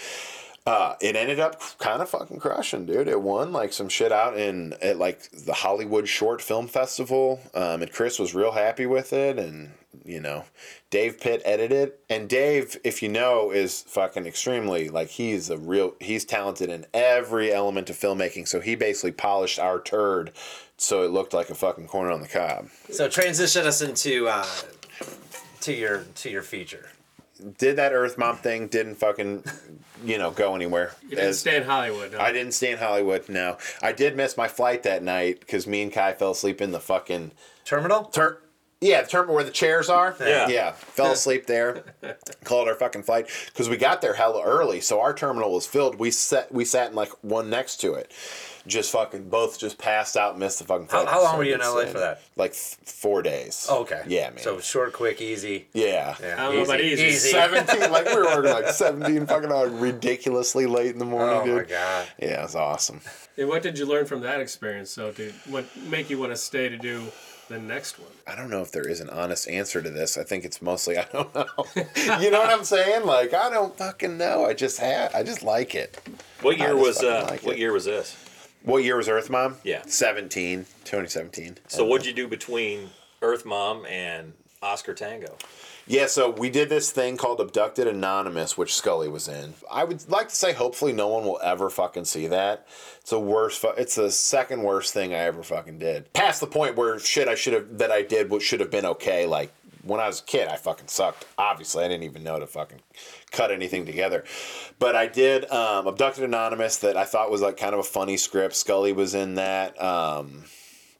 uh, 0.68 0.98
it 1.00 1.16
ended 1.16 1.40
up 1.40 1.62
kind 1.78 2.02
of 2.02 2.10
fucking 2.10 2.40
crushing, 2.40 2.86
dude. 2.86 3.08
It 3.08 3.22
won 3.22 3.54
like 3.54 3.72
some 3.72 3.88
shit 3.88 4.12
out 4.12 4.38
in 4.38 4.74
at 4.82 4.98
like 4.98 5.32
the 5.32 5.54
Hollywood 5.54 6.10
Short 6.10 6.42
Film 6.42 6.68
Festival, 6.68 7.40
um, 7.54 7.82
and 7.82 7.90
Chris 7.90 8.20
was 8.20 8.36
real 8.36 8.52
happy 8.52 8.86
with 8.86 9.14
it. 9.14 9.40
And 9.40 9.72
you 10.04 10.20
know, 10.20 10.44
Dave 10.90 11.22
Pitt 11.22 11.42
edited, 11.46 11.94
and 12.10 12.28
Dave, 12.28 12.76
if 12.84 13.02
you 13.02 13.08
know, 13.08 13.50
is 13.50 13.84
fucking 13.84 14.26
extremely 14.26 14.90
like 14.90 15.08
he's 15.08 15.50
a 15.50 15.58
real 15.58 15.96
he's 16.02 16.26
talented 16.26 16.70
in 16.70 16.86
every 16.94 17.54
element 17.54 17.90
of 17.90 17.96
filmmaking. 17.96 18.46
So 18.46 18.60
he 18.60 18.76
basically 18.76 19.14
polished 19.14 19.60
our 19.60 19.80
turd 19.80 20.34
so 20.78 21.04
it 21.04 21.12
looked 21.12 21.34
like 21.34 21.50
a 21.50 21.56
fucking 21.56 21.88
corner 21.88 22.12
on 22.12 22.22
the 22.22 22.28
cob. 22.28 22.70
So 22.92 23.08
transition 23.10 23.66
us 23.66 23.82
into 23.82 24.28
uh, 24.28 24.46
to 25.62 25.74
your 25.74 26.04
to 26.16 26.30
your 26.30 26.44
feature. 26.44 26.90
Did 27.60 27.76
that 27.76 27.94
Earth 27.94 28.18
Mom 28.18 28.38
thing? 28.38 28.68
Didn't 28.68 28.96
fucking 28.96 29.44
you 30.04 30.18
know 30.18 30.32
go 30.32 30.56
anywhere. 30.56 30.94
You 31.04 31.10
didn't 31.12 31.26
As- 31.26 31.40
stay 31.40 31.58
in 31.58 31.64
Hollywood. 31.64 32.14
huh? 32.14 32.22
I 32.22 32.32
didn't 32.32 32.54
stay 32.54 32.72
in 32.72 32.78
Hollywood. 32.80 33.30
No, 33.30 33.58
I 33.82 33.92
did 33.92 34.16
miss 34.16 34.38
my 34.38 34.48
flight 34.48 34.84
that 34.84 35.04
night 35.04 35.40
because 35.42 35.68
me 35.68 35.84
and 35.84 35.92
Kai 35.94 36.14
fell 36.14 36.32
asleep 36.32 36.62
in 36.62 36.72
the 36.72 36.80
fucking 36.80 37.32
Terminal. 37.64 38.06
ter- 38.06 38.40
Yeah, 38.82 39.02
the 39.04 39.08
terminal 39.10 39.36
where 39.36 39.44
the 39.44 39.52
chairs 39.52 39.88
are. 39.90 40.16
Yeah. 40.20 40.48
yeah. 40.48 40.72
Fell 40.72 41.12
asleep 41.12 41.46
there. 41.48 41.84
Called 42.44 42.68
our 42.68 42.76
fucking 42.76 43.04
flight 43.04 43.28
because 43.48 43.70
we 43.70 43.78
got 43.78 44.02
there 44.02 44.14
hella 44.14 44.42
early, 44.44 44.82
so 44.82 45.00
our 45.02 45.14
terminal 45.14 45.54
was 45.54 45.68
filled. 45.68 46.00
We 46.00 46.10
sat 46.12 46.52
we 46.52 46.66
sat 46.66 46.90
in 46.90 46.96
like 46.96 47.12
one 47.24 47.50
next 47.52 47.78
to 47.82 47.94
it. 47.94 48.12
Just 48.68 48.92
fucking 48.92 49.30
both 49.30 49.58
just 49.58 49.78
passed 49.78 50.18
out, 50.18 50.38
missed 50.38 50.60
the 50.60 50.66
fucking 50.66 50.88
How- 50.92 51.06
how 51.06 51.24
long 51.24 51.38
were 51.38 51.44
you 51.46 51.54
in 51.56 51.62
LA 51.62 51.80
insane. 51.80 51.94
for 51.94 52.00
that? 52.00 52.22
Like 52.36 52.52
th- 52.52 52.76
four 52.84 53.22
days. 53.22 53.66
Oh, 53.70 53.80
okay. 53.82 54.04
Yeah, 54.08 54.30
man. 54.30 54.40
So 54.40 54.60
short, 54.60 54.92
quick, 54.94 55.22
easy. 55.22 55.68
yeah. 55.74 56.16
Yeah, 56.22 56.36
I 56.38 56.44
don't 56.48 56.56
know 56.58 56.64
about 56.64 56.82
easy. 56.82 57.06
Easy. 57.06 57.30
17 57.30 57.90
like 57.92 58.06
we 58.08 58.16
were 58.16 58.26
working 58.26 58.52
like 58.52 58.68
17 58.68 59.26
fucking 59.26 59.52
hours 59.52 59.72
ridiculously 59.72 60.66
late 60.66 60.92
in 60.92 61.00
the 61.00 61.06
morning 61.06 61.40
Oh 61.42 61.46
dude 61.46 61.54
Oh 61.54 61.58
my 61.58 61.64
god. 61.64 62.08
yeah 62.20 62.44
it's 62.44 62.56
awesome 62.56 63.02
And 63.38 63.48
what 63.48 63.62
did 63.64 63.80
you 63.80 63.86
learn 63.86 64.06
from 64.06 64.22
that 64.22 64.40
experience, 64.42 64.94
though, 64.96 65.12
to 65.12 65.32
what 65.48 65.66
make 65.78 66.10
you 66.10 66.20
want 66.20 66.32
to 66.34 66.38
stay 66.38 66.68
to 66.70 66.78
do 66.78 67.04
the 67.50 67.60
next 67.60 67.98
one? 68.00 68.12
I 68.28 68.36
don't 68.36 68.50
know 68.50 68.62
if 68.62 68.72
there 68.74 68.88
is 68.88 69.00
an 69.00 69.10
honest 69.10 69.48
answer 69.48 69.82
to 69.82 69.90
this. 69.90 70.18
I 70.18 70.24
think 70.24 70.44
it's 70.44 70.62
mostly 70.62 70.98
I 71.04 71.06
don't 71.14 71.34
know. 71.34 71.46
you 72.20 72.32
know 72.32 72.40
what 72.40 72.50
I'm 72.50 72.66
saying? 72.66 73.06
Like 73.06 73.34
I 73.34 73.50
don't 73.50 73.78
fucking 73.78 74.18
know. 74.18 74.46
I 74.46 74.54
just 74.54 74.80
had 74.80 75.14
I 75.14 75.24
just 75.24 75.42
like 75.44 75.74
it. 75.76 75.98
What 76.42 76.58
year 76.58 76.76
was 76.76 77.02
uh, 77.02 77.28
like 77.30 77.44
what 77.44 77.56
it. 77.56 77.60
year 77.60 77.72
was 77.72 77.86
this? 77.86 78.16
What 78.68 78.84
year 78.84 78.98
was 78.98 79.08
Earth 79.08 79.30
Mom? 79.30 79.56
Yeah. 79.64 79.82
17, 79.86 80.66
2017. 80.84 81.58
So 81.70 81.86
what'd 81.86 82.06
you 82.06 82.12
do 82.12 82.28
between 82.28 82.90
Earth 83.22 83.46
Mom 83.46 83.86
and 83.86 84.34
Oscar 84.62 84.94
Tango? 84.94 85.38
Yeah, 85.88 86.08
so 86.08 86.32
we 86.32 86.50
did 86.50 86.68
this 86.68 86.92
thing 86.92 87.16
called 87.16 87.40
Abducted 87.40 87.88
Anonymous, 87.88 88.58
which 88.58 88.76
Scully 88.76 89.08
was 89.08 89.30
in. 89.30 89.54
I 89.72 89.86
would 89.86 90.10
like 90.10 90.28
to 90.28 90.36
say, 90.36 90.52
hopefully, 90.52 90.92
no 90.92 91.08
one 91.08 91.24
will 91.24 91.40
ever 91.42 91.70
fucking 91.70 92.04
see 92.04 92.28
that. 92.28 92.68
It's 93.00 93.12
the 93.12 93.22
worst. 93.22 93.62
Fu- 93.62 93.70
it's 93.70 93.96
the 93.96 94.12
second 94.12 94.64
worst 94.64 94.94
thing 94.94 95.14
I 95.14 95.20
ever 95.20 95.44
fucking 95.44 95.80
did. 95.80 96.12
Past 96.12 96.42
the 96.42 96.48
point 96.48 96.76
where 96.76 97.00
shit 97.00 97.30
I 97.30 97.36
should 97.36 97.54
have 97.54 97.78
that 97.78 97.90
I 97.90 98.02
did 98.02 98.30
what 98.30 98.42
should 98.42 98.60
have 98.60 98.70
been 98.70 98.86
okay. 98.86 99.26
Like 99.26 99.54
when 99.84 100.02
I 100.02 100.08
was 100.08 100.20
a 100.20 100.24
kid, 100.24 100.50
I 100.50 100.58
fucking 100.58 100.90
sucked. 100.90 101.26
Obviously, 101.38 101.86
I 101.86 101.88
didn't 101.88 102.04
even 102.04 102.22
know 102.22 102.38
to 102.38 102.48
fucking 102.48 102.82
cut 103.32 103.52
anything 103.52 103.86
together. 103.86 104.24
But 104.80 104.96
I 104.96 105.08
did 105.08 105.50
um, 105.52 105.88
Abducted 105.88 106.24
Anonymous 106.24 106.78
that 106.78 106.98
I 106.98 107.06
thought 107.06 107.32
was 107.32 107.42
like 107.42 107.58
kind 107.58 107.74
of 107.74 107.80
a 107.80 107.84
funny 107.84 108.18
script. 108.18 108.56
Scully 108.56 108.94
was 108.94 109.16
in 109.16 109.36
that. 109.36 109.82
Um, 109.82 110.46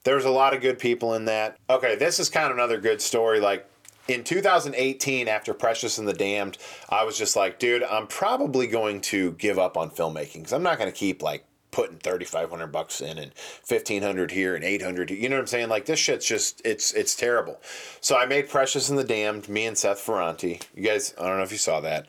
there's 0.04 0.24
a 0.24 0.30
lot 0.30 0.54
of 0.54 0.60
good 0.60 0.78
people 0.78 1.14
in 1.14 1.26
that. 1.26 1.56
Okay, 1.68 1.96
this 1.96 2.18
is 2.18 2.28
kind 2.28 2.50
of 2.50 2.56
another 2.56 2.78
good 2.78 3.00
story. 3.00 3.40
Like 3.40 3.68
in 4.08 4.24
2018, 4.24 5.28
after 5.28 5.52
Precious 5.54 5.98
and 5.98 6.08
the 6.08 6.12
Damned, 6.12 6.58
I 6.88 7.04
was 7.04 7.18
just 7.18 7.36
like, 7.36 7.58
dude, 7.58 7.82
I'm 7.82 8.06
probably 8.06 8.66
going 8.66 9.00
to 9.02 9.32
give 9.32 9.58
up 9.58 9.76
on 9.76 9.90
filmmaking 9.90 10.34
because 10.34 10.52
I'm 10.52 10.62
not 10.62 10.78
going 10.78 10.90
to 10.90 10.96
keep 10.96 11.22
like 11.22 11.44
putting 11.78 11.98
3500 11.98 12.66
bucks 12.72 13.00
in 13.00 13.18
and 13.18 13.30
1500 13.68 14.32
here 14.32 14.56
and 14.56 14.64
800 14.64 15.10
you 15.10 15.28
know 15.28 15.36
what 15.36 15.42
i'm 15.42 15.46
saying 15.46 15.68
like 15.68 15.84
this 15.86 16.00
shit's 16.00 16.26
just 16.26 16.60
it's 16.64 16.92
it's 16.92 17.14
terrible 17.14 17.60
so 18.00 18.16
i 18.18 18.26
made 18.26 18.48
precious 18.48 18.88
and 18.88 18.98
the 18.98 19.04
damned 19.04 19.48
me 19.48 19.64
and 19.64 19.78
seth 19.78 20.04
ferranti 20.04 20.60
you 20.74 20.82
guys 20.82 21.14
i 21.20 21.26
don't 21.28 21.36
know 21.36 21.44
if 21.44 21.52
you 21.52 21.58
saw 21.58 21.78
that 21.80 22.06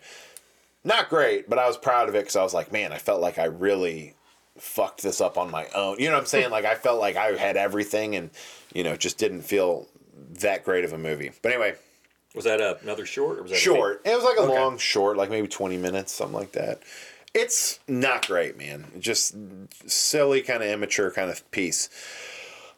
not 0.83 1.07
great 1.07 1.47
but 1.47 1.59
i 1.59 1.67
was 1.67 1.77
proud 1.77 2.09
of 2.09 2.15
it 2.15 2.21
because 2.21 2.35
i 2.35 2.41
was 2.41 2.53
like 2.55 2.71
man 2.71 2.91
i 2.91 2.97
felt 2.97 3.21
like 3.21 3.37
i 3.37 3.45
really 3.45 4.15
fucked 4.57 5.03
this 5.03 5.21
up 5.21 5.37
on 5.37 5.49
my 5.49 5.65
own. 5.73 5.97
You 5.99 6.07
know 6.07 6.15
what 6.15 6.21
I'm 6.21 6.25
saying? 6.25 6.49
Like 6.49 6.65
I 6.65 6.75
felt 6.75 6.99
like 6.99 7.15
I 7.15 7.27
had 7.37 7.55
everything 7.55 8.15
and 8.17 8.29
you 8.73 8.83
know, 8.83 8.97
just 8.97 9.17
didn't 9.17 9.43
feel 9.43 9.87
that 10.41 10.65
great 10.65 10.83
of 10.83 10.91
a 10.91 10.97
movie. 10.97 11.31
But 11.41 11.53
anyway, 11.53 11.75
Was 12.35 12.43
that 12.43 12.59
a, 12.59 12.77
another 12.83 13.05
short 13.05 13.39
or 13.39 13.43
was 13.43 13.51
that 13.51 13.57
short. 13.57 14.01
It 14.03 14.13
was 14.13 14.25
like 14.25 14.37
a 14.37 14.41
Okay. 14.41 14.53
long 14.53 14.77
short, 14.77 15.15
like 15.15 15.29
maybe 15.29 15.47
20 15.47 15.77
minutes, 15.77 16.11
something 16.11 16.35
like 16.37 16.51
that. 16.53 16.81
It's 17.33 17.79
not 17.87 18.27
great, 18.27 18.57
man. 18.57 18.87
Just 18.99 19.35
silly, 19.85 20.41
kind 20.41 20.63
of 20.63 20.69
immature 20.69 21.11
kind 21.11 21.29
of 21.29 21.49
piece. 21.51 21.89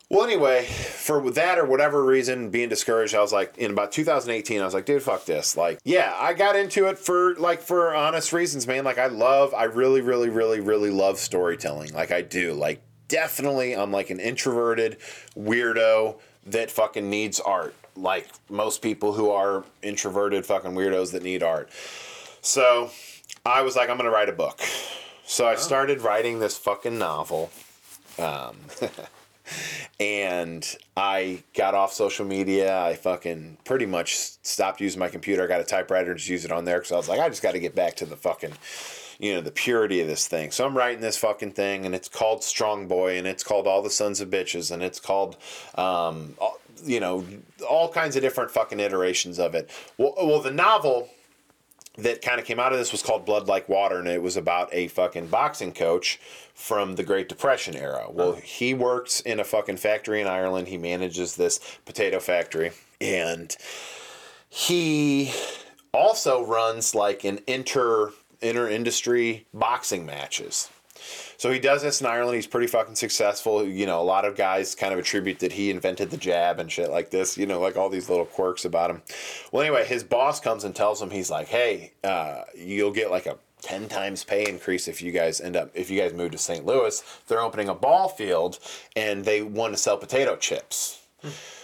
Well, 0.10 0.26
anyway, 0.26 0.66
for 0.66 1.32
that 1.32 1.58
or 1.58 1.66
whatever 1.66 2.04
reason, 2.04 2.50
being 2.50 2.68
discouraged, 2.68 3.16
I 3.16 3.22
was 3.22 3.32
like, 3.32 3.58
in 3.58 3.72
about 3.72 3.94
2018, 3.94 4.62
I 4.62 4.66
was 4.66 4.74
like, 4.74 4.86
dude, 4.86 5.02
fuck 5.02 5.24
this. 5.24 5.56
Like, 5.56 5.80
yeah, 5.86 6.14
I 6.20 6.34
got 6.34 6.58
into 6.58 6.88
it 6.88 7.00
for 7.00 7.36
like 7.36 7.62
for 7.62 7.96
honest 7.96 8.34
reasons, 8.34 8.68
man. 8.68 8.84
Like, 8.84 8.98
I 8.98 9.08
love, 9.08 9.54
I 9.54 9.64
really, 9.66 10.02
really, 10.02 10.28
really, 10.28 10.60
really 10.60 10.90
love 10.90 11.18
storytelling. 11.18 11.94
Like, 11.94 12.12
I 12.12 12.22
do. 12.22 12.54
Like, 12.54 12.82
definitely, 13.08 13.74
I'm 13.74 13.92
like 13.92 14.10
an 14.10 14.20
introverted 14.20 14.98
weirdo 15.38 16.18
that 16.48 16.72
fucking 16.72 17.10
needs 17.10 17.40
art. 17.40 17.76
Like 17.96 18.28
most 18.50 18.82
people 18.82 19.14
who 19.14 19.30
are 19.30 19.66
introverted 19.82 20.46
fucking 20.46 20.72
weirdos 20.72 21.12
that 21.12 21.24
need 21.24 21.44
art. 21.44 21.70
So, 22.42 22.90
I 23.46 23.62
was 23.62 23.76
like, 23.76 23.90
I'm 23.90 23.98
gonna 23.98 24.12
write 24.12 24.30
a 24.30 24.34
book. 24.34 24.62
So 25.26 25.48
I 25.48 25.56
started 25.56 26.02
writing 26.02 26.40
this 26.40 26.58
fucking 26.58 26.98
novel 26.98 27.52
and 30.00 30.76
I 30.96 31.44
got 31.56 31.74
off 31.74 31.94
social 31.94 32.26
media. 32.26 32.80
I 32.80 32.96
fucking 32.96 33.58
pretty 33.66 33.86
much 33.86 34.16
stopped 34.16 34.82
using 34.82 35.00
my 35.00 35.08
computer. 35.08 35.44
I 35.44 35.48
got 35.48 35.62
a 35.62 35.66
typewriter 35.66 36.12
and 36.12 36.20
just 36.20 36.30
use 36.30 36.46
it 36.46 36.52
on 36.52 36.66
there 36.66 36.80
because 36.80 36.92
I 36.92 36.98
was 36.98 37.10
like, 37.10 37.20
I 37.20 37.30
just 37.30 37.42
got 37.42 37.54
to 37.54 37.60
get 37.60 37.76
back 37.76 37.96
to 37.98 38.06
the 38.06 38.16
fucking, 38.16 38.54
you 39.20 39.34
know, 39.34 39.42
the 39.42 39.52
purity 39.52 40.02
of 40.02 40.08
this 40.08 40.28
thing. 40.28 40.52
So 40.52 40.66
I'm 40.66 40.76
writing 40.76 41.02
this 41.02 41.18
fucking 41.18 41.52
thing, 41.52 41.86
and 41.86 41.94
it's 41.94 42.10
called 42.10 42.44
Strong 42.44 42.88
Boy, 42.88 43.18
and 43.18 43.28
it's 43.28 43.44
called 43.44 43.68
All 43.68 43.82
the 43.82 43.90
Sons 43.90 44.22
of 44.22 44.30
Bitches, 44.30 44.72
and 44.72 44.82
it's 44.82 45.00
called, 45.00 45.38
um, 45.76 46.36
all, 46.40 46.60
you 46.84 47.00
know, 47.00 47.26
all 47.70 47.90
kinds 47.90 48.16
of 48.16 48.22
different 48.22 48.52
fucking 48.52 48.80
iterations 48.80 49.40
of 49.40 49.54
it. 49.56 49.70
Well, 49.98 50.16
well, 50.18 50.42
the 50.42 50.52
novel 50.52 51.10
that 51.98 52.22
kind 52.22 52.40
of 52.40 52.46
came 52.46 52.60
out 52.60 52.72
of 52.72 52.80
this 52.80 52.92
was 52.92 53.04
called 53.04 53.26
Blood 53.26 53.48
Like 53.48 53.68
Water, 53.68 54.00
and 54.00 54.08
it 54.08 54.22
was 54.22 54.38
about 54.38 54.70
a 54.72 54.88
fucking 54.88 55.28
boxing 55.28 55.74
coach 55.74 56.20
from 56.54 56.96
the 56.96 57.04
Great 57.04 57.28
Depression 57.28 57.76
era. 57.76 58.06
Well, 58.10 58.34
uh-huh. 58.34 58.42
he 58.44 58.74
works 58.74 59.20
in 59.20 59.40
a 59.40 59.44
fucking 59.44 59.78
factory 59.78 60.22
in 60.22 60.28
Ireland. 60.28 60.70
He 60.70 60.78
manages 60.78 61.36
this 61.36 61.60
potato 61.86 62.20
factory, 62.20 62.72
and 63.02 63.56
he 64.50 65.34
also 65.94 66.46
runs 66.46 66.96
like 66.96 67.24
an 67.24 67.40
inter 67.48 68.12
inter 68.42 68.68
industry 68.68 69.46
boxing 69.54 70.06
matches. 70.06 70.70
So 71.38 71.52
he 71.52 71.60
does 71.60 71.82
this 71.82 72.02
in 72.02 72.08
Ireland. 72.08 72.36
He's 72.36 72.48
pretty 72.48 72.68
fucking 72.68 72.96
successful. 72.96 73.66
You 73.66 73.86
know, 73.86 74.02
a 74.02 74.04
lot 74.04 74.26
of 74.26 74.36
guys 74.36 74.76
kind 74.76 74.94
of 74.94 75.00
attribute 75.00 75.40
that 75.40 75.54
he 75.54 75.70
invented 75.70 76.12
the 76.12 76.18
jab 76.18 76.60
and 76.60 76.72
shit 76.72 76.90
like 76.90 77.10
this. 77.10 77.38
You 77.38 77.46
know, 77.46 77.60
like 77.60 77.78
all 77.78 77.90
these 77.90 78.10
little 78.10 78.26
quirks 78.26 78.66
about 78.66 78.90
him. 78.90 79.02
Well, 79.52 79.62
anyway, 79.62 79.86
his 79.86 80.04
boss 80.04 80.40
comes 80.40 80.64
and 80.64 80.76
tells 80.76 81.02
him 81.02 81.10
he's 81.10 81.32
like, 81.32 81.48
"Hey, 81.48 81.94
uh, 82.04 82.44
you'll 82.56 82.92
get 82.92 83.12
like 83.12 83.26
a." 83.26 83.38
10 83.62 83.90
times 83.90 84.24
pay 84.24 84.50
increase 84.50 84.88
if 84.88 85.04
you 85.04 85.12
guys 85.12 85.40
end 85.40 85.56
up 85.56 85.70
if 85.76 85.92
you 85.92 86.02
guys 86.02 86.14
move 86.14 86.32
to 86.32 86.38
St. 86.40 86.66
Louis 86.66 87.04
they're 87.28 87.42
opening 87.42 87.70
a 87.70 87.76
ball 87.76 88.10
field 88.10 88.58
and 88.96 89.24
they 89.24 89.44
want 89.44 89.72
to 89.72 89.78
sell 89.78 89.98
potato 89.98 90.36
chips 90.36 91.02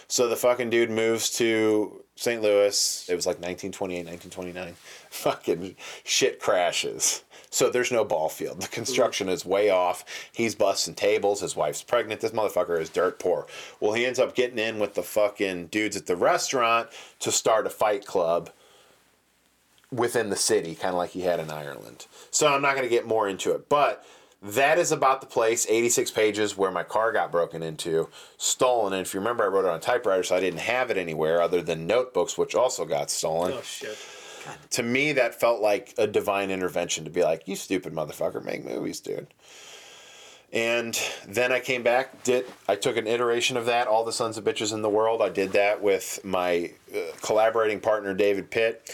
so 0.06 0.28
the 0.28 0.36
fucking 0.36 0.70
dude 0.70 0.90
moves 0.90 1.30
to 1.38 2.04
St. 2.16 2.42
Louis. 2.42 3.06
It 3.08 3.14
was 3.14 3.26
like 3.26 3.36
1928, 3.36 4.06
1929. 4.06 4.74
Fucking 5.10 5.76
shit 6.02 6.40
crashes. 6.40 7.22
So 7.50 7.70
there's 7.70 7.92
no 7.92 8.04
ball 8.04 8.28
field. 8.28 8.60
The 8.60 8.68
construction 8.68 9.28
is 9.28 9.44
way 9.44 9.70
off. 9.70 10.04
He's 10.32 10.54
busting 10.54 10.94
tables. 10.94 11.40
His 11.40 11.56
wife's 11.56 11.82
pregnant. 11.82 12.20
This 12.20 12.32
motherfucker 12.32 12.80
is 12.80 12.90
dirt 12.90 13.18
poor. 13.18 13.46
Well, 13.80 13.92
he 13.92 14.06
ends 14.06 14.18
up 14.18 14.34
getting 14.34 14.58
in 14.58 14.78
with 14.78 14.94
the 14.94 15.02
fucking 15.02 15.66
dudes 15.66 15.96
at 15.96 16.06
the 16.06 16.16
restaurant 16.16 16.88
to 17.20 17.32
start 17.32 17.66
a 17.66 17.70
fight 17.70 18.04
club 18.04 18.50
within 19.90 20.28
the 20.28 20.36
city, 20.36 20.74
kind 20.74 20.92
of 20.92 20.98
like 20.98 21.10
he 21.10 21.22
had 21.22 21.40
in 21.40 21.50
Ireland. 21.50 22.06
So 22.30 22.52
I'm 22.52 22.62
not 22.62 22.72
going 22.76 22.88
to 22.88 22.94
get 22.94 23.06
more 23.06 23.28
into 23.28 23.52
it. 23.52 23.68
But 23.68 24.04
that 24.42 24.78
is 24.78 24.92
about 24.92 25.20
the 25.20 25.26
place, 25.26 25.66
86 25.68 26.10
pages, 26.10 26.56
where 26.56 26.70
my 26.70 26.82
car 26.84 27.10
got 27.10 27.32
broken 27.32 27.62
into, 27.62 28.08
stolen. 28.36 28.92
And 28.92 29.02
if 29.02 29.14
you 29.14 29.20
remember, 29.20 29.44
I 29.44 29.48
wrote 29.48 29.64
it 29.64 29.70
on 29.70 29.78
a 29.78 29.80
typewriter, 29.80 30.22
so 30.22 30.36
I 30.36 30.40
didn't 30.40 30.60
have 30.60 30.90
it 30.90 30.96
anywhere 30.96 31.40
other 31.42 31.62
than 31.62 31.86
notebooks, 31.86 32.38
which 32.38 32.54
also 32.54 32.84
got 32.84 33.10
stolen. 33.10 33.54
Oh 33.54 33.62
shit. 33.62 33.98
To 34.70 34.82
me, 34.82 35.12
that 35.12 35.38
felt 35.38 35.60
like 35.60 35.94
a 35.98 36.06
divine 36.06 36.50
intervention 36.50 37.04
to 37.04 37.10
be 37.10 37.22
like, 37.22 37.46
you 37.46 37.56
stupid 37.56 37.92
motherfucker, 37.92 38.44
make 38.44 38.64
movies, 38.64 39.00
dude. 39.00 39.26
And 40.52 40.98
then 41.26 41.52
I 41.52 41.60
came 41.60 41.82
back, 41.82 42.22
did 42.22 42.46
I 42.66 42.74
took 42.76 42.96
an 42.96 43.06
iteration 43.06 43.56
of 43.58 43.66
that, 43.66 43.86
all 43.86 44.04
the 44.04 44.12
sons 44.12 44.38
of 44.38 44.44
bitches 44.44 44.72
in 44.72 44.80
the 44.80 44.88
world. 44.88 45.20
I 45.20 45.28
did 45.28 45.52
that 45.52 45.82
with 45.82 46.20
my 46.24 46.72
uh, 46.94 46.98
collaborating 47.20 47.80
partner 47.80 48.14
David 48.14 48.50
Pitt. 48.50 48.90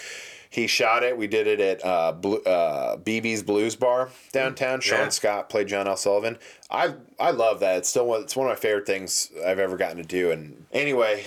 He 0.51 0.67
shot 0.69 1.03
it. 1.03 1.17
We 1.17 1.27
did 1.27 1.47
it 1.49 1.61
at 1.61 1.85
uh, 1.85 2.13
Blue, 2.13 2.39
uh, 2.39 2.97
BB's 2.97 3.43
Blues 3.43 3.75
Bar 3.77 4.11
downtown. 4.33 4.81
Sean 4.81 4.99
Yeah. 5.01 5.09
Scott 5.09 5.49
played 5.49 5.67
John 5.69 5.87
L. 5.89 5.97
Sullivan. 5.97 6.39
I 6.71 6.95
I 7.19 7.31
love 7.33 7.61
that. 7.61 7.79
It's 7.79 7.89
still 7.89 8.07
one, 8.07 8.23
it's 8.23 8.37
one 8.37 8.49
of 8.49 8.57
my 8.57 8.61
favorite 8.61 8.87
things 8.87 9.31
I've 9.45 9.59
ever 9.59 9.77
gotten 9.77 9.97
to 9.97 10.05
do. 10.05 10.31
And 10.31 10.67
anyway, 10.73 11.25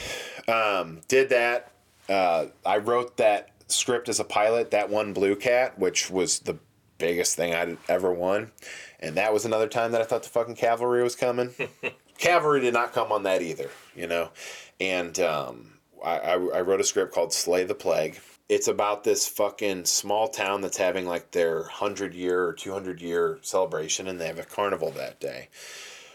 um, 0.47 1.01
did 1.09 1.29
that. 1.29 1.71
Uh, 2.07 2.47
I 2.65 2.77
wrote 2.77 3.17
that 3.17 3.49
script 3.67 4.09
as 4.09 4.19
a 4.19 4.23
pilot. 4.23 4.71
That 4.71 4.89
one 4.89 5.13
Blue 5.13 5.35
Cat, 5.35 5.77
which 5.77 6.09
was 6.09 6.39
the 6.39 6.57
biggest 6.97 7.35
thing 7.35 7.53
I'd 7.53 7.77
ever 7.87 8.11
won. 8.11 8.51
And 8.99 9.15
that 9.15 9.33
was 9.33 9.45
another 9.45 9.67
time 9.67 9.91
that 9.91 10.01
I 10.01 10.05
thought 10.05 10.23
the 10.23 10.29
fucking 10.29 10.55
cavalry 10.55 11.03
was 11.03 11.15
coming. 11.15 11.53
cavalry 12.17 12.61
did 12.61 12.73
not 12.73 12.93
come 12.93 13.11
on 13.11 13.23
that 13.23 13.41
either, 13.41 13.69
you 13.95 14.07
know. 14.07 14.31
And 14.79 15.19
um, 15.19 15.77
I, 16.03 16.17
I, 16.17 16.33
I 16.33 16.61
wrote 16.61 16.81
a 16.81 16.85
script 16.85 17.13
called 17.13 17.33
Slay 17.33 17.63
the 17.63 17.75
Plague. 17.75 18.19
It's 18.49 18.67
about 18.67 19.03
this 19.03 19.27
fucking 19.27 19.85
small 19.85 20.29
town 20.29 20.61
that's 20.61 20.77
having 20.77 21.05
like 21.05 21.31
their 21.31 21.61
100 21.61 22.13
year 22.13 22.45
or 22.45 22.53
200 22.53 23.01
year 23.01 23.39
celebration, 23.41 24.07
and 24.07 24.19
they 24.19 24.27
have 24.27 24.39
a 24.39 24.43
carnival 24.43 24.91
that 24.91 25.19
day. 25.19 25.49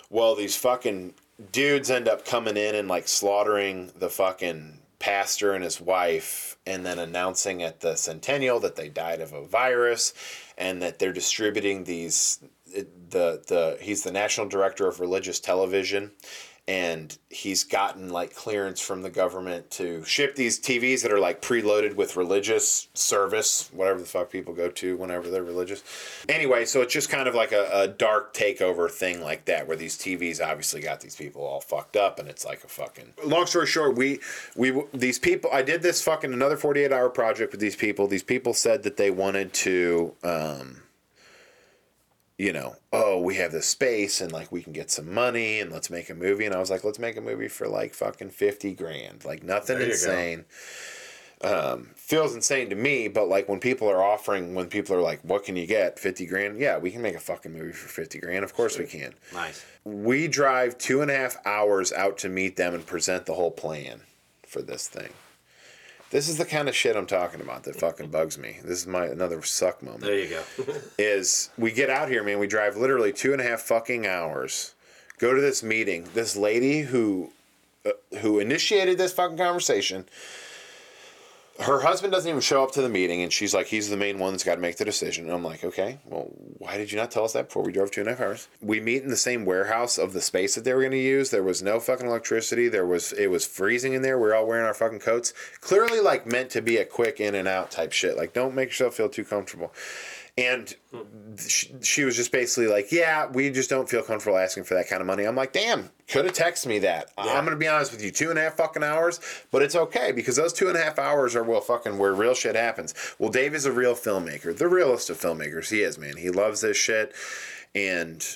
Well, 0.09 0.35
these 0.35 0.57
fucking 0.57 1.15
dudes 1.51 1.91
end 1.91 2.09
up 2.09 2.25
coming 2.25 2.57
in 2.57 2.75
and 2.75 2.89
like 2.89 3.09
slaughtering 3.09 3.93
the 3.99 4.09
fucking 4.09 4.79
pastor 5.03 5.53
and 5.53 5.65
his 5.65 5.81
wife, 5.81 6.57
and 6.65 6.87
then 6.87 6.99
announcing 6.99 7.63
at 7.63 7.81
the 7.81 7.97
centennial 7.97 8.61
that 8.61 8.77
they 8.77 8.89
died 8.89 9.21
of 9.21 9.33
a 9.33 9.45
virus, 9.45 10.15
and 10.57 10.81
that 10.81 10.99
they're 10.99 11.13
distributing 11.13 11.85
these. 11.85 12.39
The 12.73 13.43
the 13.47 13.77
he's 13.83 14.03
the 14.03 14.13
national 14.13 14.49
director 14.49 14.87
of 14.89 15.01
religious 15.01 15.41
television, 15.41 16.13
and 16.69 17.19
he's 17.29 17.65
gotten 17.65 18.09
like 18.11 18.35
clearance 18.35 18.81
from 18.81 19.03
the 19.03 19.11
government 19.11 19.69
to 19.69 20.05
ship 20.05 20.37
these 20.37 20.61
TVs 20.61 21.03
that 21.03 21.11
are 21.11 21.19
like 21.19 21.43
preloaded 21.43 21.97
with 21.97 22.17
religious 22.17 22.87
service, 22.95 23.69
whatever 23.73 23.99
the 23.99 24.07
fuck 24.07 24.31
people 24.31 24.55
go 24.55 24.69
to 24.71 24.97
whenever 24.97 25.29
they're 25.29 25.43
religious. 25.43 25.83
Anyway, 26.29 26.65
so 26.65 26.81
it's 26.81 26.93
just 26.93 27.11
kind 27.11 27.27
of 27.27 27.35
like 27.35 27.51
a, 27.51 27.69
a 27.73 27.89
dark 27.89 28.33
takeover 28.33 28.89
thing 28.89 29.21
like 29.21 29.47
that, 29.47 29.67
where 29.67 29.77
these 29.77 29.99
TVs 29.99 30.41
obviously 30.41 30.81
got 30.81 31.01
these 31.01 31.17
people 31.17 31.43
all 31.43 31.61
fucked 31.61 31.97
up, 31.97 32.21
and 32.21 32.29
it's 32.29 32.45
like 32.45 32.63
a 32.63 32.69
fucking. 32.69 33.15
Long 33.25 33.47
story 33.47 33.67
short, 33.67 33.97
we 33.97 34.21
we 34.55 34.83
these 34.95 35.19
people. 35.19 35.51
I 35.53 35.63
did 35.63 35.83
this 35.83 36.01
fucking 36.03 36.33
another 36.33 36.57
forty 36.57 36.85
eight 36.85 36.93
hour 36.93 37.11
project 37.11 37.51
with 37.51 37.61
these 37.61 37.77
people. 37.77 38.07
These 38.07 38.23
people 38.23 38.55
said 38.55 38.85
that 38.85 38.97
they 38.97 39.11
wanted 39.11 39.53
to. 39.55 40.15
Um, 40.23 40.82
you 42.43 42.53
know, 42.53 42.75
oh, 42.93 43.21
we 43.21 43.37
have 43.37 43.53
this 43.53 43.69
space 43.69 44.21
and 44.21 44.33
like 44.33 44.51
we 44.51 44.65
can 44.65 44.73
get 44.73 44.91
some 44.91 45.15
money 45.15 45.61
and 45.61 45.71
let's 45.71 45.91
make 45.91 46.11
a 46.11 46.15
movie. 46.15 46.45
And 46.45 46.53
I 46.53 46.59
was 46.59 46.73
like, 46.73 46.83
let's 46.83 46.99
make 46.99 47.17
a 47.17 47.21
movie 47.21 47.47
for 47.47 47.69
like 47.69 47.95
fucking 47.95 48.31
50 48.31 48.73
grand. 48.75 49.25
Like 49.25 49.45
nothing 49.45 49.79
There 49.79 49.87
you 49.87 49.93
go. 49.93 49.93
insane. 49.93 50.45
Um, 51.43 51.91
feels 51.95 52.35
insane 52.35 52.69
to 52.71 52.75
me, 52.75 53.07
but 53.07 53.29
like 53.29 53.49
when 53.49 53.61
people 53.61 53.89
are 53.89 54.03
offering, 54.03 54.57
when 54.57 54.67
people 54.67 54.97
are 54.97 55.01
like, 55.01 55.21
what 55.23 55.45
can 55.45 55.55
you 55.55 55.69
get? 55.69 56.01
50 56.01 56.27
grand? 56.27 56.59
Yeah, 56.59 56.79
we 56.79 56.91
can 56.91 57.01
make 57.01 57.15
a 57.15 57.21
fucking 57.21 57.53
movie 57.53 57.71
for 57.71 57.87
50 57.87 58.19
grand. 58.19 58.43
Of 58.45 58.55
course 58.55 58.77
we 58.77 58.87
can. 58.87 59.15
Nice. 59.33 59.65
We 59.85 60.27
drive 60.27 60.79
two 60.79 61.01
and 61.01 61.13
a 61.13 61.17
half 61.17 61.37
hours 61.47 61.93
out 61.93 62.19
to 62.19 62.29
meet 62.29 62.57
them 62.57 62.75
and 62.75 62.85
present 62.85 63.27
the 63.27 63.35
whole 63.35 63.53
plan 63.53 64.01
for 64.45 64.63
this 64.63 64.89
thing. 64.89 65.11
This 66.13 66.29
is 66.29 66.37
the 66.37 66.45
kind 66.45 66.69
of 66.69 66.77
shit 66.77 66.95
I'm 66.95 67.07
talking 67.07 67.41
about 67.41 67.65
that 67.65 67.77
fucking 67.77 68.11
bugs 68.11 68.37
me. 68.37 68.59
This 68.63 68.81
is 68.81 68.87
my 68.87 69.07
another 69.07 69.43
suck 69.43 69.83
moment 69.83 70.03
There 70.03 70.19
you 70.19 70.29
go. 70.29 70.43
is 70.99 71.49
we 71.57 71.73
get 71.73 71.89
out 71.89 72.11
here, 72.11 72.23
man. 72.23 72.39
We 72.39 72.47
drive 72.47 72.77
literally 72.77 73.15
two 73.15 73.33
and 73.33 73.41
a 73.41 73.45
half 73.45 73.63
fucking 73.63 74.07
hours. 74.07 74.75
Go 75.19 75.35
to 75.35 75.41
this 75.41 75.63
meeting. 75.63 76.07
This 76.13 76.37
lady 76.37 76.83
who 76.83 77.31
uh, 77.87 77.93
who 78.19 78.39
initiated 78.39 78.99
this 78.99 79.15
fucking 79.15 79.39
conversation. 79.39 80.05
Her 81.63 81.81
husband 81.81 82.13
doesn't 82.13 82.29
even 82.29 82.41
show 82.41 82.63
up 82.63 82.73
to 82.73 82.83
the 82.83 82.89
meeting, 82.89 83.23
and 83.23 83.33
she's 83.33 83.55
like, 83.55 83.69
"He's 83.69 83.89
the 83.89 83.97
main 83.97 84.19
one 84.19 84.33
that's 84.33 84.45
got 84.45 84.57
to 84.57 84.61
make 84.61 84.77
the 84.77 84.85
decision." 84.85 85.27
And 85.27 85.35
I'm 85.35 85.45
like, 85.45 85.63
"Okay, 85.65 85.99
well, 86.07 86.29
why 86.59 86.77
did 86.77 86.91
you 86.91 86.99
not 86.99 87.11
tell 87.11 87.25
us 87.25 87.33
that 87.35 87.47
before 87.47 87.63
we 87.63 87.73
drove 87.73 87.91
two 87.91 88.01
and 88.01 88.09
a 88.09 88.13
half 88.13 88.21
hours?" 88.21 88.49
We 88.61 88.81
meet 88.81 89.03
in 89.03 89.11
the 89.11 89.17
same 89.17 89.45
warehouse 89.45 89.97
of 89.99 90.13
the 90.13 90.21
space 90.21 90.55
that 90.55 90.65
they 90.65 90.75
were 90.75 90.81
going 90.81 90.93
to 90.93 90.99
use. 90.99 91.31
There 91.31 91.43
was 91.43 91.63
no 91.63 91.79
fucking 91.79 92.07
electricity. 92.07 92.69
There 92.69 92.87
was 92.87 93.13
it 93.13 93.29
was 93.29 93.47
freezing 93.47 93.93
in 93.93 94.03
there. 94.03 94.19
We 94.19 94.29
are 94.31 94.35
all 94.35 94.47
wearing 94.47 94.67
our 94.67 94.75
fucking 94.75 95.01
coats. 95.01 95.33
Clearly, 95.61 96.01
like 96.01 96.27
meant 96.27 96.51
to 96.51 96.63
be 96.63 96.79
a 96.79 96.85
quick 96.85 97.21
in 97.21 97.35
and 97.35 97.47
out 97.47 97.71
type 97.71 97.93
shit. 97.93 98.17
Like, 98.17 98.33
don't 98.33 98.55
make 98.55 98.71
yourself 98.71 98.95
feel 98.95 99.09
too 99.09 99.25
comfortable. 99.25 99.73
And 100.39 100.75
she, 101.39 101.75
she 101.83 102.05
was 102.05 102.17
just 102.17 102.33
basically 102.33 102.67
like, 102.67 102.91
"Yeah, 102.91 103.27
we 103.27 103.51
just 103.51 103.69
don't 103.69 103.87
feel 103.89 104.03
comfortable 104.03 104.39
asking 104.39 104.65
for 104.65 104.73
that 104.75 104.89
kind 104.89 105.03
of 105.03 105.07
money." 105.07 105.25
I'm 105.25 105.37
like, 105.37 105.53
"Damn, 105.53 105.91
could 106.09 106.25
have 106.25 106.33
texted 106.35 106.67
me 106.67 106.79
that." 106.79 107.11
I'm 107.19 107.45
gonna 107.45 107.57
be 107.57 107.69
honest 107.69 107.93
with 107.93 108.03
you, 108.03 108.11
two 108.11 108.31
and 108.31 108.39
a 108.39 108.43
half 108.43 108.57
fucking 108.57 108.83
hours, 108.83 109.21
but 109.51 109.61
it's 109.61 109.77
okay 109.77 110.11
because 110.11 110.37
those 110.37 110.55
two 110.55 110.69
and 110.69 110.77
a 110.77 110.83
half 110.83 110.99
hours 110.99 111.37
are 111.37 111.43
well 111.43 111.61
fucking 111.61 111.99
where 111.99 112.15
real 112.15 112.35
shit 112.35 112.57
happens. 112.57 112.95
Well, 113.19 113.31
Dave 113.31 113.55
is 113.55 113.67
a 113.67 113.73
real 113.73 113.95
filmmaker, 113.95 114.57
the 114.57 114.69
realest 114.69 115.11
of 115.11 115.21
filmmakers. 115.21 115.71
He 115.71 115.83
is, 115.83 115.99
man. 115.99 116.17
He 116.17 116.31
loves 116.31 116.63
this 116.63 116.79
shit, 116.79 117.13
and 117.75 118.27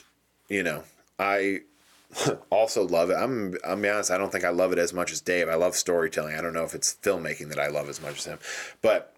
you 0.50 0.62
know, 0.62 0.84
I 1.18 1.60
also 2.50 2.86
love 2.86 3.10
it. 3.10 3.14
I'm 3.14 3.54
I'm 3.64 3.82
be 3.82 3.88
honest, 3.88 4.10
I 4.10 4.18
don't 4.18 4.30
think 4.30 4.44
I 4.44 4.50
love 4.50 4.72
it 4.72 4.78
as 4.78 4.92
much 4.92 5.12
as 5.12 5.20
Dave. 5.20 5.48
I 5.48 5.54
love 5.54 5.76
storytelling. 5.76 6.36
I 6.36 6.42
don't 6.42 6.52
know 6.52 6.64
if 6.64 6.74
it's 6.74 6.94
filmmaking 7.02 7.48
that 7.48 7.58
I 7.58 7.68
love 7.68 7.88
as 7.88 8.00
much 8.00 8.18
as 8.18 8.24
him. 8.26 8.38
But 8.82 9.14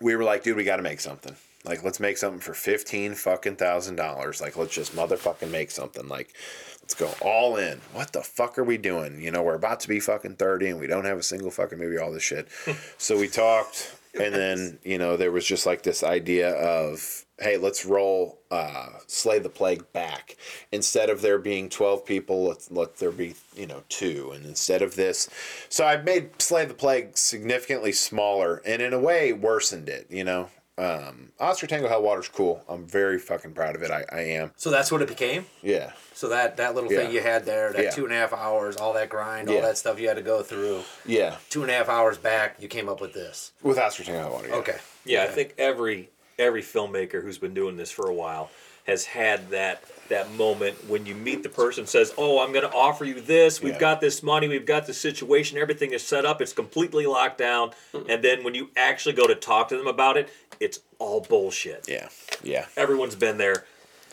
we 0.00 0.16
were 0.16 0.24
like, 0.24 0.42
dude, 0.42 0.56
we 0.56 0.64
got 0.64 0.76
to 0.76 0.82
make 0.82 1.00
something. 1.00 1.36
Like, 1.64 1.84
let's 1.84 2.00
make 2.00 2.16
something 2.16 2.40
for 2.40 2.54
fifteen 2.54 3.14
fucking 3.14 3.56
thousand 3.56 3.96
dollars. 3.96 4.40
Like, 4.40 4.56
let's 4.56 4.74
just 4.74 4.96
motherfucking 4.96 5.50
make 5.50 5.70
something. 5.70 6.08
Like, 6.08 6.34
let's 6.80 6.94
go 6.94 7.10
all 7.20 7.56
in. 7.56 7.80
What 7.92 8.12
the 8.12 8.22
fuck 8.22 8.58
are 8.58 8.64
we 8.64 8.78
doing? 8.78 9.20
You 9.20 9.30
know, 9.30 9.42
we're 9.42 9.54
about 9.54 9.80
to 9.80 9.88
be 9.88 10.00
fucking 10.00 10.36
thirty, 10.36 10.68
and 10.68 10.80
we 10.80 10.88
don't 10.88 11.04
have 11.04 11.18
a 11.18 11.22
single 11.22 11.50
fucking 11.50 11.78
movie. 11.78 11.98
All 11.98 12.12
this 12.12 12.24
shit. 12.24 12.48
so 12.98 13.16
we 13.16 13.28
talked, 13.28 13.94
and 14.20 14.34
then 14.34 14.78
you 14.82 14.98
know, 14.98 15.16
there 15.16 15.30
was 15.30 15.46
just 15.46 15.64
like 15.64 15.82
this 15.82 16.02
idea 16.02 16.50
of, 16.50 17.24
hey, 17.38 17.56
let's 17.56 17.86
roll 17.86 18.40
uh, 18.50 18.88
Slay 19.06 19.38
the 19.38 19.48
Plague 19.48 19.92
back. 19.92 20.36
Instead 20.72 21.10
of 21.10 21.22
there 21.22 21.38
being 21.38 21.68
twelve 21.68 22.04
people, 22.04 22.42
let's 22.44 22.72
let 22.72 22.96
there 22.96 23.12
be 23.12 23.36
you 23.54 23.68
know 23.68 23.84
two, 23.88 24.32
and 24.34 24.44
instead 24.44 24.82
of 24.82 24.96
this, 24.96 25.30
so 25.68 25.84
I 25.84 25.96
made 25.96 26.42
Slay 26.42 26.64
the 26.64 26.74
Plague 26.74 27.16
significantly 27.16 27.92
smaller, 27.92 28.60
and 28.66 28.82
in 28.82 28.92
a 28.92 28.98
way 28.98 29.32
worsened 29.32 29.88
it. 29.88 30.08
You 30.10 30.24
know. 30.24 30.48
Um, 30.78 31.32
Oscar 31.38 31.66
Tango 31.66 31.88
Hellwater's 31.88 32.28
cool. 32.28 32.62
I'm 32.68 32.86
very 32.86 33.18
fucking 33.18 33.52
proud 33.52 33.76
of 33.76 33.82
it. 33.82 33.90
I, 33.90 34.04
I 34.10 34.20
am. 34.20 34.52
So 34.56 34.70
that's 34.70 34.90
what 34.90 35.02
it 35.02 35.08
became. 35.08 35.44
Yeah. 35.62 35.92
So 36.14 36.28
that 36.30 36.56
that 36.56 36.74
little 36.74 36.90
Yeah. 36.90 37.00
thing 37.00 37.12
you 37.12 37.20
had 37.20 37.44
there, 37.44 37.72
that 37.72 37.82
Yeah. 37.84 37.90
two 37.90 38.04
and 38.04 38.12
a 38.12 38.16
half 38.16 38.32
hours, 38.32 38.76
all 38.76 38.94
that 38.94 39.10
grind, 39.10 39.48
Yeah. 39.50 39.56
all 39.56 39.62
that 39.62 39.76
stuff 39.76 40.00
you 40.00 40.08
had 40.08 40.16
to 40.16 40.22
go 40.22 40.42
through. 40.42 40.82
Yeah. 41.04 41.36
Two 41.50 41.62
and 41.62 41.70
a 41.70 41.74
half 41.74 41.90
hours 41.90 42.16
back, 42.16 42.56
you 42.58 42.68
came 42.68 42.88
up 42.88 43.02
with 43.02 43.12
this. 43.12 43.52
With 43.62 43.78
Oscar 43.78 44.04
Tango 44.04 44.20
Hell 44.22 44.30
Water. 44.32 44.48
Yeah. 44.48 44.54
Okay. 44.56 44.76
Yeah, 45.04 45.22
I 45.24 45.26
think 45.26 45.54
every 45.58 46.08
every 46.38 46.62
filmmaker 46.62 47.22
who's 47.22 47.36
been 47.38 47.52
doing 47.54 47.76
this 47.76 47.90
for 47.90 48.08
a 48.08 48.14
while 48.14 48.50
has 48.86 49.04
had 49.06 49.50
that 49.50 49.82
that 50.08 50.30
moment 50.32 50.88
when 50.90 51.06
you 51.06 51.14
meet 51.14 51.42
the 51.42 51.48
person 51.48 51.86
says, 51.86 52.12
"Oh, 52.18 52.40
I'm 52.44 52.52
going 52.52 52.68
to 52.68 52.74
offer 52.74 53.04
you 53.04 53.20
this. 53.20 53.62
We've 53.62 53.72
Yeah. 53.74 53.78
got 53.78 54.00
this 54.00 54.22
money. 54.22 54.46
We've 54.48 54.66
got 54.66 54.86
the 54.86 54.92
situation. 54.92 55.56
Everything 55.56 55.92
is 55.92 56.02
set 56.02 56.26
up. 56.26 56.42
It's 56.42 56.52
completely 56.52 57.06
locked 57.06 57.38
down." 57.38 57.72
And 58.08 58.22
then 58.22 58.44
when 58.44 58.54
you 58.54 58.70
actually 58.76 59.14
go 59.14 59.26
to 59.26 59.34
talk 59.34 59.68
to 59.70 59.76
them 59.76 59.86
about 59.86 60.16
it, 60.18 60.28
it's 60.60 60.80
all 60.98 61.20
bullshit. 61.20 61.86
Yeah. 61.88 62.08
Yeah. 62.42 62.66
Everyone's 62.76 63.14
been 63.16 63.38
there. 63.38 63.64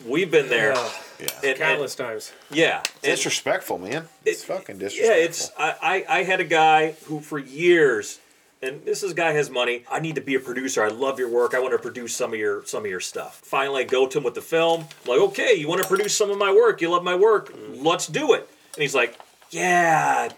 we've 0.06 0.30
been 0.30 0.48
there. 0.48 0.72
Yeah. 0.72 1.28
And- 1.42 1.44
and- 1.44 1.58
countless 1.58 1.94
times. 1.94 2.32
yeah. 2.50 2.78
And- 2.78 2.86
disrespectful, 3.02 3.76
man. 3.76 4.08
It's 4.24 4.42
It- 4.42 4.46
fucking 4.46 4.78
disrespectful 4.78 5.14
Yeah, 5.18 5.22
it's 5.24 5.50
I, 5.58 6.04
I 6.08 6.18
I 6.20 6.22
had 6.22 6.40
a 6.40 6.44
guy 6.44 6.92
who 7.04 7.20
for 7.20 7.38
years 7.38 8.18
and 8.62 8.84
this 8.84 9.02
is 9.02 9.14
guy 9.14 9.32
has 9.32 9.50
money. 9.50 9.84
I 9.90 10.00
need 10.00 10.14
to 10.16 10.20
be 10.20 10.34
a 10.34 10.40
producer. 10.40 10.82
I 10.84 10.88
love 10.88 11.18
your 11.18 11.28
work. 11.30 11.54
I 11.54 11.60
want 11.60 11.72
to 11.72 11.78
produce 11.78 12.14
some 12.14 12.32
of 12.32 12.38
your 12.38 12.64
some 12.66 12.84
of 12.84 12.90
your 12.90 13.00
stuff. 13.00 13.40
Finally 13.44 13.82
I 13.82 13.86
go 13.86 14.06
to 14.06 14.18
him 14.18 14.24
with 14.24 14.34
the 14.34 14.42
film. 14.42 14.82
I'm 15.04 15.10
like, 15.10 15.20
okay, 15.30 15.54
you 15.54 15.68
want 15.68 15.82
to 15.82 15.88
produce 15.88 16.14
some 16.16 16.30
of 16.30 16.38
my 16.38 16.52
work? 16.52 16.80
You 16.80 16.90
love 16.90 17.04
my 17.04 17.14
work? 17.14 17.54
Let's 17.74 18.06
do 18.06 18.34
it. 18.34 18.48
And 18.74 18.82
he's 18.82 18.94
like, 18.94 19.18
Yeah, 19.50 20.28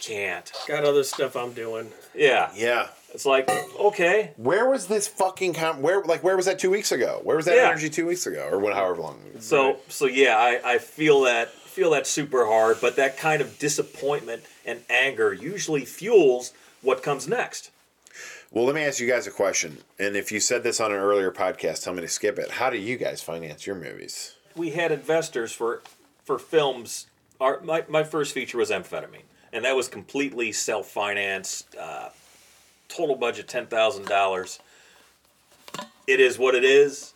can't. 0.00 0.50
Got 0.68 0.84
other 0.84 1.02
stuff 1.04 1.36
I'm 1.36 1.52
doing. 1.52 1.90
Yeah. 2.14 2.50
yeah. 2.54 2.88
It's 3.12 3.26
like, 3.26 3.50
okay. 3.78 4.32
Where 4.36 4.68
was 4.68 4.86
this 4.86 5.08
fucking 5.08 5.54
com- 5.54 5.82
where 5.82 6.02
like 6.02 6.22
where 6.22 6.36
was 6.36 6.46
that 6.46 6.58
two 6.58 6.70
weeks 6.70 6.92
ago? 6.92 7.20
Where 7.24 7.36
was 7.36 7.46
that 7.46 7.56
Yeah. 7.56 7.68
energy 7.68 7.90
two 7.90 8.06
weeks 8.06 8.26
ago 8.26 8.48
or 8.50 8.58
what 8.58 8.74
however 8.74 9.00
long? 9.02 9.18
So 9.40 9.78
so 9.88 10.06
yeah, 10.06 10.36
I, 10.36 10.74
I 10.74 10.78
feel 10.78 11.22
that 11.22 11.50
feel 11.50 11.90
that 11.90 12.06
super 12.06 12.46
hard, 12.46 12.78
but 12.80 12.96
that 12.96 13.16
kind 13.16 13.40
of 13.40 13.58
disappointment 13.58 14.42
and 14.64 14.80
anger 14.88 15.32
usually 15.32 15.84
fuels 15.84 16.52
what 16.82 17.02
comes 17.02 17.28
next. 17.28 17.70
Well, 18.50 18.64
let 18.64 18.74
me 18.74 18.82
ask 18.82 18.98
you 18.98 19.08
guys 19.08 19.26
a 19.26 19.30
question. 19.30 19.78
And 19.98 20.16
if 20.16 20.32
you 20.32 20.40
said 20.40 20.62
this 20.64 20.80
on 20.80 20.90
an 20.90 20.98
earlier 20.98 21.30
podcast, 21.30 21.84
tell 21.84 21.94
me 21.94 22.00
to 22.00 22.08
skip 22.08 22.38
it. 22.38 22.50
How 22.52 22.68
do 22.68 22.78
you 22.78 22.96
guys 22.96 23.22
finance 23.22 23.66
your 23.66 23.76
movies? 23.76 24.34
we 24.56 24.70
had 24.70 24.92
investors 24.92 25.52
for 25.52 25.82
for 26.24 26.38
films. 26.38 27.06
Our 27.40 27.60
my, 27.60 27.84
my 27.88 28.04
first 28.04 28.34
feature 28.34 28.58
was 28.58 28.70
amphetamine, 28.70 29.22
and 29.52 29.64
that 29.64 29.76
was 29.76 29.88
completely 29.88 30.52
self 30.52 30.88
financed. 30.88 31.74
Uh, 31.76 32.10
total 32.88 33.16
budget 33.16 33.48
ten 33.48 33.66
thousand 33.66 34.06
dollars. 34.06 34.58
It 36.06 36.20
is 36.20 36.38
what 36.38 36.54
it 36.54 36.64
is. 36.64 37.14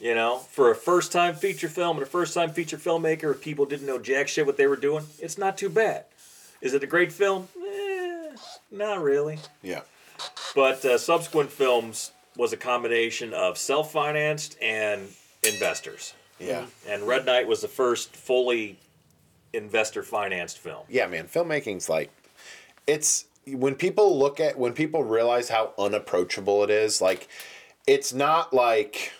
You 0.00 0.14
know, 0.14 0.38
for 0.38 0.70
a 0.70 0.76
first 0.76 1.10
time 1.10 1.34
feature 1.34 1.68
film 1.68 1.96
and 1.96 2.06
a 2.06 2.10
first 2.10 2.32
time 2.32 2.50
feature 2.50 2.76
filmmaker, 2.76 3.32
if 3.32 3.40
people 3.40 3.66
didn't 3.66 3.86
know 3.86 3.98
jack 3.98 4.28
shit 4.28 4.46
what 4.46 4.56
they 4.56 4.68
were 4.68 4.76
doing, 4.76 5.04
it's 5.18 5.36
not 5.38 5.58
too 5.58 5.68
bad. 5.68 6.04
Is 6.60 6.72
it 6.74 6.84
a 6.84 6.86
great 6.86 7.12
film? 7.12 7.48
Not 8.70 9.02
really. 9.02 9.38
Yeah. 9.62 9.82
But 10.54 10.84
uh, 10.84 10.98
subsequent 10.98 11.50
films 11.50 12.12
was 12.36 12.52
a 12.52 12.56
combination 12.56 13.32
of 13.32 13.58
self 13.58 13.92
financed 13.92 14.56
and 14.60 15.08
investors. 15.42 16.14
Yeah. 16.38 16.66
And 16.88 17.02
Red 17.02 17.26
Knight 17.26 17.46
was 17.48 17.62
the 17.62 17.68
first 17.68 18.14
fully 18.14 18.78
investor 19.52 20.02
financed 20.02 20.58
film. 20.58 20.84
Yeah, 20.88 21.06
man. 21.06 21.26
Filmmaking's 21.26 21.88
like 21.88 22.10
it's 22.86 23.26
when 23.46 23.74
people 23.74 24.18
look 24.18 24.40
at 24.40 24.58
when 24.58 24.72
people 24.72 25.04
realize 25.04 25.48
how 25.48 25.72
unapproachable 25.78 26.64
it 26.64 26.70
is, 26.70 27.00
like 27.00 27.28
it's 27.86 28.12
not 28.12 28.52
like 28.52 29.12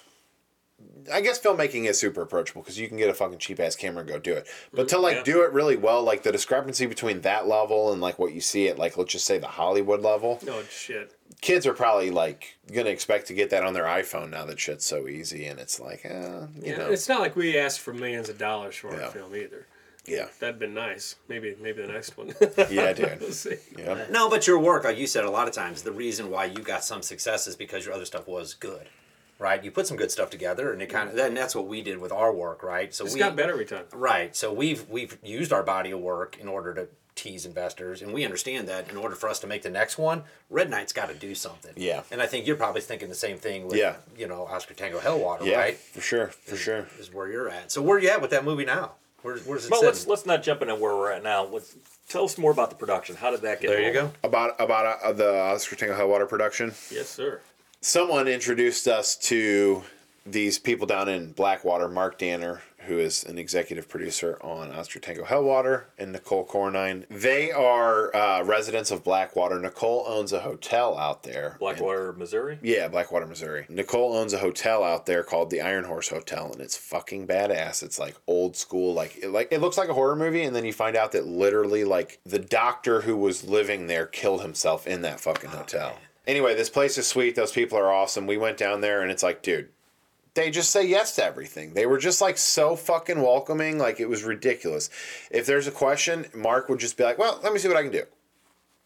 I 1.13 1.21
guess 1.21 1.41
filmmaking 1.41 1.87
is 1.89 1.99
super 1.99 2.23
approachable 2.23 2.63
because 2.63 2.79
you 2.79 2.87
can 2.87 2.97
get 2.99 3.09
a 3.09 3.15
fucking 3.15 3.39
cheap 3.39 3.59
ass 3.61 3.75
camera 3.75 4.01
and 4.01 4.09
go 4.09 4.19
do 4.19 4.35
it. 4.35 4.47
But 4.73 4.89
to 4.91 4.99
like 4.99 5.17
yeah. 5.17 5.23
do 5.25 5.43
it 5.43 5.53
really 5.53 5.77
well, 5.77 6.03
like 6.03 6.23
the 6.23 6.31
discrepancy 6.33 6.87
between 6.87 7.23
that 7.23 7.49
level 7.49 7.93
and 7.93 8.01
like 8.01 8.19
what 8.19 8.33
you 8.33 8.41
see 8.41 8.69
at 8.69 8.79
like 8.79 8.97
let's 8.97 9.13
just 9.13 9.25
say 9.27 9.39
the 9.39 9.47
Hollywood 9.49 10.03
level, 10.03 10.39
No 10.45 10.63
shit. 10.65 11.17
kids 11.41 11.67
are 11.67 11.73
probably 11.75 12.11
like 12.11 12.59
gonna 12.73 12.91
expect 12.91 13.27
to 13.29 13.35
get 13.35 13.51
that 13.51 13.65
on 13.65 13.75
their 13.75 13.85
iPhone 13.87 14.31
now 14.31 14.45
that 14.45 14.61
shit's 14.61 14.85
so 14.85 15.09
easy 15.09 15.47
and 15.47 15.59
it's 15.59 15.81
like, 15.81 16.05
uh, 16.07 16.47
you 16.63 16.73
Yeah, 16.73 16.77
know, 16.79 16.91
it's 16.91 17.09
not 17.09 17.21
like 17.21 17.35
we 17.35 17.59
asked 17.59 17.81
for 17.81 17.93
millions 17.95 18.29
of 18.29 18.39
dollars 18.39 18.77
for 18.77 18.95
Yeah. 18.95 19.07
our 19.07 19.11
film 19.11 19.35
either. 19.35 19.67
yeah, 20.07 20.27
That'd 20.41 20.59
been 20.61 20.75
nice. 20.75 21.17
Maybe 21.29 21.57
maybe 21.61 21.83
the 21.83 21.93
next 21.93 22.17
one. 22.17 22.35
yeah, 22.71 22.93
dude, 22.93 23.19
we'll 23.21 23.33
see. 23.33 23.57
yeah, 23.77 24.05
No, 24.11 24.29
but 24.31 24.47
your 24.47 24.59
work, 24.59 24.85
like 24.85 24.99
you 24.99 25.07
said 25.07 25.25
a 25.25 25.31
lot 25.31 25.49
of 25.49 25.55
times, 25.55 25.83
the 25.83 25.93
reason 25.93 26.31
why 26.31 26.45
you 26.45 26.59
got 26.63 26.85
some 26.85 27.03
success 27.03 27.47
is 27.49 27.57
because 27.57 27.85
your 27.85 27.95
other 27.95 28.05
stuff 28.05 28.29
was 28.29 28.55
good, 28.55 28.87
right? 29.39 29.63
You 29.63 29.71
put 29.71 29.87
some 29.87 29.97
good 29.97 30.11
stuff 30.11 30.31
together, 30.31 30.73
and 30.73 30.81
it 30.83 30.89
kind 30.89 31.09
of 31.09 31.15
then 31.17 31.35
that's 31.35 31.55
what 31.55 31.67
we 31.67 31.83
did 31.83 31.99
with 31.99 32.13
our 32.13 32.33
work, 32.33 32.63
right? 32.63 32.95
So 32.95 33.05
It's 33.05 33.15
we 33.15 33.21
got 33.21 33.37
better 33.37 33.53
every 33.53 33.67
time. 33.67 33.85
Right. 33.93 34.35
So 34.35 34.53
we've 34.53 34.89
we've 34.89 35.19
used 35.23 35.53
our 35.53 35.63
body 35.63 35.91
of 35.91 36.01
work 36.01 36.39
in 36.41 36.49
order 36.49 36.75
to 36.75 36.89
tease 37.15 37.45
investors, 37.47 38.01
and 38.01 38.13
we 38.15 38.25
understand 38.25 38.69
that 38.69 38.89
in 38.91 38.97
order 38.97 39.17
for 39.17 39.29
us 39.29 39.41
to 39.41 39.47
make 39.49 39.63
the 39.63 39.71
next 39.71 39.99
one, 39.99 40.23
Red 40.51 40.71
Knight's 40.71 40.93
got 40.93 41.09
to 41.09 41.15
do 41.17 41.35
something. 41.35 41.73
Yeah. 41.77 42.03
And 42.13 42.23
I 42.23 42.27
think 42.27 42.47
you're 42.47 42.55
probably 42.55 42.81
thinking 42.81 43.09
the 43.09 43.15
same 43.17 43.39
thing 43.39 43.67
with 43.67 43.77
Yeah. 43.77 43.97
you 44.17 44.29
know 44.29 44.47
Oscar 44.47 44.75
Tango 44.75 45.01
Hellwater, 45.01 45.45
yeah, 45.47 45.57
right? 45.59 45.77
for 45.77 46.01
sure, 46.01 46.29
for 46.29 46.57
sure. 46.57 46.87
Is 46.99 47.13
where 47.13 47.29
you're 47.29 47.49
at. 47.49 47.73
So 47.73 47.83
where 47.83 47.97
are 47.97 48.01
you 48.01 48.09
at 48.11 48.23
with 48.23 48.31
that 48.31 48.45
movie 48.45 48.65
now? 48.65 48.93
Where, 49.23 49.37
where's 49.39 49.65
it 49.67 49.71
Well, 49.73 49.81
sitting? 49.81 49.87
let's 49.95 50.07
let's 50.07 50.27
not 50.27 50.45
jump 50.45 50.63
into 50.63 50.77
where 50.77 50.95
we're 50.95 51.11
at 51.11 51.25
now. 51.25 51.45
Let's, 51.45 51.75
tell 52.09 52.25
us 52.25 52.39
more 52.39 52.53
about 52.53 52.71
the 52.71 52.77
production. 52.77 53.17
How 53.17 53.33
did 53.33 53.41
that 53.43 53.61
get? 53.61 53.69
there 53.71 53.81
you 53.81 53.93
rolling? 53.99 54.13
go. 54.23 54.29
About 54.29 54.55
about 54.61 55.03
uh, 55.03 55.13
the 55.13 55.29
Oscar 55.41 55.75
Tango 55.75 55.97
Hellwater 55.97 56.29
production. 56.29 56.69
Yes, 56.93 57.09
sir. 57.09 57.41
Someone 57.81 58.27
introduced 58.27 58.89
us 58.89 59.15
to 59.17 59.85
these 60.27 60.59
people 60.59 60.87
down 60.87 61.09
in 61.09 61.31
Blackwater. 61.31 61.89
Mark 61.89 62.19
Danner, 62.19 62.61
who 62.81 62.99
is 62.99 63.23
an 63.23 63.39
executive 63.39 63.89
producer 63.89 64.37
on 64.43 64.73
Oscar 64.73 64.99
Tango 64.99 65.25
Hellwater, 65.25 65.85
and 65.97 66.11
Nicole 66.11 66.45
Cornine. 66.45 67.07
They 67.09 67.53
are 67.53 68.15
uh, 68.15 68.43
residents 68.43 68.91
of 68.91 69.05
Blackwater. 69.05 69.61
Nicole 69.61 70.05
owns 70.09 70.33
a 70.33 70.41
hotel 70.41 70.99
out 70.99 71.23
there. 71.23 71.57
Blackwater, 71.61 72.13
Missouri. 72.15 72.59
Yeah, 72.63 72.89
Blackwater, 72.89 73.27
Missouri. 73.27 73.67
Nicole 73.69 74.17
owns 74.17 74.33
a 74.33 74.39
hotel 74.39 74.83
out 74.83 75.07
there 75.07 75.23
called 75.23 75.51
the 75.51 75.61
Iron 75.61 75.85
Horse 75.85 76.09
Hotel, 76.09 76.51
and 76.51 76.61
it's 76.61 76.77
fucking 76.77 77.29
badass. 77.29 77.85
It's 77.85 78.01
like 78.01 78.17
old 78.27 78.57
school, 78.57 78.93
like 78.93 79.19
it, 79.23 79.29
like 79.29 79.53
it 79.53 79.61
looks 79.61 79.79
like 79.79 79.89
a 79.89 79.95
horror 79.95 80.17
movie, 80.17 80.43
and 80.43 80.55
then 80.55 80.65
you 80.65 80.73
find 80.73 80.97
out 80.97 81.13
that 81.13 81.27
literally, 81.27 81.85
like 81.85 82.19
the 82.27 82.41
doctor 82.41 83.03
who 83.03 83.17
was 83.17 83.45
living 83.45 83.87
there 83.87 84.07
killed 84.07 84.43
himself 84.43 84.85
in 84.87 85.03
that 85.03 85.21
fucking 85.21 85.51
hotel. 85.51 85.97
Anyway, 86.29 86.55
this 86.55 86.71
place 86.71 86.97
is 86.99 87.09
sweet. 87.09 87.35
Those 87.35 87.51
people 87.53 87.77
are 87.79 87.93
awesome. 87.93 88.27
We 88.29 88.37
went 88.37 88.57
down 88.59 88.81
there, 88.81 89.03
and 89.03 89.11
it's 89.11 89.23
like, 89.25 89.43
dude, 89.43 89.71
they 90.35 90.51
just 90.51 90.71
say 90.71 90.87
yes 90.87 91.17
to 91.17 91.25
everything. 91.25 91.75
They 91.75 91.87
were 91.87 91.99
just 91.99 92.21
like 92.21 92.39
so 92.39 92.77
fucking 92.77 93.21
welcoming. 93.21 93.79
Like 93.79 93.99
it 93.99 94.09
was 94.09 94.23
ridiculous. 94.23 94.91
If 95.33 95.47
there's 95.47 95.67
a 95.67 95.73
question, 95.73 96.27
Mark 96.33 96.69
would 96.69 96.79
just 96.79 96.97
be 96.97 97.03
like, 97.03 97.19
well, 97.19 97.41
let 97.43 97.53
me 97.53 97.59
see 97.59 97.67
what 97.67 97.77
I 97.77 97.83
can 97.83 97.91
do 97.91 98.05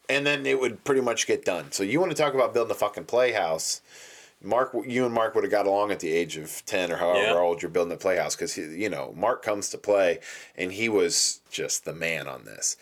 and 0.09 0.25
then 0.25 0.45
it 0.45 0.59
would 0.59 0.83
pretty 0.83 1.01
much 1.01 1.27
get 1.27 1.45
done. 1.45 1.71
So 1.71 1.83
you 1.83 1.99
want 1.99 2.11
to 2.11 2.17
talk 2.17 2.33
about 2.33 2.53
building 2.53 2.71
a 2.71 2.75
fucking 2.75 3.05
playhouse? 3.05 3.81
Mark, 4.41 4.75
you 4.85 5.05
and 5.05 5.13
Mark 5.13 5.35
would 5.35 5.45
have 5.45 5.51
got 5.51 5.65
along 5.65 5.91
at 5.91 6.01
the 6.01 6.11
age 6.11 6.35
of 6.35 6.63
ten 6.65 6.91
or 6.91 6.97
however 6.97 7.19
Yeah. 7.19 7.33
old 7.35 7.61
you're 7.61 7.71
building 7.71 7.89
the 7.91 7.97
playhouse 7.97 8.35
because 8.35 8.57
you 8.57 8.89
know 8.89 9.13
Mark 9.15 9.41
comes 9.41 9.69
to 9.69 9.77
play, 9.77 10.19
and 10.57 10.73
he 10.73 10.89
was 10.89 11.39
just 11.49 11.85
the 11.85 11.93
man 11.93 12.27
on 12.27 12.43
this. 12.43 12.75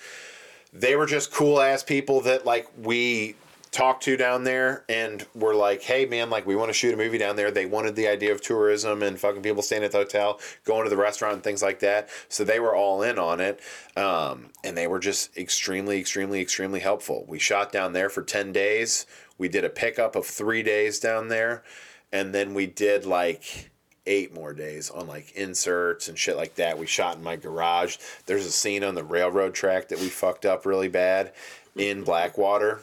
They 0.73 0.95
were 0.95 1.05
just 1.05 1.31
cool 1.31 1.61
ass 1.61 1.83
people 1.83 2.21
that 2.21 2.45
like 2.45 2.67
we 2.75 3.35
talked 3.71 4.03
to 4.03 4.17
down 4.17 4.43
there 4.43 4.83
and 4.89 5.25
were 5.33 5.55
like, 5.55 5.81
hey 5.81 6.05
man, 6.05 6.29
like 6.29 6.45
we 6.45 6.55
want 6.55 6.69
to 6.69 6.73
shoot 6.73 6.93
a 6.93 6.97
movie 6.97 7.17
down 7.17 7.37
there. 7.37 7.51
They 7.51 7.65
wanted 7.65 7.95
the 7.95 8.07
idea 8.07 8.33
of 8.33 8.41
tourism 8.41 9.01
and 9.01 9.17
fucking 9.17 9.41
people 9.41 9.63
staying 9.63 9.83
at 9.83 9.93
the 9.93 9.99
hotel, 9.99 10.39
going 10.65 10.83
to 10.83 10.89
the 10.89 10.97
restaurant 10.97 11.35
and 11.35 11.43
things 11.43 11.63
like 11.63 11.79
that. 11.79 12.09
So 12.27 12.43
they 12.43 12.59
were 12.59 12.75
all 12.75 13.01
in 13.01 13.17
on 13.17 13.39
it. 13.39 13.61
Um, 13.95 14.49
and 14.63 14.77
they 14.77 14.87
were 14.87 14.99
just 14.99 15.37
extremely, 15.37 15.99
extremely, 15.99 16.41
extremely 16.41 16.81
helpful. 16.81 17.25
We 17.27 17.39
shot 17.39 17.71
down 17.71 17.93
there 17.93 18.09
for 18.09 18.23
10 18.23 18.51
days. 18.51 19.05
We 19.37 19.47
did 19.47 19.63
a 19.63 19.69
pickup 19.69 20.15
of 20.17 20.25
three 20.25 20.63
days 20.63 20.99
down 20.99 21.29
there. 21.29 21.63
And 22.11 22.35
then 22.35 22.53
we 22.53 22.67
did 22.67 23.05
like 23.05 23.71
eight 24.05 24.33
more 24.33 24.51
days 24.51 24.89
on 24.89 25.07
like 25.07 25.31
inserts 25.31 26.09
and 26.09 26.19
shit 26.19 26.35
like 26.35 26.55
that. 26.55 26.77
We 26.77 26.87
shot 26.87 27.15
in 27.15 27.23
my 27.23 27.37
garage. 27.37 27.97
There's 28.25 28.45
a 28.45 28.51
scene 28.51 28.83
on 28.83 28.95
the 28.95 29.03
railroad 29.03 29.53
track 29.53 29.87
that 29.89 29.99
we 29.99 30.09
fucked 30.09 30.45
up 30.45 30.65
really 30.65 30.89
bad 30.89 31.31
in 31.77 32.03
Blackwater 32.03 32.81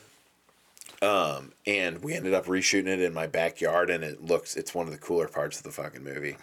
um, 1.02 1.52
and 1.66 2.02
we 2.02 2.14
ended 2.14 2.34
up 2.34 2.46
reshooting 2.46 2.86
it 2.88 3.00
in 3.00 3.14
my 3.14 3.26
backyard, 3.26 3.90
and 3.90 4.02
it 4.04 4.22
looks 4.24 4.56
it's 4.56 4.74
one 4.74 4.86
of 4.86 4.92
the 4.92 4.98
cooler 4.98 5.28
parts 5.28 5.58
of 5.58 5.64
the 5.64 5.70
fucking 5.70 6.02
movie. 6.02 6.36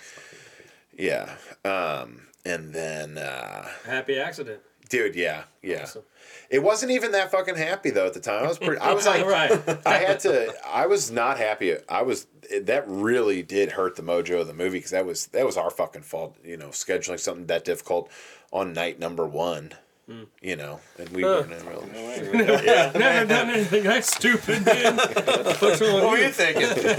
Yeah. 0.98 1.36
Um, 1.64 2.28
and 2.46 2.74
then, 2.74 3.18
uh, 3.18 3.68
Happy 3.86 4.18
accident. 4.20 4.62
dude, 4.90 5.16
yeah, 5.16 5.44
yeah. 5.62 5.84
Awesome. 5.84 6.04
It 6.50 6.62
wasn't 6.62 6.92
even 6.92 7.12
that 7.14 7.32
fucking 7.32 7.56
happy 7.56 7.90
though 7.90 8.06
at 8.06 8.14
the 8.14 8.20
time. 8.20 8.44
I 8.44 8.48
was 8.48 8.60
pretty. 8.60 8.80
I 8.80 8.94
was 8.94 9.06
like, 9.08 9.26
right. 9.26 9.52
I 9.86 9.98
had 9.98 10.20
to. 10.22 10.54
I 10.66 10.86
was 10.86 11.12
not 11.12 11.38
happy. 11.38 11.76
I 11.90 12.04
was. 12.04 12.28
That 12.62 12.84
really 12.88 13.42
did 13.42 13.72
hurt 13.72 13.96
the 13.96 14.04
mojo 14.04 14.42
of 14.42 14.48
the 14.48 14.54
movie 14.54 14.78
because 14.78 14.92
that 14.92 15.06
was 15.06 15.26
that 15.28 15.46
was 15.46 15.58
our 15.58 15.72
fucking 15.72 16.04
fault. 16.04 16.36
You 16.44 16.58
know, 16.58 16.70
scheduling 16.70 17.20
something 17.20 17.48
that 17.48 17.66
difficult 17.66 18.12
on 18.54 18.74
night 18.74 19.00
number 19.00 19.26
one. 19.26 19.72
Mm. 20.10 20.28
You 20.42 20.56
know, 20.56 20.80
and 21.00 21.10
we 21.10 21.24
Huh. 21.24 21.44
weren't 21.48 21.52
in 21.54 21.68
real. 21.68 21.82
Never 22.94 23.26
done 23.26 23.50
anything 23.50 23.84
that 23.86 24.06
stupid, 24.06 24.64
man. 24.64 24.98
What's 25.60 25.82
wrong 25.82 26.12
with 26.12 26.22
you? 26.22 26.30
thinking? 26.32 26.96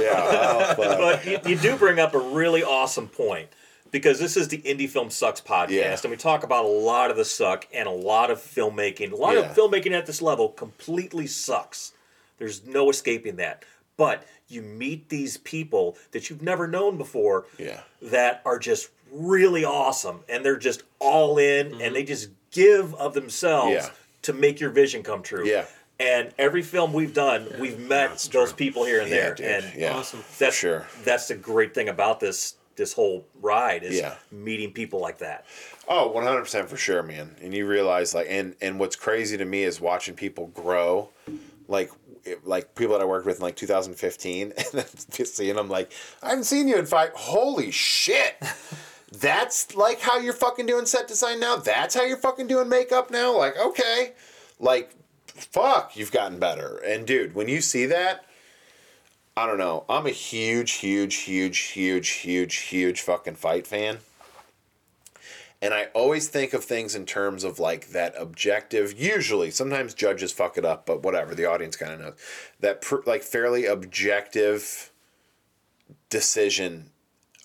Yeah, 0.00 0.74
well, 0.76 0.76
but- 0.76 0.98
But 0.98 1.26
you, 1.26 1.38
you 1.50 1.56
do 1.56 1.76
bring 1.76 2.00
up 2.00 2.14
a 2.14 2.18
really 2.18 2.62
awesome 2.64 3.08
point 3.08 3.48
because 3.90 4.18
this 4.18 4.36
is 4.36 4.48
the 4.48 4.58
Indie 4.58 4.88
Film 4.88 5.10
Sucks 5.10 5.40
podcast, 5.40 5.70
Yeah. 5.70 5.96
and 6.02 6.10
we 6.10 6.16
talk 6.16 6.42
about 6.42 6.64
a 6.64 6.68
lot 6.68 7.10
of 7.10 7.16
the 7.16 7.24
suck 7.24 7.66
and 7.72 7.86
a 7.86 7.92
lot 7.92 8.30
of 8.30 8.38
filmmaking. 8.38 9.12
A 9.12 9.16
lot 9.16 9.34
Yeah. 9.34 9.40
of 9.50 9.56
filmmaking 9.56 9.92
at 9.92 10.06
this 10.06 10.20
level 10.20 10.48
completely 10.48 11.26
sucks. 11.26 11.92
There's 12.38 12.64
no 12.66 12.90
escaping 12.90 13.36
that. 13.36 13.64
But 13.96 14.24
you 14.48 14.62
meet 14.62 15.08
these 15.08 15.36
people 15.36 15.96
that 16.12 16.30
you've 16.30 16.42
never 16.42 16.66
known 16.66 16.96
before 16.98 17.46
Yeah. 17.58 17.80
that 18.02 18.42
are 18.44 18.58
just 18.58 18.88
really 19.12 19.64
awesome 19.64 20.20
and 20.28 20.44
they're 20.44 20.56
just 20.56 20.82
all 20.98 21.38
in 21.38 21.66
and 21.68 21.74
mm-hmm. 21.76 21.94
they 21.94 22.04
just 22.04 22.30
give 22.50 22.94
of 22.94 23.14
themselves 23.14 23.72
Yeah. 23.72 23.90
to 24.22 24.32
make 24.32 24.60
your 24.60 24.70
vision 24.70 25.02
come 25.02 25.22
true. 25.22 25.46
Yeah. 25.46 25.66
And 26.00 26.32
every 26.38 26.62
film 26.62 26.92
we've 26.92 27.14
done, 27.14 27.48
we've 27.58 27.78
met 27.78 28.28
those 28.32 28.52
people 28.52 28.84
here 28.84 29.00
and 29.00 29.10
Yeah, 29.10 29.16
there. 29.16 29.34
dude. 29.34 29.46
And 29.46 29.74
yeah, 29.76 29.96
Awesome. 29.96 30.20
for 30.20 30.44
that's 30.44 30.56
sure. 30.56 30.86
That's 31.04 31.28
the 31.28 31.34
great 31.34 31.74
thing 31.74 31.88
about 31.88 32.20
this 32.20 32.54
this 32.76 32.92
whole 32.92 33.26
ride 33.42 33.82
is 33.82 33.96
Yeah. 33.96 34.14
meeting 34.30 34.70
people 34.72 35.00
like 35.00 35.18
that. 35.18 35.44
Oh, 35.88 36.12
100% 36.14 36.68
for 36.68 36.76
sure, 36.76 37.02
man. 37.02 37.34
And 37.42 37.52
you 37.52 37.66
realize 37.66 38.14
like 38.14 38.28
and 38.30 38.54
and 38.60 38.78
what's 38.78 38.94
crazy 38.96 39.36
to 39.36 39.44
me 39.44 39.64
is 39.64 39.80
watching 39.80 40.14
people 40.14 40.46
grow 40.48 41.10
like 41.66 41.90
like 42.44 42.74
people 42.74 42.92
that 42.96 43.02
I 43.02 43.06
worked 43.06 43.26
with 43.26 43.36
in 43.36 43.42
like 43.42 43.56
2015 43.56 44.52
and 44.56 44.66
then 44.72 44.86
seeing 45.26 45.56
them 45.56 45.68
like 45.68 45.90
I 46.22 46.30
haven't 46.30 46.44
seen 46.44 46.68
you 46.68 46.76
in 46.76 46.86
five 46.86 47.10
holy 47.14 47.70
shit. 47.70 48.36
That's 49.10 49.74
like 49.74 50.00
how 50.00 50.18
you're 50.18 50.34
fucking 50.34 50.66
doing 50.66 50.86
set 50.86 51.08
design 51.08 51.40
now. 51.40 51.56
That's 51.56 51.94
how 51.94 52.04
you're 52.04 52.18
fucking 52.18 52.46
doing 52.46 52.68
makeup 52.68 53.10
now. 53.10 53.36
Like, 53.36 53.58
okay. 53.58 54.12
Like 54.60 54.94
fuck, 55.26 55.96
you've 55.96 56.12
gotten 56.12 56.38
better. 56.38 56.76
And 56.84 57.06
dude, 57.06 57.34
when 57.34 57.48
you 57.48 57.60
see 57.60 57.86
that 57.86 58.24
I 59.38 59.46
don't 59.46 59.58
know. 59.58 59.84
I'm 59.88 60.06
a 60.06 60.10
huge, 60.10 60.72
huge, 60.72 61.14
huge, 61.14 61.58
huge, 61.58 62.08
huge, 62.08 62.56
huge 62.56 63.00
fucking 63.00 63.36
fight 63.36 63.68
fan. 63.68 63.98
And 65.62 65.72
I 65.72 65.90
always 65.94 66.26
think 66.26 66.52
of 66.54 66.64
things 66.64 66.96
in 66.96 67.06
terms 67.06 67.44
of 67.44 67.60
like 67.60 67.90
that 67.90 68.14
objective. 68.18 68.98
Usually, 68.98 69.52
sometimes 69.52 69.94
judges 69.94 70.32
fuck 70.32 70.58
it 70.58 70.64
up, 70.64 70.86
but 70.86 71.04
whatever. 71.04 71.36
The 71.36 71.44
audience 71.44 71.76
kind 71.76 71.92
of 71.92 72.00
knows 72.00 72.14
that 72.58 72.80
pr- 72.80 73.06
like 73.06 73.22
fairly 73.22 73.64
objective 73.64 74.90
decision 76.10 76.90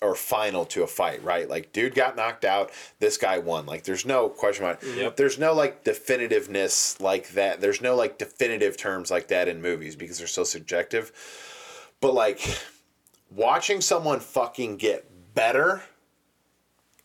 or 0.02 0.14
final 0.14 0.64
to 0.66 0.82
a 0.82 0.86
fight, 0.86 1.22
right? 1.22 1.48
Like, 1.48 1.72
dude 1.72 1.94
got 1.94 2.16
knocked 2.16 2.44
out. 2.44 2.70
This 2.98 3.16
guy 3.16 3.38
won. 3.38 3.66
Like, 3.66 3.84
there's 3.84 4.04
no 4.04 4.28
question 4.28 4.64
about 4.64 4.82
it. 4.82 4.98
Yep. 4.98 5.16
There's 5.16 5.38
no 5.38 5.54
like 5.54 5.84
definitiveness 5.84 7.00
like 7.00 7.30
that. 7.30 7.60
There's 7.60 7.80
no 7.80 7.94
like 7.96 8.18
definitive 8.18 8.76
terms 8.76 9.10
like 9.10 9.28
that 9.28 9.48
in 9.48 9.62
movies 9.62 9.96
because 9.96 10.18
they're 10.18 10.26
so 10.26 10.44
subjective. 10.44 11.12
But 12.00 12.14
like, 12.14 12.40
watching 13.30 13.80
someone 13.80 14.20
fucking 14.20 14.76
get 14.76 15.34
better 15.34 15.82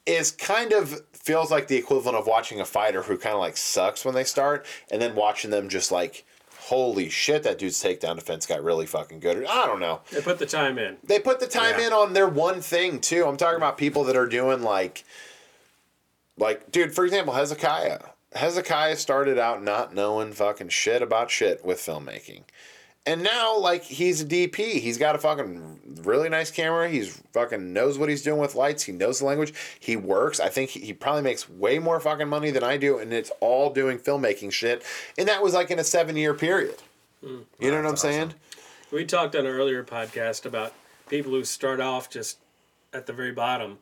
is 0.05 0.31
kind 0.31 0.73
of 0.73 1.01
feels 1.13 1.51
like 1.51 1.67
the 1.67 1.77
equivalent 1.77 2.17
of 2.17 2.25
watching 2.25 2.59
a 2.59 2.65
fighter 2.65 3.03
who 3.03 3.17
kind 3.17 3.35
of 3.35 3.39
like 3.39 3.57
sucks 3.57 4.03
when 4.03 4.15
they 4.15 4.23
start 4.23 4.65
and 4.91 5.01
then 5.01 5.15
watching 5.15 5.51
them 5.51 5.69
just 5.69 5.91
like 5.91 6.25
holy 6.69 7.09
shit 7.09 7.43
that 7.43 7.57
dude's 7.57 7.81
takedown 7.83 8.15
defense 8.15 8.45
got 8.45 8.63
really 8.63 8.85
fucking 8.85 9.19
good. 9.19 9.45
I 9.45 9.65
don't 9.65 9.79
know. 9.79 10.01
They 10.11 10.21
put 10.21 10.39
the 10.39 10.45
time 10.45 10.77
in. 10.77 10.97
they 11.03 11.19
put 11.19 11.39
the 11.39 11.47
time 11.47 11.75
Yeah. 11.79 11.87
in 11.87 11.93
on 11.93 12.13
their 12.13 12.27
one 12.27 12.61
thing 12.61 12.99
too. 13.01 13.25
I'm 13.25 13.37
talking 13.37 13.57
about 13.57 13.77
people 13.77 14.03
that 14.05 14.15
are 14.15 14.27
doing 14.27 14.61
like 14.63 15.03
like 16.37 16.71
dude 16.71 16.93
for 16.93 17.05
example 17.05 17.33
hezekiah. 17.33 17.99
Hezekiah 18.35 18.95
started 18.97 19.37
out 19.39 19.63
not 19.63 19.93
knowing 19.95 20.33
fucking 20.33 20.69
shit 20.69 21.01
about 21.01 21.31
shit 21.31 21.65
with 21.65 21.79
filmmaking 21.79 22.43
and 23.05 23.23
now, 23.23 23.57
like, 23.57 23.83
he's 23.83 24.21
a 24.21 24.25
DP. 24.25 24.79
He's 24.79 24.97
got 24.97 25.15
a 25.15 25.19
fucking 25.19 26.01
really 26.03 26.29
nice 26.29 26.51
camera. 26.51 26.89
He's 26.89 27.21
fucking 27.33 27.73
knows 27.73 27.97
what 27.97 28.09
he's 28.09 28.21
doing 28.21 28.39
with 28.39 28.55
lights. 28.55 28.83
He 28.83 28.91
knows 28.91 29.19
the 29.19 29.25
language. 29.25 29.53
He 29.79 29.95
works. 29.95 30.39
I 30.39 30.49
think 30.49 30.69
he, 30.69 30.93
probably 30.93 31.21
makes 31.21 31.49
way 31.49 31.79
more 31.79 31.99
fucking 31.99 32.27
money 32.27 32.51
than 32.51 32.63
I 32.63 32.77
do, 32.77 32.99
and 32.99 33.11
it's 33.13 33.31
all 33.39 33.71
doing 33.71 33.97
filmmaking 33.97 34.51
shit. 34.51 34.83
And 35.17 35.27
that 35.27 35.41
was 35.41 35.53
like 35.53 35.71
in 35.71 35.79
a 35.79 35.83
seven 35.83 36.17
year 36.17 36.33
period. 36.33 36.75
Hmm. 37.23 37.39
You 37.59 37.71
know 37.71 37.77
what 37.77 37.89
I'm 37.89 37.97
saying? 37.97 38.33
We 38.91 39.05
talked 39.05 39.35
on 39.35 39.45
an 39.45 39.51
earlier 39.51 39.83
podcast 39.83 40.45
about 40.45 40.73
people 41.09 41.31
who 41.31 41.43
start 41.43 41.79
off 41.79 42.09
just 42.09 42.37
at 42.93 43.05
the 43.05 43.13
very 43.13 43.31
bottom 43.31 43.77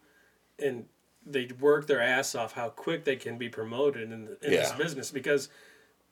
and 0.60 0.86
they 1.26 1.50
work 1.60 1.88
their 1.88 2.02
ass 2.02 2.36
off 2.36 2.54
how 2.54 2.70
quick 2.70 3.04
they 3.04 3.16
can 3.16 3.38
be 3.38 3.50
promoted 3.50 4.04
in, 4.04 4.38
in 4.42 4.52
this 4.52 4.72
business 4.74 5.12
because 5.12 5.50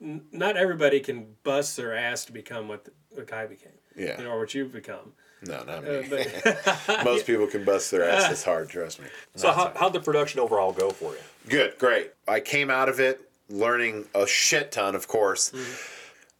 n- 0.01 0.25
not 0.31 0.57
everybody 0.57 0.99
can 0.99 1.35
bust 1.43 1.77
their 1.77 1.95
ass 1.95 2.25
to 2.25 2.31
become 2.31 2.67
what 2.67 2.85
the, 2.85 2.91
what 3.11 3.27
Kai 3.27 3.45
became. 3.47 3.71
Yeah. 3.95 4.17
You 4.17 4.25
know, 4.25 4.31
or 4.31 4.39
what 4.39 4.53
you've 4.53 4.71
become. 4.73 5.13
No, 5.41 5.63
not 5.63 5.87
Uh, 5.87 6.01
me. 6.01 6.07
but 6.09 6.81
Most 7.05 7.25
people 7.27 7.47
can 7.47 7.63
bust 7.63 7.91
their 7.91 8.09
ass. 8.09 8.31
It's 8.31 8.43
hard, 8.43 8.69
trust 8.69 8.99
me. 9.01 9.07
So 9.35 9.51
how, 9.51 9.71
how'd 9.75 9.93
the 9.93 9.99
production 9.99 10.39
overall 10.39 10.71
go 10.71 10.89
for 10.91 11.11
you? 11.13 11.19
Good, 11.49 11.77
great. 11.77 12.11
I 12.27 12.39
came 12.39 12.69
out 12.69 12.89
of 12.89 12.99
it 12.99 13.21
learning 13.49 14.05
a 14.15 14.25
shit 14.25 14.71
ton, 14.71 14.95
of 14.95 15.07
course. 15.07 15.51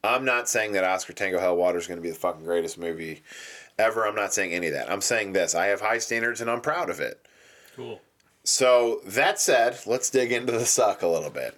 I'm 0.04 0.26
not 0.26 0.48
saying 0.50 0.72
that 0.74 0.84
Oscar 0.84 1.14
Tango 1.14 1.40
Hellwater 1.40 1.78
is 1.78 1.88
going 1.88 1.98
to 1.98 2.02
be 2.04 2.10
the 2.10 2.16
fucking 2.16 2.44
greatest 2.46 2.78
movie 2.78 3.22
ever. 3.78 4.08
I'm 4.08 4.16
not 4.16 4.34
saying 4.34 4.54
any 4.54 4.68
of 4.68 4.74
that. 4.74 4.90
I'm 4.92 5.02
saying 5.02 5.34
this. 5.34 5.54
I 5.56 5.68
have 5.68 5.82
high 5.82 5.98
standards 6.00 6.42
and 6.42 6.50
I'm 6.50 6.62
proud 6.62 6.90
of 6.90 7.00
it. 7.00 7.26
cool. 7.76 8.02
So 8.44 9.02
that 9.06 9.40
said, 9.40 9.80
let's 9.88 10.10
dig 10.12 10.32
into 10.32 10.52
the 10.52 10.66
suck 10.66 11.02
a 11.02 11.08
little 11.08 11.32
bit. 11.32 11.56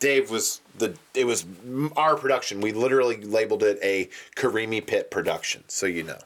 Dave 0.00 0.30
was 0.30 0.60
the 0.78 0.96
it 1.14 1.24
was 1.24 1.44
our 1.96 2.16
production. 2.16 2.60
We 2.60 2.72
literally 2.72 3.20
labeled 3.20 3.62
it 3.62 3.78
a 3.82 4.08
Karimi 4.36 4.86
Pitt 4.86 5.10
production, 5.10 5.64
so 5.68 5.86
you 5.86 6.02
know. 6.02 6.18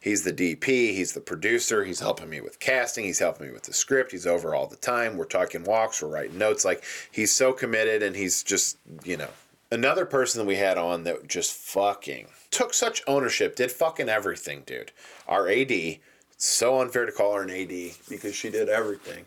He's 0.00 0.22
the 0.22 0.32
DP, 0.32 0.94
he's 0.94 1.12
the 1.12 1.20
producer, 1.20 1.84
he's 1.84 1.98
helping 1.98 2.30
me 2.30 2.40
with 2.40 2.60
casting, 2.60 3.04
he's 3.04 3.18
helping 3.18 3.48
me 3.48 3.52
with 3.52 3.64
the 3.64 3.72
script, 3.72 4.12
he's 4.12 4.28
over 4.28 4.54
all 4.54 4.68
the 4.68 4.76
time. 4.76 5.16
We're 5.16 5.24
talking 5.24 5.64
walks, 5.64 6.00
we're 6.00 6.08
writing 6.08 6.38
notes. 6.38 6.64
Like 6.64 6.84
he's 7.10 7.32
so 7.32 7.52
committed 7.52 8.02
and 8.02 8.14
he's 8.14 8.42
just, 8.44 8.78
you 9.04 9.16
know. 9.16 9.30
Another 9.70 10.06
person 10.06 10.38
that 10.38 10.46
we 10.46 10.54
had 10.56 10.78
on 10.78 11.02
that 11.04 11.26
just 11.28 11.52
fucking 11.52 12.28
took 12.50 12.72
such 12.72 13.02
ownership, 13.06 13.56
did 13.56 13.72
fucking 13.72 14.08
everything, 14.08 14.62
dude. 14.64 14.92
Our 15.26 15.48
AD, 15.48 15.98
so 16.36 16.80
unfair 16.80 17.04
to 17.04 17.12
call 17.12 17.34
her 17.34 17.42
an 17.42 17.50
AD 17.50 17.96
because 18.08 18.34
she 18.34 18.50
did 18.50 18.68
everything. 18.68 19.26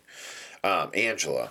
Um, 0.64 0.90
Angela. 0.94 1.50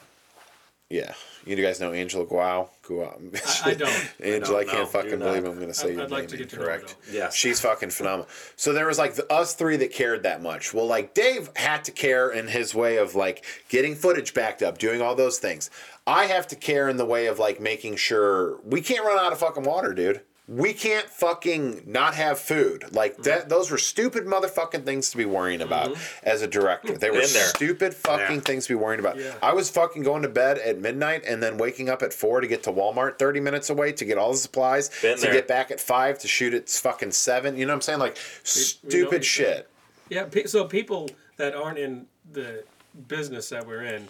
Yeah. 0.89 1.13
You 1.45 1.55
guys 1.55 1.79
know 1.79 1.93
Angela 1.93 2.25
Guau? 2.25 2.69
Guau. 2.91 3.17
I- 3.65 3.69
I 3.71 3.73
don't. 3.73 4.11
Angela, 4.23 4.59
I, 4.59 4.63
don't 4.63 4.71
can't 4.71 4.79
know. 4.83 4.85
fucking 4.87 5.19
believe 5.19 5.45
I'm 5.45 5.55
going 5.55 5.67
to 5.67 5.73
say 5.73 5.87
I'd- 5.89 5.93
your 5.95 6.03
I'd 6.03 6.11
like 6.11 6.21
name 6.21 6.29
to 6.29 6.37
get 6.37 6.49
to 6.49 6.55
know 6.57 6.61
incorrect. 6.63 6.95
Yes. 7.11 7.35
She's 7.35 7.59
fucking 7.59 7.89
phenomenal. 7.91 8.27
So 8.55 8.73
there 8.73 8.87
was 8.87 8.97
like 8.99 9.15
the, 9.15 9.31
us 9.31 9.53
three 9.53 9.77
that 9.77 9.91
cared 9.93 10.23
that 10.23 10.41
much. 10.41 10.73
Well, 10.73 10.85
like 10.87 11.13
Dave 11.13 11.49
had 11.55 11.83
to 11.85 11.91
care 11.91 12.29
in 12.29 12.47
his 12.47 12.75
way 12.75 12.97
of 12.97 13.15
like 13.15 13.43
getting 13.69 13.95
footage 13.95 14.33
backed 14.33 14.61
up, 14.61 14.77
doing 14.77 15.01
all 15.01 15.15
those 15.15 15.39
things. 15.39 15.69
I 16.07 16.25
have 16.25 16.47
to 16.47 16.55
care 16.55 16.89
in 16.89 16.97
the 16.97 17.05
way 17.05 17.27
of 17.27 17.39
like 17.39 17.59
making 17.61 17.95
sure 17.97 18.59
we 18.63 18.81
can't 18.81 19.05
run 19.05 19.19
out 19.23 19.31
of 19.31 19.39
fucking 19.39 19.63
water, 19.63 19.93
dude. 19.93 20.21
We 20.53 20.73
can't 20.73 21.07
fucking 21.09 21.83
not 21.85 22.15
have 22.15 22.37
food. 22.37 22.93
Like 22.93 23.15
that 23.23 23.41
mm-hmm. 23.41 23.49
those 23.49 23.71
were 23.71 23.77
stupid 23.77 24.25
motherfucking 24.25 24.83
things 24.83 25.09
to 25.11 25.17
be 25.17 25.23
worrying 25.23 25.61
about 25.61 25.91
mm-hmm. 25.91 26.27
as 26.27 26.41
a 26.41 26.47
director. 26.47 26.97
They 26.97 27.09
were 27.09 27.21
Been 27.21 27.33
there. 27.33 27.45
stupid 27.45 27.93
fucking 27.93 28.35
Yeah. 28.37 28.41
things 28.41 28.67
to 28.67 28.73
be 28.73 28.75
worrying 28.75 28.99
about. 28.99 29.17
Yeah. 29.17 29.33
I 29.41 29.53
was 29.53 29.69
fucking 29.69 30.03
going 30.03 30.23
to 30.23 30.29
bed 30.29 30.57
at 30.57 30.77
midnight 30.77 31.23
and 31.25 31.41
then 31.41 31.57
waking 31.57 31.89
up 31.89 32.01
at 32.01 32.13
4 32.13 32.41
to 32.41 32.47
get 32.47 32.63
to 32.63 32.71
Walmart 32.71 33.17
30 33.17 33.39
minutes 33.39 33.69
away 33.69 33.93
to 33.93 34.03
get 34.03 34.17
all 34.17 34.33
the 34.33 34.37
supplies 34.37 34.89
Been 35.01 35.15
to 35.17 35.21
there. 35.21 35.33
get 35.33 35.47
back 35.47 35.71
at 35.71 35.79
5 35.79 36.19
to 36.19 36.27
shoot 36.27 36.53
at 36.53 36.67
fucking 36.67 37.11
7. 37.11 37.55
You 37.55 37.65
know 37.65 37.71
what 37.71 37.75
I'm 37.75 37.81
saying? 37.81 37.99
Like 37.99 38.15
we 38.15 38.19
stupid 38.43 39.21
each 39.21 39.27
shit. 39.27 39.69
Yeah, 40.09 40.25
pe- 40.25 40.47
so 40.47 40.65
people 40.65 41.09
that 41.37 41.55
aren't 41.55 41.77
in 41.77 42.07
the 42.33 42.65
business 43.07 43.47
that 43.49 43.65
we're 43.65 43.83
in 43.83 44.09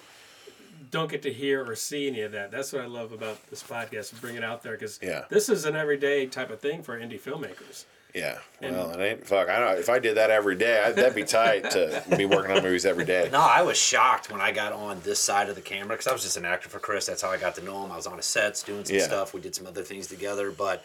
don't 0.91 1.09
get 1.09 1.21
to 1.23 1.33
hear 1.33 1.63
or 1.67 1.75
see 1.75 2.07
any 2.07 2.21
of 2.21 2.31
that. 2.33 2.51
That's 2.51 2.71
what 2.73 2.81
I 2.81 2.85
love 2.85 3.11
about 3.13 3.45
this 3.49 3.63
podcast, 3.63 4.19
bring 4.21 4.35
it 4.35 4.43
out 4.43 4.61
there 4.61 4.73
because 4.73 4.99
Yeah. 5.01 5.23
this 5.29 5.49
is 5.49 5.65
an 5.65 5.75
everyday 5.75 6.25
type 6.27 6.49
of 6.51 6.59
thing 6.59 6.83
for 6.83 6.99
indie 6.99 7.19
filmmakers. 7.19 7.85
Yeah. 8.13 8.39
Well, 8.61 8.91
it 8.91 8.99
ain't 9.01 9.25
fuck. 9.25 9.47
I 9.49 9.57
know 9.59 9.71
if 9.79 9.87
I 9.87 9.97
did 9.99 10.17
that 10.17 10.29
every 10.31 10.55
day, 10.55 10.83
I, 10.83 10.91
that'd 10.91 11.15
be 11.15 11.23
tight 11.23 11.71
to 11.71 12.03
be 12.17 12.25
working 12.25 12.51
on 12.51 12.61
movies 12.61 12.85
every 12.85 13.05
day. 13.05 13.29
No, 13.31 13.39
I 13.39 13.61
was 13.61 13.77
shocked 13.77 14.29
when 14.29 14.41
I 14.41 14.51
got 14.51 14.73
on 14.73 14.99
this 15.05 15.17
side 15.17 15.47
of 15.47 15.55
the 15.55 15.61
camera 15.61 15.95
because 15.95 16.07
I 16.07 16.11
was 16.13 16.21
just 16.21 16.35
an 16.35 16.43
actor 16.43 16.67
for 16.67 16.79
Chris. 16.79 17.05
That's 17.05 17.21
how 17.21 17.29
I 17.29 17.37
got 17.37 17.55
to 17.55 17.63
know 17.63 17.85
him. 17.85 17.91
I 17.91 17.95
was 17.95 18.07
on 18.07 18.17
his 18.17 18.25
sets 18.25 18.63
doing 18.63 18.83
some 18.83 18.97
Yeah. 18.97 19.03
stuff. 19.03 19.33
We 19.33 19.39
did 19.39 19.55
some 19.55 19.65
other 19.65 19.83
things 19.83 20.07
together, 20.07 20.51
but 20.51 20.83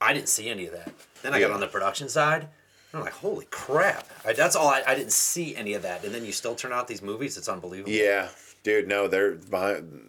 I 0.00 0.12
didn't 0.14 0.28
see 0.28 0.48
any 0.48 0.66
of 0.66 0.72
that. 0.72 0.92
Then 1.22 1.34
I 1.34 1.40
got 1.40 1.50
on 1.50 1.58
the 1.58 1.66
production 1.66 2.08
side. 2.08 2.42
And 2.92 2.98
I'm 2.98 3.02
like, 3.04 3.12
holy 3.14 3.46
crap! 3.50 4.08
I, 4.24 4.32
that's 4.32 4.54
all. 4.56 4.68
I, 4.68 4.82
I 4.86 4.94
didn't 4.96 5.12
see 5.12 5.54
any 5.54 5.74
of 5.74 5.82
that, 5.82 6.04
and 6.04 6.12
then 6.14 6.24
you 6.24 6.32
still 6.32 6.56
turn 6.56 6.72
out 6.72 6.88
these 6.88 7.02
movies. 7.02 7.36
It's 7.38 7.48
unbelievable. 7.48 7.92
Yeah, 7.92 8.28
dude. 8.62 8.88
No, 8.88 9.08
they're 9.08 9.32
behind. 9.32 10.06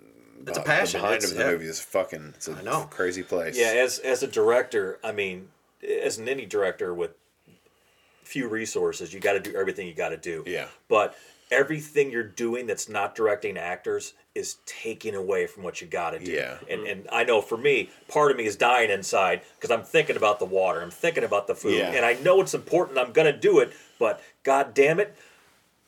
It's 0.47 0.57
a 0.57 0.61
the 0.61 0.65
passion. 0.65 1.01
behind 1.01 1.17
It's- 1.17 1.31
of 1.31 1.37
the 1.37 1.43
yeah. 1.43 1.51
movie 1.51 1.65
is 1.67 1.79
fucking. 1.79 2.33
It's 2.35 2.47
a 2.47 2.53
I 2.53 2.61
know. 2.63 2.87
crazy 2.89 3.23
place. 3.23 3.57
Yeah, 3.57 3.67
as 3.77 3.99
as 3.99 4.23
a 4.23 4.27
director, 4.27 4.99
I 5.03 5.11
mean, 5.11 5.49
as 5.83 6.17
an 6.17 6.25
indie 6.27 6.49
director 6.49 6.93
with 6.93 7.11
few 8.23 8.47
resources, 8.47 9.13
you 9.13 9.19
got 9.19 9.33
to 9.33 9.39
do 9.39 9.53
everything 9.55 9.87
you 9.87 9.93
got 9.93 10.09
to 10.09 10.17
do. 10.17 10.43
Yeah. 10.47 10.67
But 10.87 11.15
everything 11.51 12.11
you're 12.11 12.23
doing 12.23 12.65
that's 12.65 12.87
not 12.87 13.13
directing 13.13 13.57
actors 13.57 14.13
is 14.33 14.55
taking 14.65 15.13
away 15.15 15.45
from 15.45 15.63
what 15.63 15.81
you 15.81 15.87
got 15.87 16.11
to 16.11 16.19
do. 16.19 16.31
Yeah. 16.31 16.55
And 16.69 16.87
and 16.87 17.07
I 17.11 17.23
know 17.25 17.41
for 17.41 17.57
me, 17.57 17.89
part 18.07 18.31
of 18.31 18.37
me 18.37 18.45
is 18.45 18.55
dying 18.55 18.89
inside 18.89 19.41
because 19.55 19.69
I'm 19.69 19.83
thinking 19.83 20.15
about 20.15 20.39
the 20.39 20.45
water, 20.45 20.81
I'm 20.81 20.91
thinking 20.91 21.23
about 21.25 21.47
the 21.47 21.55
food, 21.55 21.73
Yeah. 21.73 21.91
and 21.91 22.05
I 22.05 22.13
know 22.13 22.39
it's 22.41 22.53
important. 22.53 22.97
I'm 22.97 23.11
gonna 23.11 23.37
do 23.37 23.59
it, 23.59 23.73
but 23.99 24.21
god 24.43 24.73
damn 24.73 24.99
it, 25.01 25.13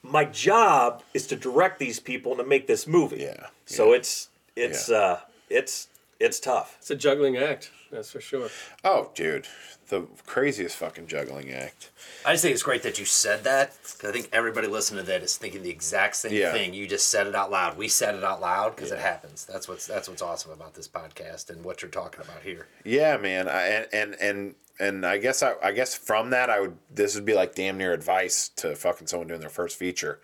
my 0.04 0.26
job 0.26 1.02
is 1.14 1.26
to 1.28 1.36
direct 1.36 1.80
these 1.80 2.00
people 2.00 2.34
and 2.34 2.40
to 2.40 2.46
make 2.46 2.68
this 2.68 2.86
movie. 2.86 3.22
Yeah, 3.22 3.48
So 3.66 3.94
it's 3.94 4.30
it's 4.56 4.90
Yeah. 4.90 4.98
uh 4.98 5.20
it's 5.50 5.88
it's 6.20 6.40
tough. 6.40 6.76
It's 6.80 6.92
a 6.92 6.96
juggling 6.96 7.38
act, 7.38 7.72
that's 7.92 8.12
for 8.12 8.22
sure. 8.22 8.50
Oh, 8.84 9.12
dude, 9.16 9.48
the 9.90 10.08
craziest 10.26 10.78
fucking 10.78 11.08
juggling 11.08 11.52
act. 11.52 11.90
I 12.26 12.32
just 12.34 12.44
think 12.44 12.54
it's 12.54 12.64
great 12.64 12.84
that 12.84 12.98
you 13.00 13.06
said 13.06 13.44
that. 13.44 13.74
'cause 13.84 14.10
I 14.10 14.12
think 14.14 14.30
everybody 14.32 14.68
listening 14.68 15.04
to 15.06 15.12
that 15.12 15.24
is 15.24 15.36
thinking 15.38 15.64
the 15.64 15.70
exact 15.70 16.16
same 16.18 16.32
Yeah. 16.34 16.52
thing. 16.54 16.74
You 16.74 16.88
just 16.88 17.08
said 17.10 17.28
it 17.28 17.36
out 17.36 17.52
loud. 17.52 17.78
We 17.78 17.88
said 17.88 18.16
it 18.16 18.24
out 18.24 18.40
loud 18.42 18.76
because 18.76 18.92
it 18.92 19.00
happens. 19.00 19.46
That's 19.46 19.68
what's 19.68 19.86
that's 19.88 20.08
what's 20.08 20.22
awesome 20.22 20.52
about 20.52 20.76
this 20.76 20.88
podcast 20.88 21.50
and 21.50 21.64
what 21.64 21.82
you're 21.82 21.92
talking 21.92 22.22
about 22.22 22.44
here. 22.44 22.68
Yeah, 22.86 23.18
man. 23.18 23.48
I, 23.50 23.68
and 23.68 23.88
and 23.94 24.16
and 24.22 24.56
and 24.80 25.06
I 25.06 25.18
guess 25.18 25.44
I, 25.44 25.54
I 25.62 25.72
guess 25.72 25.96
from 25.96 26.32
that 26.32 26.50
I 26.50 26.60
would 26.60 26.78
this 26.94 27.16
would 27.16 27.26
be 27.26 27.34
like 27.34 27.56
damn 27.56 27.78
near 27.78 27.94
advice 27.94 28.50
to 28.58 28.76
fucking 28.76 29.08
someone 29.08 29.28
doing 29.28 29.40
their 29.40 29.50
first 29.50 29.78
feature, 29.78 30.20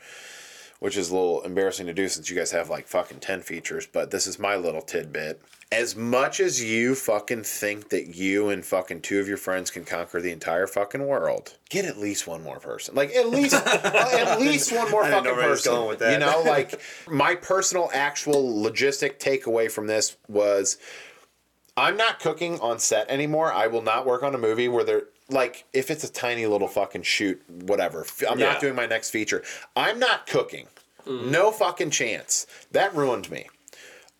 which 0.79 0.97
is 0.97 1.09
a 1.09 1.13
little 1.15 1.41
embarrassing 1.43 1.87
to 1.87 1.93
do 1.93 2.07
since 2.07 2.29
you 2.29 2.35
guys 2.35 2.51
have 2.51 2.69
like 2.69 2.87
fucking 2.87 3.19
ten 3.19 3.41
features. 3.41 3.85
But 3.85 4.11
this 4.11 4.27
is 4.27 4.39
my 4.39 4.55
little 4.55 4.81
tidbit. 4.81 5.41
As 5.71 5.95
much 5.95 6.39
as 6.39 6.63
you 6.63 6.95
fucking 6.95 7.43
think 7.43 7.89
that 7.89 8.15
you 8.15 8.49
and 8.49 8.65
fucking 8.65 9.01
two 9.01 9.19
of 9.19 9.27
your 9.27 9.37
friends 9.37 9.69
can 9.69 9.85
conquer 9.85 10.19
the 10.19 10.31
entire 10.31 10.65
fucking 10.65 11.05
world, 11.05 11.53
get 11.69 11.85
at 11.85 11.99
least 11.99 12.25
one 12.25 12.43
more 12.43 12.59
person. 12.59 12.95
Like 12.95 13.11
at 13.11 13.29
least 13.29 13.53
at 13.67 14.39
least 14.39 14.71
one 14.71 14.89
more 14.89 15.03
I 15.03 15.11
didn't 15.11 15.25
know 15.25 15.29
fucking 15.29 15.37
where 15.37 15.45
he 15.45 15.49
was 15.51 15.59
person. 15.59 15.73
going 15.73 15.89
with 15.89 15.99
that. 15.99 16.13
You 16.13 16.19
know, 16.19 16.41
like 16.43 16.81
my 17.07 17.35
personal 17.35 17.91
actual 17.93 18.51
logistic 18.51 19.19
takeaway 19.19 19.69
from 19.69 19.85
this 19.85 20.17
was 20.27 20.77
I'm 21.79 21.97
not 21.97 22.19
cooking 22.19 22.59
on 22.59 22.77
set 22.79 23.09
anymore. 23.09 23.53
I 23.53 23.67
will 23.67 23.81
not 23.81 24.05
work 24.05 24.21
on 24.21 24.35
a 24.35 24.37
movie 24.37 24.67
where 24.67 24.83
they're 24.83 25.03
like 25.29 25.65
if 25.73 25.89
it's 25.89 26.03
a 26.03 26.11
tiny 26.11 26.45
little 26.45 26.67
fucking 26.67 27.03
shoot, 27.03 27.41
whatever. 27.49 28.05
I'm 28.29 28.39
Yeah. 28.39 28.53
not 28.53 28.61
doing 28.61 28.75
my 28.75 28.85
next 28.85 29.11
feature. 29.11 29.43
I'm 29.75 29.99
not 29.99 30.27
cooking. 30.27 30.67
No 31.05 31.51
fucking 31.51 31.89
chance. 31.89 32.45
That 32.71 32.93
ruined 32.93 33.31
me. 33.31 33.47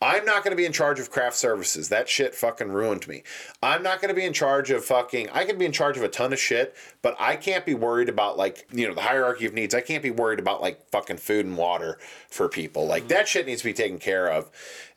I'm 0.02 0.24
not 0.24 0.44
going 0.44 0.52
to 0.52 0.56
be 0.56 0.66
in 0.66 0.72
charge 0.72 1.00
of 1.00 1.12
craft 1.12 1.36
services. 1.36 1.90
That 1.90 2.08
shit 2.08 2.34
fucking 2.34 2.70
ruined 2.70 3.06
me. 3.08 3.24
I'm 3.62 3.84
not 3.84 4.02
going 4.02 4.08
to 4.10 4.16
be 4.16 4.24
in 4.26 4.32
charge 4.32 4.72
of 4.72 4.86
fucking. 4.86 5.30
I 5.32 5.44
can 5.44 5.58
be 5.58 5.66
in 5.66 5.74
charge 5.74 5.98
of 5.98 6.04
a 6.04 6.08
ton 6.08 6.32
of 6.32 6.40
shit, 6.40 6.76
but 7.02 7.18
I 7.20 7.36
can't 7.36 7.66
be 7.66 7.74
worried 7.74 8.08
about 8.08 8.38
like 8.38 8.66
you 8.72 8.88
know 8.88 8.94
the 8.94 9.02
hierarchy 9.02 9.46
of 9.46 9.54
needs. 9.54 9.76
I 9.76 9.82
can't 9.82 10.02
be 10.02 10.10
worried 10.10 10.40
about 10.40 10.62
like 10.62 10.90
fucking 10.90 11.18
food 11.18 11.46
and 11.46 11.58
water 11.58 12.00
for 12.30 12.48
people. 12.48 12.88
Like 12.88 13.04
mm. 13.04 13.08
that 13.10 13.28
shit 13.28 13.46
needs 13.46 13.62
to 13.62 13.68
be 13.68 13.74
taken 13.74 14.00
care 14.00 14.28
of. 14.28 14.50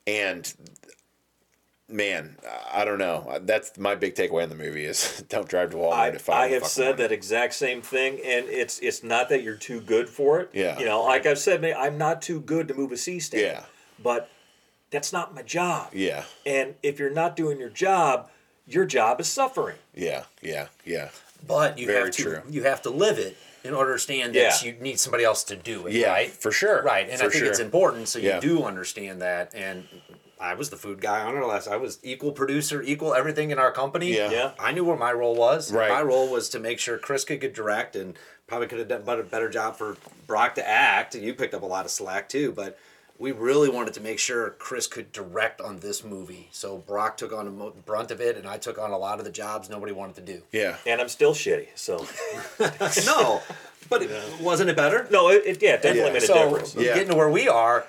And 0.06 0.52
man, 1.88 2.36
I 2.72 2.84
don't 2.84 2.98
know. 2.98 3.38
That's 3.42 3.76
my 3.78 3.94
big 3.94 4.14
takeaway 4.14 4.42
in 4.44 4.48
the 4.48 4.54
movie 4.54 4.84
is 4.84 5.24
don't 5.28 5.48
drive 5.48 5.70
to 5.70 5.76
Walmart 5.76 5.92
I, 5.92 6.08
at 6.08 6.20
five. 6.20 6.36
I 6.36 6.44
in 6.46 6.50
the 6.52 6.58
have 6.60 6.66
said 6.68 6.82
morning. 6.82 6.96
that 6.98 7.12
exact 7.12 7.54
same 7.54 7.82
thing, 7.82 8.14
and 8.24 8.46
it's 8.48 8.78
it's 8.80 9.02
not 9.02 9.28
that 9.28 9.42
you're 9.42 9.56
too 9.56 9.80
good 9.80 10.08
for 10.08 10.40
it. 10.40 10.50
Yeah. 10.52 10.78
You 10.78 10.84
know, 10.86 11.02
like 11.02 11.26
I've 11.26 11.38
said, 11.38 11.60
man, 11.60 11.74
I'm 11.78 11.98
not 11.98 12.22
too 12.22 12.40
good 12.40 12.68
to 12.68 12.74
move 12.74 12.92
a 12.92 12.96
C 12.96 13.18
stand. 13.20 13.42
Yeah. 13.42 13.64
But 14.02 14.30
that's 14.90 15.12
not 15.12 15.34
my 15.34 15.42
job. 15.42 15.90
Yeah, 15.94 16.24
And 16.44 16.74
if 16.82 16.98
you're 16.98 17.08
not 17.10 17.34
doing 17.36 17.58
your 17.58 17.70
job, 17.70 18.28
your 18.66 18.84
job 18.84 19.20
is 19.20 19.28
suffering. 19.28 19.78
yeah, 19.94 20.24
yeah, 20.42 20.68
yeah. 20.84 21.08
But 21.46 21.78
you 21.78 21.86
Very 21.86 22.04
have 22.06 22.10
to 22.16 22.22
true. 22.22 22.42
you 22.50 22.62
have 22.64 22.82
to 22.82 22.90
live 22.90 23.18
it 23.18 23.36
in 23.64 23.74
order 23.74 23.90
to 23.90 23.92
understand 23.94 24.34
that 24.34 24.62
Yeah. 24.64 24.72
you 24.72 24.78
need 24.80 24.98
somebody 25.00 25.24
else 25.24 25.44
to 25.44 25.56
do 25.56 25.86
it. 25.86 25.92
Yeah, 25.94 26.10
right? 26.10 26.30
for 26.30 26.52
sure. 26.52 26.82
Right, 26.82 27.08
and 27.08 27.18
For 27.20 27.26
I 27.26 27.30
think 27.30 27.44
it's 27.44 27.58
important 27.60 28.08
so 28.08 28.18
you 28.18 28.28
Yeah. 28.28 28.40
do 28.40 28.64
understand 28.64 29.22
that. 29.22 29.54
And 29.54 29.86
I 30.43 30.55
was 30.55 30.70
the 30.70 30.76
food 30.76 31.01
guy 31.01 31.22
on 31.22 31.36
it 31.36 31.47
last. 31.47 31.68
I 31.68 31.76
was 31.76 31.99
equal 32.03 32.32
producer, 32.32 32.82
equal 32.82 33.14
everything 33.14 33.51
in 33.53 33.59
our 33.59 33.70
company. 33.70 34.16
Yeah. 34.16 34.30
Yeah. 34.30 34.53
I 34.59 34.72
knew 34.72 34.84
what 34.84 34.99
my 34.99 35.12
role 35.12 35.36
was. 35.36 35.72
Right. 35.72 35.88
My 35.88 36.03
role 36.03 36.28
was 36.28 36.49
to 36.51 36.59
make 36.59 36.80
sure 36.80 36.99
Chris 36.99 37.24
could 37.24 37.40
get 37.40 37.55
direct 37.55 37.95
and 37.95 38.14
probably 38.49 38.66
could 38.66 38.80
have 38.80 38.88
done 38.88 39.20
a 39.20 39.22
better 39.22 39.49
job 39.49 39.76
for 39.76 39.97
Brock 40.26 40.57
to 40.57 40.68
act. 40.68 41.14
You 41.14 41.32
picked 41.32 41.55
up 41.55 41.62
a 41.62 41.66
lot 41.66 41.84
of 41.84 41.90
slack 41.93 42.28
too, 42.28 42.51
but 42.53 42.76
we 43.18 43.30
really 43.30 43.68
wanted 43.68 43.95
to 43.95 44.01
make 44.01 44.18
sure 44.18 44.51
Chris 44.59 44.88
could 44.88 45.12
direct 45.12 45.61
on 45.61 45.78
this 45.78 46.03
movie. 46.03 46.49
So 46.51 46.78
Brock 46.78 47.16
took 47.16 47.32
on 47.32 47.45
the 47.47 47.70
brunt 47.86 48.11
of 48.11 48.20
it, 48.20 48.36
and 48.36 48.45
I 48.49 48.59
took 48.59 48.78
on 48.78 48.90
a 48.90 48.99
lot 48.99 49.20
of 49.20 49.24
the 49.24 49.30
jobs 49.30 49.70
nobody 49.70 49.93
wanted 49.93 50.16
to 50.16 50.22
do. 50.22 50.43
Yeah. 50.51 50.76
And 50.86 51.01
I'm 51.01 51.09
still 51.09 51.34
shitty. 51.34 51.68
So 51.76 52.05
no, 53.07 53.40
but 53.88 54.03
it, 54.03 54.11
wasn't 54.40 54.70
it 54.70 54.76
better? 54.76 55.07
no, 55.11 55.28
it, 55.28 55.43
it 55.47 55.62
yeah, 55.62 55.76
definitely 55.76 56.01
Yeah. 56.01 56.12
made 56.14 56.22
a 56.22 56.26
so 56.26 56.34
difference. 56.34 56.74
Yeah. 56.74 56.95
getting 56.95 57.11
to 57.11 57.14
where 57.14 57.30
we 57.30 57.49
are, 57.49 57.86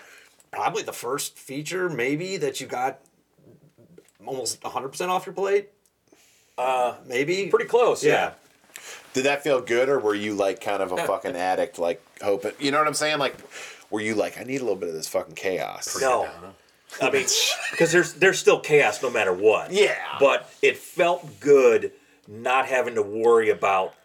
probably 0.54 0.84
the 0.84 0.94
first 0.94 1.38
feature 1.38 1.90
maybe 1.90 2.38
that 2.38 2.62
you 2.62 2.68
got 2.68 3.00
almost 4.26 4.62
100% 4.62 5.10
off 5.10 5.26
your 5.26 5.34
plate. 5.34 5.70
Uh, 6.58 6.96
maybe 7.08 7.48
Pretty 7.48 7.66
close. 7.66 8.04
Yeah. 8.04 8.34
Did 9.14 9.26
that 9.26 9.44
feel 9.44 9.60
good, 9.62 9.90
or 9.90 10.00
were 10.00 10.16
you 10.16 10.34
like 10.36 10.62
kind 10.62 10.82
of 10.82 10.92
a 10.92 10.98
fucking 11.08 11.36
addict, 11.36 11.78
like 11.80 12.02
hoping? 12.22 12.54
You 12.60 12.72
know 12.72 12.78
what 12.78 12.88
I'm 12.88 12.94
saying? 12.94 13.18
Like, 13.20 13.36
were 13.90 14.02
you 14.02 14.16
like, 14.16 14.40
I 14.40 14.44
need 14.44 14.58
a 14.62 14.64
little 14.64 14.76
bit 14.76 14.90
of 14.90 14.96
this 14.96 15.08
fucking 15.08 15.36
chaos? 15.36 16.00
No. 16.00 16.30
I 17.02 17.10
mean, 17.10 17.26
because 17.72 17.92
there's 17.92 18.14
there's 18.14 18.40
still 18.40 18.60
chaos 18.60 19.02
no 19.02 19.10
matter 19.10 19.34
what. 19.34 19.72
Yeah. 19.72 19.96
But 20.20 20.52
it 20.62 20.78
felt 20.78 21.40
good 21.40 21.92
not 22.28 22.68
having 22.68 22.96
to 22.96 23.02
worry 23.02 23.50
about 23.50 23.96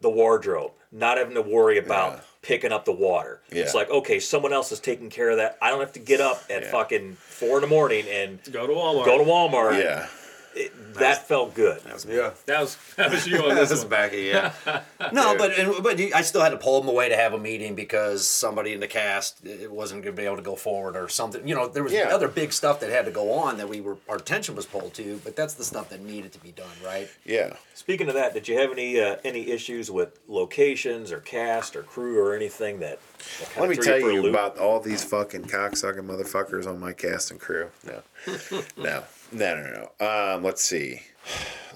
the 0.00 0.08
wardrobe, 0.08 0.72
not 0.90 1.18
having 1.18 1.34
to 1.34 1.42
worry 1.42 1.76
about 1.76 2.14
Yeah. 2.14 2.20
Picking 2.42 2.72
up 2.72 2.84
the 2.84 2.92
water. 2.92 3.40
It's 3.50 3.74
like, 3.74 3.90
okay, 3.90 4.18
someone 4.20 4.52
else 4.52 4.72
is 4.72 4.80
taking 4.80 5.10
care 5.10 5.30
of 5.30 5.36
that. 5.36 5.58
I 5.60 5.70
don't 5.70 5.80
have 5.80 5.92
to 5.92 6.00
get 6.00 6.20
up 6.20 6.42
at 6.48 6.62
Yeah. 6.62 6.70
fucking 6.70 7.16
four 7.16 7.56
in 7.58 7.62
the 7.62 7.66
morning 7.66 8.06
and 8.08 8.38
Go 8.50 8.66
to 8.66 8.72
Walmart. 8.72 9.04
go 9.04 9.18
to 9.18 9.24
Walmart. 9.24 9.78
Yeah. 9.82 10.06
It- 10.54 10.72
that 10.94 11.28
felt 11.28 11.54
good. 11.54 11.80
Yeah. 12.08 12.32
That 12.46 12.60
was 12.60 12.76
that 12.96 13.10
was 13.12 13.26
you 13.26 13.38
on 13.38 13.54
this 13.54 13.70
one. 13.78 13.88
backy, 13.88 14.22
yeah. 14.22 14.52
no, 15.12 15.36
but 15.38 15.56
and, 15.58 15.82
but 15.82 15.98
I 16.00 16.20
still 16.22 16.40
had 16.42 16.50
to 16.50 16.56
pull 16.56 16.80
them 16.80 16.88
away 16.90 17.08
to 17.08 17.16
have 17.16 17.32
a 17.32 17.38
meeting 17.38 17.74
because 17.76 18.26
somebody 18.26 18.72
in 18.72 18.80
the 18.80 18.88
cast 18.88 19.44
it 19.46 19.70
wasn't 19.70 20.02
going 20.02 20.14
to 20.16 20.20
be 20.20 20.26
able 20.26 20.36
to 20.36 20.42
go 20.42 20.56
forward 20.56 20.96
or 20.96 21.08
something. 21.08 21.46
You 21.46 21.54
know, 21.54 21.68
there 21.68 21.84
was 21.84 21.92
Yeah. 21.92 22.08
other 22.10 22.26
big 22.28 22.52
stuff 22.52 22.80
that 22.80 22.90
had 22.90 23.04
to 23.06 23.12
go 23.12 23.32
on 23.32 23.56
that 23.58 23.68
we 23.68 23.80
were 23.80 23.96
our 24.08 24.16
attention 24.16 24.56
was 24.56 24.66
pulled 24.66 24.92
to. 24.94 25.20
But 25.24 25.36
that's 25.36 25.54
the 25.54 25.64
stuff 25.64 25.88
that 25.90 26.00
needed 26.02 26.32
to 26.32 26.40
be 26.40 26.50
done, 26.50 26.66
right? 26.84 27.08
Yeah. 27.24 27.54
Speaking 27.74 28.08
of 28.08 28.14
that, 28.14 28.34
did 28.34 28.48
you 28.48 28.58
have 28.58 28.72
any 28.72 29.00
uh, 29.00 29.16
any 29.24 29.48
issues 29.50 29.90
with 29.90 30.18
locations 30.28 31.12
or 31.12 31.20
cast 31.20 31.76
or 31.76 31.82
crew 31.84 32.18
or 32.18 32.34
anything 32.34 32.80
that? 32.80 32.98
that 33.38 33.60
Let 33.60 33.70
me 33.70 33.76
tell 33.76 34.00
for 34.00 34.10
you 34.10 34.26
about 34.28 34.58
all 34.58 34.80
these 34.80 35.04
fucking 35.04 35.44
cocksucking 35.44 36.06
motherfuckers 36.06 36.66
on 36.66 36.80
my 36.80 36.92
cast 36.92 37.30
and 37.30 37.38
crew. 37.40 37.70
No. 37.86 38.02
no. 38.76 39.04
No, 39.32 39.54
no, 39.54 39.90
no. 40.00 40.34
Um, 40.34 40.42
let's 40.42 40.62
see. 40.62 41.02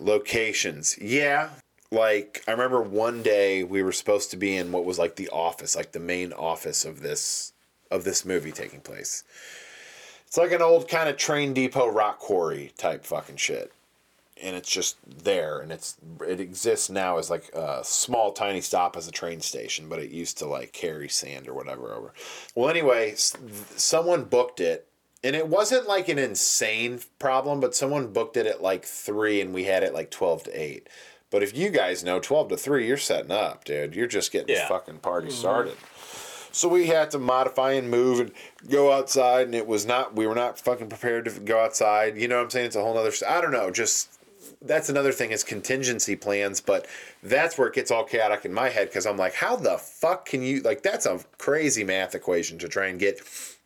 Locations. 0.00 0.98
Yeah. 0.98 1.50
Like, 1.90 2.42
I 2.48 2.50
remember 2.50 2.82
one 2.82 3.22
day 3.22 3.62
we 3.62 3.82
were 3.82 3.92
supposed 3.92 4.30
to 4.32 4.36
be 4.36 4.57
in 4.57 4.72
what 4.72 4.84
was 4.84 4.98
like 4.98 5.16
the 5.16 5.28
office, 5.28 5.76
like 5.76 5.92
the 5.92 6.00
main 6.00 6.32
office 6.32 6.84
of 6.84 7.00
this 7.00 7.52
of 7.90 8.02
this 8.02 8.24
movie 8.24 8.50
taking 8.50 8.80
place. 8.80 9.22
It's 10.26 10.36
like 10.36 10.50
an 10.50 10.62
old 10.62 10.88
kind 10.88 11.09
of 11.09 11.16
train 11.16 11.55
depot 11.55 11.86
rock 11.86 12.18
quarry 12.18 12.72
type 12.76 13.05
fucking 13.05 13.36
shit. 13.36 13.72
And 14.42 14.57
it's 14.57 14.68
just 14.68 14.96
there 15.07 15.61
and 15.61 15.70
it's 15.70 15.96
it 16.26 16.40
exists 16.40 16.90
now 16.90 17.18
as 17.18 17.30
like 17.30 17.55
a 17.55 17.84
small 17.84 18.32
tiny 18.32 18.61
stop 18.61 18.96
as 18.96 19.07
a 19.07 19.12
train 19.12 19.40
station, 19.40 19.88
but 19.88 20.00
it 20.00 20.11
used 20.11 20.38
to 20.38 20.46
like 20.46 20.72
carry 20.72 21.09
sand 21.09 21.46
or 21.46 21.55
whatever 21.55 21.94
over. 21.94 22.12
Well, 22.57 22.68
anyway, 22.68 23.14
someone 23.16 24.24
booked 24.24 24.59
it 24.59 24.88
and 25.24 25.34
it 25.34 25.48
wasn't 25.48 25.88
like 25.88 26.08
an 26.08 26.18
insane 26.18 27.00
problem, 27.18 27.58
but 27.58 27.74
someone 27.74 28.12
booked 28.12 28.36
it 28.36 28.46
at 28.46 28.62
like 28.62 28.84
3 28.84 29.40
and 29.40 29.54
we 29.54 29.64
had 29.64 29.82
it 29.82 29.94
like 29.94 30.10
12 30.10 30.44
to 30.44 30.62
8. 30.62 30.88
But 31.30 31.42
if 31.42 31.56
you 31.56 31.70
guys 31.70 32.04
know 32.04 32.20
12 32.20 32.50
to 32.50 32.56
3, 32.56 32.86
you're 32.86 32.96
setting 32.96 33.32
up, 33.32 33.64
dude. 33.64 33.96
You're 33.96 34.06
just 34.06 34.30
getting 34.30 34.54
the 34.54 34.62
fucking 34.68 34.98
party 34.98 35.28
mm-hmm. 35.28 35.36
started. 35.36 35.76
So 36.52 36.68
we 36.68 36.86
had 36.86 37.10
to 37.10 37.18
modify 37.18 37.72
and 37.72 37.90
move 37.90 38.20
and 38.20 38.30
go 38.70 38.92
outside, 38.92 39.46
and 39.46 39.56
it 39.56 39.66
was 39.66 39.84
not. 39.84 40.14
We 40.14 40.28
were 40.28 40.36
not 40.36 40.60
fucking 40.60 40.88
prepared 40.88 41.24
to 41.24 41.32
go 41.40 41.58
outside. 41.58 42.16
You 42.16 42.28
know 42.28 42.36
what 42.36 42.44
I'm 42.44 42.50
saying? 42.50 42.66
It's 42.66 42.76
a 42.76 42.80
whole 42.80 42.96
other. 42.96 43.10
I 43.28 43.40
don't 43.40 43.50
know. 43.50 43.72
Just 43.72 44.20
that's 44.62 44.88
another 44.88 45.10
thing 45.10 45.32
is 45.32 45.42
contingency 45.42 46.14
plans, 46.14 46.60
but 46.60 46.86
that's 47.24 47.58
where 47.58 47.66
it 47.66 47.74
gets 47.74 47.90
all 47.90 48.04
chaotic 48.04 48.44
in 48.44 48.52
my 48.52 48.68
head 48.68 48.88
because 48.88 49.04
I'm 49.04 49.16
like, 49.16 49.34
how 49.34 49.56
the 49.56 49.78
fuck 49.78 50.26
can 50.26 50.42
you 50.42 50.60
like? 50.60 50.84
That's 50.84 51.06
a 51.06 51.18
crazy 51.38 51.82
math 51.82 52.14
equation 52.14 52.58
to 52.58 52.68
try 52.68 52.86
and 52.86 53.00
get 53.00 53.18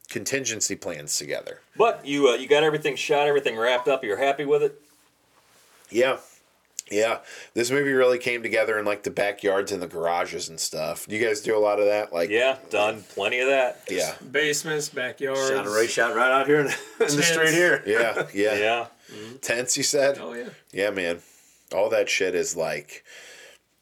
contingency 0.08 0.76
plans 0.76 1.16
together. 1.18 1.60
But 1.76 2.06
you 2.06 2.28
uh, 2.28 2.34
you 2.34 2.48
got 2.48 2.62
everything 2.62 2.96
shot, 2.96 3.26
everything 3.26 3.56
wrapped 3.56 3.88
up. 3.88 4.02
You're 4.04 4.18
happy 4.18 4.44
with 4.44 4.62
it. 4.62 4.80
Yeah. 5.90 6.18
Yeah, 6.90 7.18
this 7.52 7.70
movie 7.70 7.92
really 7.92 8.16
came 8.16 8.42
together 8.42 8.78
in 8.78 8.86
like 8.86 9.02
the 9.02 9.10
backyards 9.10 9.72
and 9.72 9.82
the 9.82 9.86
garages 9.86 10.48
and 10.48 10.58
stuff. 10.58 11.06
Do 11.06 11.14
you 11.14 11.22
guys 11.22 11.42
do 11.42 11.54
a 11.54 11.60
lot 11.60 11.78
of 11.78 11.84
that? 11.84 12.14
Like, 12.14 12.30
Yeah, 12.30 12.56
done 12.70 13.04
plenty 13.10 13.40
of 13.40 13.48
that. 13.48 13.82
yeah, 13.90 14.14
Basements, 14.30 14.88
backyards. 14.88 15.50
Shot 15.50 15.66
a 15.66 15.70
race 15.70 15.90
shot 15.90 16.16
right 16.16 16.30
out 16.30 16.46
here 16.46 16.60
in, 16.60 16.66
in 16.68 16.72
the 16.98 17.04
Tents. 17.08 17.26
street 17.26 17.50
here. 17.52 17.82
yeah, 17.86 18.26
yeah. 18.32 18.54
Yeah. 18.54 18.86
Tents, 19.42 19.76
you 19.76 19.82
said? 19.82 20.16
Oh 20.18 20.32
yeah. 20.32 20.48
Yeah, 20.72 20.88
man. 20.88 21.18
All 21.74 21.90
that 21.90 22.08
shit 22.08 22.34
is 22.34 22.56
like 22.56 23.04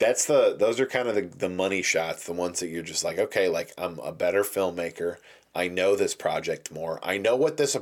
that's 0.00 0.24
the 0.24 0.56
those 0.58 0.80
are 0.80 0.86
kind 0.86 1.06
of 1.06 1.14
the, 1.14 1.22
the 1.22 1.48
money 1.48 1.82
shots, 1.82 2.24
the 2.26 2.32
ones 2.32 2.58
that 2.58 2.70
you're 2.70 2.82
just 2.82 3.04
like, 3.04 3.20
okay, 3.20 3.48
like 3.48 3.72
I'm 3.78 4.00
a 4.00 4.10
better 4.10 4.42
filmmaker. 4.42 5.18
I 5.57 5.68
know 5.68 5.96
this 5.96 6.14
project 6.14 6.70
more. 6.70 7.00
I 7.02 7.18
know 7.18 7.34
what 7.34 7.57
this 7.57 7.76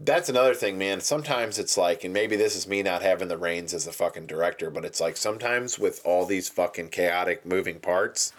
that's 0.00 0.28
another 0.28 0.54
thing, 0.54 0.78
man. 0.78 1.00
Sometimes 1.00 1.58
it's 1.58 1.76
like, 1.76 2.04
and 2.04 2.14
maybe 2.14 2.36
this 2.36 2.54
is 2.54 2.68
me 2.68 2.84
not 2.84 3.02
having 3.02 3.26
the 3.26 3.36
reins 3.36 3.74
as 3.74 3.86
a 3.88 3.92
fucking 3.92 4.26
director, 4.26 4.70
but 4.70 4.84
it's 4.84 5.00
like 5.00 5.16
sometimes 5.16 5.76
with 5.78 6.00
all 6.04 6.24
these 6.24 6.48
fucking 6.48 6.90
chaotic 6.90 7.44
moving 7.44 7.80
parts, 7.80 8.32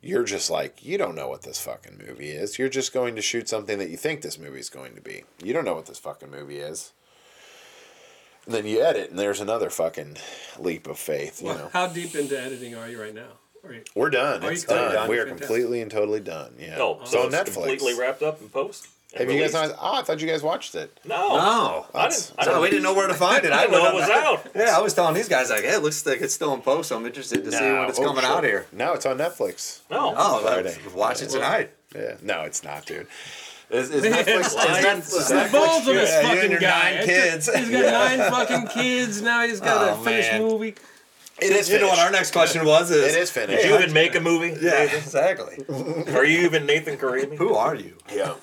you're 0.00 0.24
just 0.24 0.48
like, 0.48 0.82
you 0.82 0.96
don't 0.96 1.14
know 1.14 1.28
what 1.28 1.42
this 1.42 1.60
fucking 1.60 2.00
movie 2.06 2.30
is. 2.30 2.58
You're 2.58 2.70
just 2.70 2.94
going 2.94 3.14
to 3.16 3.22
shoot 3.22 3.46
something 3.46 3.78
that 3.78 3.90
you 3.90 3.98
think 3.98 4.22
this 4.22 4.38
movie 4.38 4.60
is 4.60 4.70
going 4.70 4.94
to 4.94 5.02
be. 5.02 5.24
You 5.42 5.52
don't 5.52 5.66
know 5.66 5.74
what 5.74 5.86
this 5.86 5.98
fucking 5.98 6.30
movie 6.30 6.58
is. 6.58 6.92
And 8.46 8.54
then 8.54 8.64
you 8.64 8.80
edit, 8.80 9.10
and 9.10 9.18
there's 9.18 9.40
another 9.40 9.68
fucking 9.68 10.16
leap 10.58 10.86
of 10.86 10.98
faith. 10.98 11.42
You 11.42 11.48
Well, 11.48 11.58
know, 11.58 11.70
how 11.72 11.88
deep 11.88 12.14
into 12.14 12.40
editing 12.40 12.74
are 12.74 12.88
you 12.88 13.02
right 13.02 13.14
now? 13.14 13.32
Are 13.66 13.72
you, 13.74 13.82
we're 13.94 14.10
done. 14.10 14.42
Are 14.42 14.46
you 14.46 14.52
It's 14.52 14.64
completely 14.64 14.86
done. 14.88 14.94
done? 14.94 15.08
We 15.10 15.18
are 15.18 15.24
Fantastic. 15.26 15.46
completely 15.48 15.82
and 15.82 15.90
totally 15.90 16.20
done. 16.20 16.54
Yeah. 16.58 16.76
No, 16.78 16.98
oh, 17.02 17.04
so 17.04 17.20
on 17.20 17.26
it's 17.26 17.34
Netflix. 17.36 17.52
completely 17.54 17.94
wrapped 17.98 18.22
up 18.22 18.40
in 18.40 18.48
post. 18.48 18.88
Have 19.16 19.30
you 19.30 19.38
guys 19.40 19.52
released. 19.54 19.76
not? 19.76 19.78
Oh, 19.80 19.98
I 19.98 20.02
thought 20.02 20.20
you 20.20 20.26
guys 20.26 20.42
watched 20.42 20.74
it. 20.74 21.00
No. 21.04 21.36
No, 21.36 21.86
I 21.94 22.08
didn't. 22.08 22.32
I 22.38 22.44
so 22.44 22.50
didn't 22.50 22.60
we 22.62 22.70
didn't 22.70 22.82
know 22.82 22.92
where 22.92 23.06
to 23.08 23.14
find 23.14 23.44
it. 23.44 23.52
I 23.52 23.62
didn't 23.62 23.72
know 23.72 23.86
it 23.88 23.94
was 23.94 24.10
out. 24.10 24.46
Yeah, 24.54 24.76
I 24.76 24.80
was 24.82 24.92
telling 24.94 25.14
these 25.14 25.28
guys 25.28 25.48
like, 25.48 25.62
hey, 25.62 25.74
it 25.74 25.82
looks 25.82 26.04
like 26.04 26.20
it's 26.20 26.34
still 26.34 26.52
in 26.52 26.60
post. 26.60 26.90
So 26.90 26.96
I'm 26.96 27.06
interested 27.06 27.42
to 27.44 27.50
see 27.52 27.60
when 27.62 27.88
it's 27.88 27.98
Oh, 27.98 28.04
coming 28.04 28.22
shit. 28.22 28.30
out 28.30 28.44
here. 28.44 28.66
No, 28.72 28.92
it's 28.92 29.06
on 29.06 29.16
Netflix. 29.18 29.80
No. 29.90 30.12
Oh, 30.16 30.40
Friday. 30.40 30.76
well, 30.88 30.96
watch 30.96 31.22
it 31.22 31.30
tonight. 31.30 31.70
Yeah. 31.94 32.16
No, 32.22 32.42
it's 32.42 32.62
not, 32.62 32.84
dude. 32.84 33.06
Is, 33.70 33.90
is 33.90 34.04
Netflix? 34.04 34.40
is 34.46 34.54
Lying. 34.54 34.84
Netflix, 34.84 34.98
is 35.00 35.28
The 35.28 35.34
Netflix 35.34 35.52
balls 35.52 35.88
of 35.88 35.94
this 35.94 36.10
Yeah, 36.10 36.20
you 36.20 36.26
and 36.28 36.34
fucking 36.36 36.50
your 36.50 36.60
guy. 36.60 36.82
nine 36.92 36.94
It's 36.98 37.06
kids. 37.06 37.48
a- 37.48 37.58
he's 37.58 37.70
got 37.70 38.18
nine 38.18 38.30
fucking 38.30 38.66
kids. 38.68 39.22
Now 39.22 39.46
he's 39.46 39.60
got 39.60 39.88
Oh, 39.96 40.00
a 40.00 40.04
finished 40.04 40.32
man. 40.32 40.42
movie. 40.42 40.74
It 41.40 41.52
is. 41.52 41.68
You 41.68 41.78
know 41.78 41.88
what 41.88 41.98
our 41.98 42.10
next 42.10 42.32
question 42.32 42.64
was? 42.64 42.90
Is, 42.90 43.14
It 43.14 43.20
is 43.20 43.30
finished. 43.30 43.62
Did 43.62 43.68
you 43.70 43.78
even 43.78 43.92
make 43.92 44.14
a 44.14 44.20
movie? 44.20 44.56
Yeah, 44.60 44.82
exactly. 44.82 45.64
Are 46.14 46.24
you 46.24 46.40
even 46.46 46.66
Nathan 46.66 46.96
Karimi? 46.96 47.36
Who 47.36 47.54
are 47.54 47.74
you? 47.74 47.98
Yeah. 48.12 48.34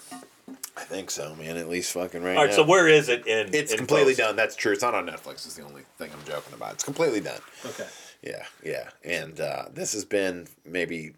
I 0.75 0.81
think 0.81 1.11
so, 1.11 1.35
man. 1.35 1.57
At 1.57 1.69
least 1.69 1.91
fucking 1.93 2.23
right 2.23 2.35
All 2.35 2.43
right. 2.43 2.49
now. 2.49 2.55
So 2.55 2.63
where 2.63 2.87
is 2.87 3.07
it 3.09 3.27
in? 3.27 3.53
it's 3.53 3.71
in 3.71 3.77
completely 3.77 4.13
post? 4.13 4.19
done. 4.19 4.35
That's 4.35 4.55
true. 4.55 4.73
It's 4.73 4.81
not 4.81 4.95
on 4.95 5.05
Netflix. 5.07 5.45
Is 5.47 5.55
the 5.55 5.63
only 5.63 5.83
thing 5.97 6.09
I'm 6.11 6.25
joking 6.27 6.53
about. 6.53 6.73
It's 6.73 6.83
completely 6.83 7.19
done. 7.19 7.39
Okay. 7.65 7.87
Yeah, 8.21 8.45
yeah. 8.63 8.89
And 9.03 9.39
uh, 9.39 9.65
this 9.71 9.93
has 9.93 10.05
been 10.05 10.47
maybe 10.65 11.13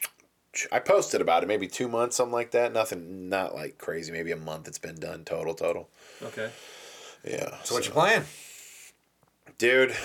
I 0.71 0.79
posted 0.79 1.21
about 1.21 1.43
it 1.43 1.47
maybe 1.47 1.67
two 1.67 1.87
months, 1.87 2.15
something 2.15 2.33
like 2.33 2.51
that. 2.51 2.73
Nothing, 2.73 3.29
not 3.29 3.55
like 3.55 3.77
crazy. 3.77 4.11
Maybe 4.11 4.31
a 4.31 4.37
month. 4.37 4.67
It's 4.67 4.79
been 4.79 4.99
done 4.99 5.23
total, 5.23 5.53
total. 5.53 5.89
Okay. 6.21 6.49
Yeah. 7.23 7.55
So 7.63 7.75
what 7.75 7.85
you 7.85 7.91
playing? 7.91 8.23
dude? 9.57 9.95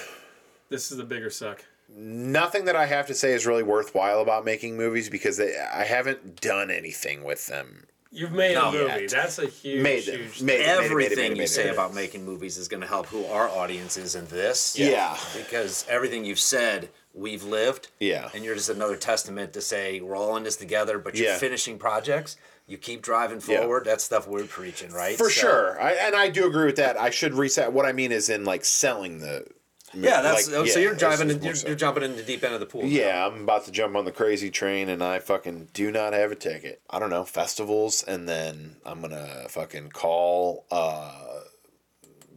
This 0.70 0.90
is 0.90 0.96
the 0.98 1.04
bigger 1.04 1.30
suck. 1.30 1.64
Nothing 1.92 2.66
that 2.66 2.76
I 2.76 2.86
have 2.86 3.08
to 3.08 3.14
say 3.14 3.32
is 3.32 3.46
really 3.46 3.64
worthwhile 3.64 4.20
about 4.20 4.44
making 4.44 4.76
movies 4.76 5.10
because 5.10 5.36
they, 5.36 5.56
I 5.58 5.82
haven't 5.84 6.40
done 6.40 6.70
anything 6.70 7.24
with 7.24 7.48
them. 7.48 7.84
You've 8.12 8.32
made 8.32 8.54
No. 8.54 8.68
a 8.68 8.72
movie. 8.72 9.02
Yet. 9.02 9.10
That's 9.10 9.38
a 9.40 9.46
huge, 9.46 9.82
Made 9.82 10.04
them. 10.06 10.20
huge. 10.20 10.42
Made 10.42 10.60
it, 10.60 10.66
made 10.66 10.66
made 10.66 10.82
it, 10.82 10.84
Everything 10.90 11.32
made 11.32 11.38
you 11.38 11.46
say 11.48 11.68
about 11.68 11.94
making 11.94 12.24
movies 12.24 12.56
is 12.58 12.68
going 12.68 12.80
to 12.80 12.86
help 12.86 13.06
who 13.06 13.24
our 13.26 13.48
audience 13.48 13.96
is 13.96 14.14
in 14.14 14.26
this. 14.26 14.76
Yeah. 14.78 15.16
Because 15.36 15.84
everything 15.88 16.24
you've 16.24 16.38
said, 16.40 16.88
we've 17.14 17.42
lived. 17.44 17.88
Yeah. 17.98 18.28
And 18.34 18.44
you're 18.44 18.54
just 18.56 18.68
another 18.68 18.96
testament 18.96 19.52
to 19.54 19.60
say 19.60 20.00
we're 20.00 20.16
all 20.16 20.36
in 20.36 20.44
this 20.44 20.56
together, 20.56 20.98
but 20.98 21.16
you're 21.16 21.28
Yeah. 21.28 21.38
finishing 21.38 21.78
projects. 21.78 22.36
You 22.68 22.78
keep 22.78 23.02
driving 23.02 23.40
Yeah. 23.46 23.60
forward. 23.62 23.84
That's 23.84 24.04
stuff 24.04 24.28
we're 24.28 24.44
preaching, 24.44 24.92
right? 24.92 25.16
For 25.16 25.30
So- 25.30 25.40
sure, 25.40 25.80
I, 25.80 25.92
and 25.94 26.14
I 26.14 26.28
do 26.28 26.46
agree 26.46 26.66
with 26.66 26.76
that. 26.76 26.96
I 27.00 27.10
should 27.10 27.34
reset. 27.34 27.72
What 27.72 27.84
I 27.86 27.92
mean 27.92 28.12
is 28.12 28.28
in 28.28 28.44
like 28.44 28.64
selling 28.64 29.18
the. 29.18 29.44
Yeah, 29.92 30.22
that's 30.22 30.48
like, 30.48 30.56
oh, 30.56 30.64
so 30.66 30.78
you're 30.78 30.94
driving. 30.94 31.30
in- 31.30 31.42
You're, 31.42 31.54
you're 31.54 31.74
jumping 31.74 32.02
in 32.04 32.16
the 32.16 32.22
deep 32.22 32.44
end 32.44 32.54
of 32.54 32.60
the 32.60 32.66
pool. 32.66 32.82
now. 32.82 32.88
Yeah, 32.88 33.26
I'm 33.26 33.42
about 33.42 33.64
to 33.64 33.72
jump 33.72 33.96
on 33.96 34.04
the 34.04 34.12
crazy 34.12 34.50
train 34.50 34.88
and 34.88 35.02
I 35.02 35.18
fucking 35.18 35.68
do 35.72 35.90
not 35.90 36.12
have 36.12 36.30
a 36.30 36.36
ticket. 36.36 36.80
I 36.88 36.98
don't 36.98 37.10
know, 37.10 37.24
festivals 37.24 38.02
and 38.04 38.28
then 38.28 38.76
I'm 38.84 39.02
to 39.02 39.46
fucking 39.48 39.90
call 39.90 40.64
uh 40.70 41.40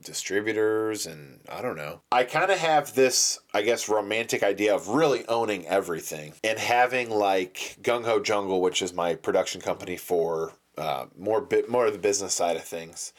distributors 0.01 1.05
and 1.05 1.39
I 1.49 1.61
don't 1.61 1.77
know. 1.77 2.01
I 2.11 2.23
kind 2.23 2.51
of 2.51 2.57
have 2.59 2.93
this 2.93 3.39
I 3.53 3.61
guess 3.61 3.87
romantic 3.87 4.43
idea 4.43 4.75
of 4.75 4.87
really 4.89 5.25
owning 5.27 5.65
everything 5.67 6.33
and 6.43 6.59
having 6.59 7.09
like 7.09 7.77
Gung 7.81 8.03
Ho 8.05 8.19
Jungle, 8.19 8.61
which 8.61 8.81
is 8.81 8.93
my 8.93 9.15
production 9.15 9.61
company 9.61 9.95
for 9.97 10.53
uh, 10.77 11.05
more 11.17 11.39
bit 11.41 11.69
more 11.69 11.85
of 11.85 11.93
the 11.93 11.99
business 11.99 12.33
side 12.33 12.55
of 12.57 12.63
things. 12.63 13.13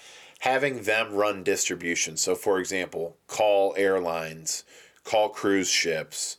Having 0.44 0.82
them 0.82 1.14
run 1.14 1.42
distribution. 1.42 2.18
So 2.18 2.34
for 2.34 2.58
example, 2.58 3.16
call 3.28 3.74
airlines, 3.78 4.64
call 5.02 5.30
cruise 5.30 5.70
ships, 5.70 6.36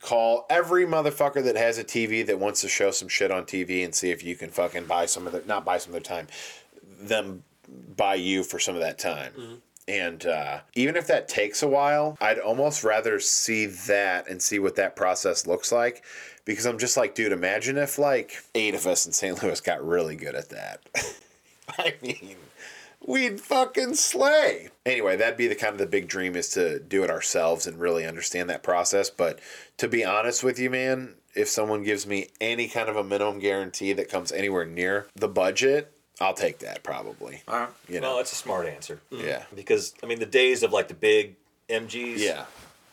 call 0.00 0.44
every 0.50 0.84
motherfucker 0.84 1.42
that 1.44 1.56
has 1.56 1.78
a 1.78 1.84
TV 1.84 2.26
that 2.26 2.40
wants 2.40 2.60
to 2.62 2.68
show 2.68 2.90
some 2.90 3.06
shit 3.06 3.30
on 3.30 3.44
TV 3.44 3.84
and 3.84 3.94
see 3.94 4.10
if 4.10 4.24
you 4.24 4.34
can 4.34 4.50
fucking 4.50 4.86
buy 4.86 5.06
some 5.06 5.28
of 5.28 5.32
their 5.32 5.42
not 5.46 5.64
buy 5.64 5.78
some 5.78 5.94
of 5.94 6.02
their 6.02 6.16
time, 6.16 6.26
them 7.00 7.44
buy 7.96 8.16
you 8.16 8.42
for 8.42 8.58
some 8.58 8.74
of 8.74 8.80
that 8.80 8.98
time. 8.98 9.32
And 9.86 10.26
uh, 10.26 10.60
even 10.74 10.96
if 10.96 11.06
that 11.06 11.28
takes 11.28 11.62
a 11.62 11.68
while, 11.68 12.16
I'd 12.20 12.38
almost 12.38 12.82
rather 12.84 13.20
see 13.20 13.66
that 13.66 14.28
and 14.28 14.40
see 14.40 14.58
what 14.58 14.76
that 14.76 14.96
process 14.96 15.46
looks 15.46 15.70
like. 15.70 16.04
Because 16.44 16.66
I'm 16.66 16.78
just 16.78 16.96
like, 16.96 17.14
dude, 17.14 17.32
imagine 17.32 17.78
if 17.78 17.98
like 17.98 18.42
eight 18.54 18.74
of 18.74 18.86
us 18.86 19.06
in 19.06 19.12
St. 19.12 19.42
Louis 19.42 19.60
got 19.60 19.86
really 19.86 20.16
good 20.16 20.34
at 20.34 20.48
that. 20.50 20.80
I 21.78 21.94
mean, 22.02 22.36
we'd 23.06 23.40
fucking 23.40 23.94
slay. 23.94 24.68
Anyway, 24.86 25.16
that'd 25.16 25.36
be 25.36 25.46
the 25.46 25.54
kind 25.54 25.72
of 25.72 25.78
the 25.78 25.86
big 25.86 26.08
dream 26.08 26.36
is 26.36 26.48
to 26.50 26.78
do 26.78 27.02
it 27.04 27.10
ourselves 27.10 27.66
and 27.66 27.78
really 27.80 28.06
understand 28.06 28.50
that 28.50 28.62
process. 28.62 29.10
But 29.10 29.38
to 29.78 29.88
be 29.88 30.04
honest 30.04 30.42
with 30.44 30.58
you, 30.58 30.70
man, 30.70 31.14
if 31.34 31.48
someone 31.48 31.82
gives 31.82 32.06
me 32.06 32.28
any 32.40 32.68
kind 32.68 32.88
of 32.88 32.96
a 32.96 33.04
minimum 33.04 33.38
guarantee 33.40 33.92
that 33.94 34.08
comes 34.08 34.30
anywhere 34.32 34.64
near 34.64 35.06
the 35.16 35.28
budget, 35.28 35.90
I'll 36.20 36.34
take 36.34 36.60
that 36.60 36.82
probably. 36.82 37.42
All 37.48 37.58
right. 37.60 37.68
You 37.88 38.00
know, 38.00 38.10
Well, 38.12 38.18
it's 38.20 38.32
a 38.32 38.36
smart 38.36 38.66
answer. 38.66 39.00
Mm. 39.10 39.24
yeah, 39.26 39.42
Because 39.54 39.94
I 40.02 40.06
mean, 40.06 40.20
the 40.20 40.26
days 40.26 40.62
of 40.62 40.72
like 40.72 40.88
the 40.88 40.94
big 40.94 41.34
MGs, 41.68 42.18
yeah, 42.18 42.44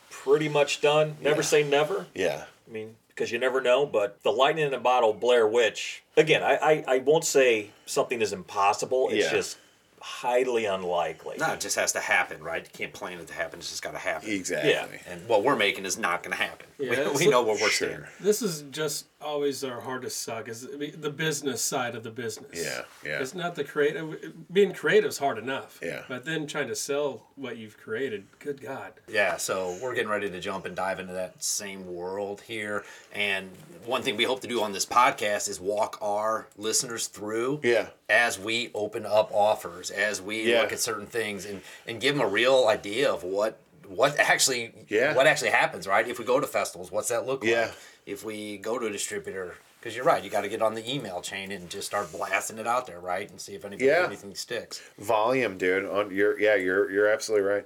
pretty 0.10 0.50
much 0.50 0.82
done. 0.82 1.18
Never 1.22 1.38
Yeah. 1.38 1.48
say 1.48 1.64
never. 1.64 2.08
yeah, 2.16 2.46
I 2.68 2.72
mean, 2.72 2.96
because 3.10 3.32
you 3.32 3.38
never 3.38 3.62
know. 3.62 3.86
But 3.86 4.24
the 4.24 4.32
lightning 4.32 4.66
in 4.66 4.74
a 4.74 4.80
bottle, 4.80 5.14
Blair 5.14 5.48
Witch. 5.48 6.02
Again, 6.18 6.42
I 6.42 6.56
I, 6.56 6.84
I 6.88 6.98
won't 7.00 7.26
say 7.26 7.70
something 7.86 8.22
is 8.22 8.34
impossible. 8.34 9.10
It's 9.10 9.26
Yeah. 9.26 9.32
just 9.32 9.58
highly 10.02 10.66
unlikely. 10.66 11.38
No, 11.40 11.54
it 11.54 11.60
just 11.62 11.76
has 11.78 11.92
to 11.94 12.00
happen, 12.00 12.44
right? 12.44 12.64
You 12.64 12.70
can't 12.74 12.94
plan 12.94 13.20
it 13.20 13.28
to 13.28 13.34
happen. 13.34 13.60
It's 13.60 13.70
just 13.70 13.84
got 13.84 13.92
to 13.92 14.00
happen. 14.00 14.30
exactly. 14.30 14.72
Yeah. 14.72 14.88
And 15.08 15.28
what 15.28 15.44
we're 15.44 15.56
making 15.56 15.86
is 15.86 15.98
not 15.98 16.24
going 16.24 16.36
to 16.36 16.42
happen. 16.44 16.68
Yeah, 16.80 16.90
we, 16.90 16.96
it's- 16.98 17.20
we 17.20 17.28
know 17.28 17.42
what 17.44 17.62
we're 17.62 17.70
Sure. 17.70 17.90
standing. 17.90 18.10
This 18.20 18.42
is 18.42 18.64
just 18.72 19.06
always 19.22 19.64
our 19.64 19.80
hardest 19.82 20.22
suck 20.22 20.48
is 20.50 20.68
the 20.98 21.10
business 21.12 21.64
side 21.64 21.94
of 21.94 22.02
the 22.02 22.10
business. 22.10 22.50
Yeah, 22.56 22.82
yeah. 23.06 23.20
It's 23.20 23.36
not 23.36 23.54
the 23.54 23.64
creative. 23.64 24.14
Uh, 24.14 24.28
being 24.52 24.74
creative 24.74 25.10
is 25.12 25.20
hard 25.20 25.38
enough. 25.38 25.80
Yeah. 25.84 26.02
But 26.10 26.26
then 26.26 26.48
trying 26.48 26.68
to 26.70 26.76
sell 26.76 27.28
what 27.36 27.58
you've 27.58 27.78
created, 27.78 28.26
good 28.40 28.60
God. 28.60 28.94
Yeah, 29.08 29.38
so 29.38 29.78
we're 29.82 29.94
getting 29.94 30.10
ready 30.10 30.30
to 30.32 30.40
jump 30.40 30.66
and 30.66 30.76
dive 30.76 31.00
into 31.00 31.14
that 31.14 31.44
same 31.44 31.86
world 31.94 32.42
here. 32.42 32.84
And 33.14 33.52
one 33.86 34.02
thing 34.02 34.18
we 34.18 34.24
hope 34.24 34.42
to 34.42 34.48
do 34.48 34.64
on 34.64 34.72
this 34.72 34.88
podcast 34.88 35.48
is 35.48 35.60
walk 35.60 36.00
our 36.02 36.48
listeners 36.58 37.06
through 37.06 37.60
Yeah. 37.64 37.90
as 38.10 38.40
we 38.40 38.72
open 38.74 39.06
up 39.06 39.30
offers, 39.32 39.91
as 39.92 40.22
we 40.22 40.44
Yeah. 40.52 40.62
look 40.62 40.72
at 40.72 40.80
certain 40.80 41.06
things 41.08 41.46
and, 41.46 41.62
and 41.88 42.00
give 42.02 42.16
them 42.16 42.26
a 42.26 42.30
real 42.30 42.68
idea 42.68 43.12
of 43.12 43.24
what 43.24 43.60
what 43.88 44.18
actually 44.20 44.74
Yeah. 44.88 45.14
what 45.16 45.28
actually 45.28 45.50
happens, 45.50 45.86
right? 45.88 46.08
If 46.08 46.18
we 46.18 46.24
go 46.26 46.40
to 46.40 46.48
festivals, 46.48 46.92
what's 46.92 47.10
that 47.10 47.26
look 47.26 47.44
Yeah. 47.44 47.62
like? 47.64 47.72
If 48.06 48.24
we 48.24 48.58
go 48.58 48.80
to 48.80 48.86
a 48.86 48.90
distributor, 48.90 49.56
because 49.80 49.96
you're 49.96 50.06
right, 50.06 50.24
you 50.24 50.30
got 50.30 50.42
to 50.42 50.48
get 50.50 50.62
on 50.62 50.76
the 50.76 50.90
email 50.94 51.22
chain 51.22 51.52
and 51.52 51.70
just 51.70 51.88
start 51.88 52.10
blasting 52.12 52.58
it 52.58 52.66
out 52.68 52.88
there, 52.88 53.00
right? 53.02 53.30
And 53.30 53.40
see 53.42 53.54
if 53.54 53.66
anybody, 53.66 53.86
Yeah. 53.88 54.06
anything 54.06 54.34
sticks. 54.34 54.82
volume, 54.98 55.58
dude. 55.58 55.86
On 55.86 56.10
your 56.10 56.40
yeah, 56.40 56.56
you're 56.56 56.90
you're 56.90 57.08
absolutely 57.08 57.48
right. 57.48 57.66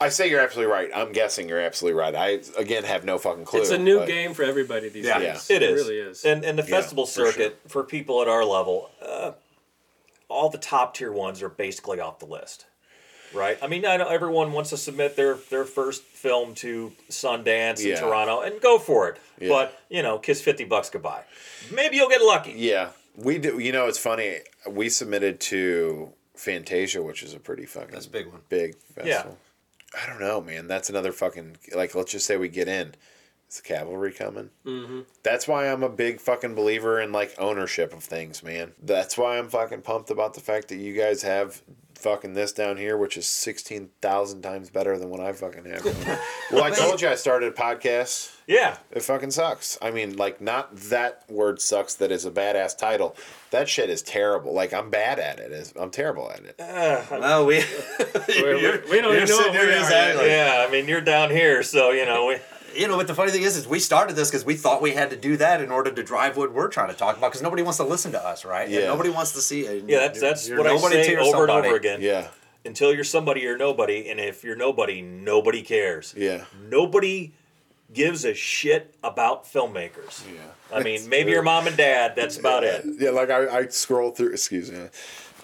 I 0.00 0.10
say 0.10 0.30
you're 0.30 0.38
absolutely 0.40 0.72
right. 0.72 0.90
I'm 0.94 1.10
guessing 1.10 1.48
you're 1.48 1.60
absolutely 1.60 1.98
right. 1.98 2.14
I 2.14 2.40
again 2.56 2.84
have 2.84 3.04
no 3.04 3.18
fucking 3.18 3.44
clue. 3.44 3.60
It's 3.60 3.70
a 3.70 3.78
new 3.78 3.98
but- 3.98 4.06
game 4.06 4.32
for 4.34 4.44
everybody 4.44 4.88
these 4.90 5.06
Yeah. 5.06 5.18
days. 5.18 5.50
Yeah. 5.50 5.56
It 5.56 5.62
is. 5.64 5.82
really 5.82 5.98
is. 5.98 6.24
And 6.24 6.44
and 6.44 6.56
the 6.56 6.62
Yeah, 6.62 6.68
festival 6.80 7.04
for 7.04 7.12
sure. 7.12 7.32
circuit 7.32 7.58
for 7.66 7.82
people 7.82 8.22
at 8.22 8.28
our 8.28 8.44
level, 8.44 8.90
uh, 9.02 9.32
all 10.28 10.48
the 10.50 10.58
top 10.58 10.94
tier 10.94 11.12
ones 11.12 11.42
are 11.42 11.48
basically 11.48 12.00
off 12.00 12.18
the 12.18 12.26
list. 12.26 12.66
Right? 13.34 13.58
I 13.60 13.66
mean, 13.66 13.84
I 13.84 13.98
know 13.98 14.08
everyone 14.08 14.52
wants 14.52 14.70
to 14.70 14.78
submit 14.78 15.14
their 15.16 15.34
their 15.34 15.64
first 15.64 16.02
film 16.02 16.54
to 16.56 16.92
Sundance 17.10 17.84
Yeah. 17.84 17.94
in 17.94 18.00
Toronto 18.00 18.40
and 18.40 18.58
go 18.60 18.78
for 18.78 19.08
it. 19.10 19.18
Yeah. 19.38 19.48
But, 19.48 19.80
you 19.90 20.02
know, 20.02 20.18
kiss 20.18 20.40
50 20.40 20.64
bucks 20.64 20.88
goodbye. 20.88 21.24
Maybe 21.70 21.96
you'll 21.96 22.08
get 22.08 22.22
lucky. 22.22 22.54
Yeah, 22.56 22.90
we 23.16 23.36
do. 23.38 23.58
You 23.58 23.70
know, 23.72 23.86
it's 23.86 23.98
funny. 23.98 24.38
We 24.66 24.88
submitted 24.88 25.40
to 25.40 26.10
Fantasia, 26.36 27.02
which 27.02 27.22
is 27.22 27.34
a 27.34 27.38
pretty 27.38 27.66
fucking 27.66 27.90
That's 27.90 28.06
a 28.06 28.10
big 28.10 28.28
one. 28.28 28.40
big 28.48 28.76
festival. 28.94 29.36
I 30.02 30.06
don't 30.06 30.20
know, 30.20 30.40
man. 30.40 30.66
That's 30.66 30.88
another 30.88 31.12
fucking 31.12 31.58
like. 31.74 31.94
Let's 31.94 32.12
just 32.12 32.26
say 32.26 32.36
we 32.38 32.48
get 32.48 32.66
in. 32.68 32.94
Is 33.48 33.56
the 33.56 33.62
cavalry 33.62 34.12
coming? 34.12 34.50
Mm-hmm. 34.66 35.00
That's 35.22 35.48
why 35.48 35.68
I'm 35.72 35.82
a 35.82 35.88
big 35.88 36.20
fucking 36.20 36.54
believer 36.54 37.00
in 37.00 37.12
like 37.12 37.34
ownership 37.38 37.94
of 37.94 38.04
things, 38.04 38.42
man. 38.42 38.72
That's 38.82 39.16
why 39.16 39.38
I'm 39.38 39.48
fucking 39.48 39.82
pumped 39.82 40.10
about 40.10 40.34
the 40.34 40.40
fact 40.40 40.68
that 40.68 40.76
you 40.76 40.92
guys 40.94 41.22
have 41.22 41.62
fucking 41.94 42.34
this 42.34 42.52
down 42.52 42.76
here, 42.76 42.96
which 42.98 43.16
is 43.16 43.26
sixteen 43.26 43.88
thousand 44.02 44.42
times 44.42 44.68
better 44.70 44.98
than 44.98 45.08
what 45.08 45.20
I 45.20 45.32
fucking 45.32 45.64
have. 45.64 45.84
well, 46.52 46.62
I 46.62 46.70
told 46.70 47.00
you 47.00 47.08
I 47.08 47.14
started 47.14 47.52
a 47.54 47.56
podcast. 47.56 48.34
Yeah. 48.46 48.76
It 48.90 49.02
fucking 49.02 49.30
sucks. 49.30 49.76
I 49.82 49.90
mean, 49.90 50.16
like, 50.16 50.40
not 50.40 50.74
that 50.76 51.24
word 51.30 51.60
sucks 51.60 51.94
that 51.96 52.10
is 52.12 52.24
a 52.24 52.30
badass 52.30 52.76
title. 52.78 53.14
That 53.50 53.68
shit 53.68 53.90
is 53.90 54.00
terrible. 54.02 54.54
Like, 54.54 54.72
I'm 54.72 54.88
bad 54.90 55.18
at 55.18 55.38
it. 55.38 55.72
I'm 55.78 55.90
terrible 55.90 56.30
at 56.30 56.40
it. 56.44 56.54
Well, 57.10 57.44
we 57.46 57.56
We're- 58.28 58.82
we 58.90 59.00
don't 59.00 59.16
even 59.16 59.28
know 59.28 59.36
what 59.38 59.52
we 59.52 59.58
are 59.58 59.70
exactly. 59.70 60.26
Yeah, 60.28 60.64
I 60.66 60.70
mean, 60.70 60.86
you're 60.88 61.00
down 61.02 61.30
here, 61.30 61.62
so, 61.62 61.90
you 61.90 62.06
know, 62.06 62.26
we, 62.26 62.36
You 62.74 62.86
know, 62.88 62.96
but 62.96 63.06
the 63.06 63.14
funny 63.14 63.30
thing 63.32 63.42
is, 63.42 63.56
is 63.56 63.66
we 63.66 63.78
started 63.78 64.14
this 64.16 64.30
because 64.30 64.44
we 64.44 64.54
thought 64.54 64.82
we 64.82 64.92
had 64.92 65.10
to 65.10 65.16
do 65.16 65.36
that 65.38 65.60
in 65.60 65.70
order 65.70 65.90
to 65.90 66.02
drive 66.02 66.36
what 66.36 66.52
we're 66.52 66.68
trying 66.68 66.88
to 66.88 66.94
talk 66.94 67.16
about. 67.16 67.30
Because 67.30 67.42
nobody 67.42 67.62
wants 67.62 67.78
to 67.78 67.84
listen 67.84 68.12
to 68.12 68.24
us, 68.24 68.44
right? 68.44 68.64
And 68.66 68.72
Yeah. 68.72 68.86
nobody 68.86 69.10
wants 69.10 69.32
to 69.32 69.40
see 69.40 69.62
it. 69.62 69.84
yeah, 69.88 70.00
that's, 70.00 70.20
that's 70.20 70.48
You're 70.48 70.58
what 70.58 70.66
I 70.66 70.74
nobody 70.74 70.96
say 70.96 71.04
to 71.06 71.10
your 71.12 71.20
over 71.22 71.42
and 71.42 71.50
over 71.50 71.76
again. 71.76 72.00
Yeah. 72.02 72.28
Until 72.64 72.92
you're 72.94 73.04
somebody, 73.04 73.40
you're 73.40 73.56
nobody. 73.56 74.10
And 74.10 74.20
if 74.20 74.44
you're 74.44 74.56
nobody, 74.56 75.00
nobody 75.02 75.62
cares. 75.62 76.14
Yeah. 76.16 76.44
Nobody 76.68 77.32
gives 77.92 78.24
a 78.24 78.34
shit 78.34 78.94
about 79.02 79.44
filmmakers. 79.44 80.22
Yeah. 80.26 80.76
I 80.76 80.82
mean, 80.82 81.08
maybe 81.08 81.30
your 81.30 81.42
mom 81.42 81.66
and 81.66 81.76
dad, 81.76 82.14
that's 82.16 82.36
about 82.38 82.64
it. 82.64 82.84
Yeah, 82.98 83.10
like, 83.10 83.30
I, 83.30 83.58
I 83.60 83.66
scroll 83.68 84.10
through, 84.10 84.32
excuse 84.32 84.70
me. 84.70 84.88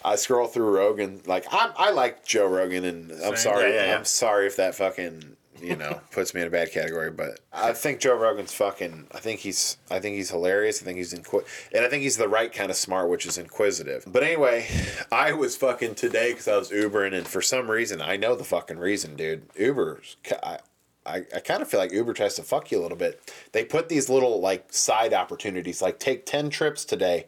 I 0.05 0.16
scroll 0.16 0.47
through 0.49 0.70
Rogan. 0.77 1.22
Like 1.25 1.47
I, 1.51 1.72
I 1.77 1.91
like 1.93 2.27
Joe 2.27 2.47
Rogan, 2.47 2.85
and 2.85 3.11
I'm 3.12 3.18
Same. 3.18 3.37
sorry. 3.37 3.70
Yeah, 3.70 3.77
yeah, 3.77 3.87
yeah. 3.87 3.97
I'm 3.97 4.05
sorry 4.05 4.47
if 4.47 4.57
that 4.57 4.75
fucking 4.75 5.37
you 5.65 5.77
know 5.77 6.01
puts 6.11 6.35
me 6.35 6.41
in 6.41 6.47
a 6.47 6.51
bad 6.51 6.73
category. 6.73 7.11
But 7.11 7.41
I 7.53 7.73
think 7.73 8.01
Joe 8.01 8.17
Rogan's 8.17 8.53
fucking. 8.53 9.09
I 9.15 9.19
think 9.19 9.41
he's. 9.41 9.79
I 9.91 10.01
think 10.01 10.17
he's 10.17 10.31
hilarious. 10.31 10.83
I 10.83 10.85
think 10.85 10.99
he's 10.99 11.15
inqui- 11.15 11.45
and 11.73 11.85
I 11.85 11.89
think 11.89 12.03
he's 12.03 12.17
the 12.17 12.29
right 12.29 12.53
kind 12.53 12.71
of 12.71 12.77
smart, 12.77 13.09
which 13.09 13.27
is 13.27 13.39
inquisitive. 13.39 14.05
But 14.07 14.23
anyway, 14.23 14.67
I 15.11 15.33
was 15.33 15.57
fucking 15.57 15.95
today 15.97 16.33
because 16.33 16.49
I 16.49 16.57
was 16.57 16.71
Ubering, 16.71 17.15
and 17.15 17.27
for 17.27 17.43
some 17.43 17.71
reason, 17.71 18.01
I 18.01 18.17
know 18.17 18.35
the 18.35 18.45
fucking 18.45 18.79
reason, 18.79 19.17
dude. 19.17 19.49
Uber's. 19.57 20.17
I, 20.43 20.59
I, 21.07 21.17
I 21.35 21.41
kind 21.41 21.61
of 21.61 21.69
feel 21.69 21.81
like 21.81 21.93
Uber 21.93 22.15
tries 22.15 22.35
to 22.35 22.43
fuck 22.43 22.71
you 22.71 22.81
a 22.81 22.83
little 22.83 22.97
bit. 22.97 23.21
They 23.53 23.65
put 23.65 23.89
these 23.89 24.09
little 24.09 24.41
like 24.41 24.73
side 24.73 25.12
opportunities, 25.12 25.83
like 25.83 25.99
take 25.99 26.27
ten 26.27 26.51
trips 26.51 26.85
today 26.85 27.27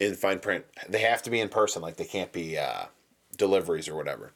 in 0.00 0.14
fine 0.14 0.40
print. 0.40 0.64
They 0.88 1.00
have 1.00 1.22
to 1.22 1.30
be 1.30 1.40
in 1.40 1.48
person, 1.48 1.82
like 1.82 1.96
they 1.96 2.04
can't 2.04 2.32
be 2.32 2.58
uh, 2.58 2.86
deliveries 3.36 3.88
or 3.88 3.94
whatever. 3.96 4.32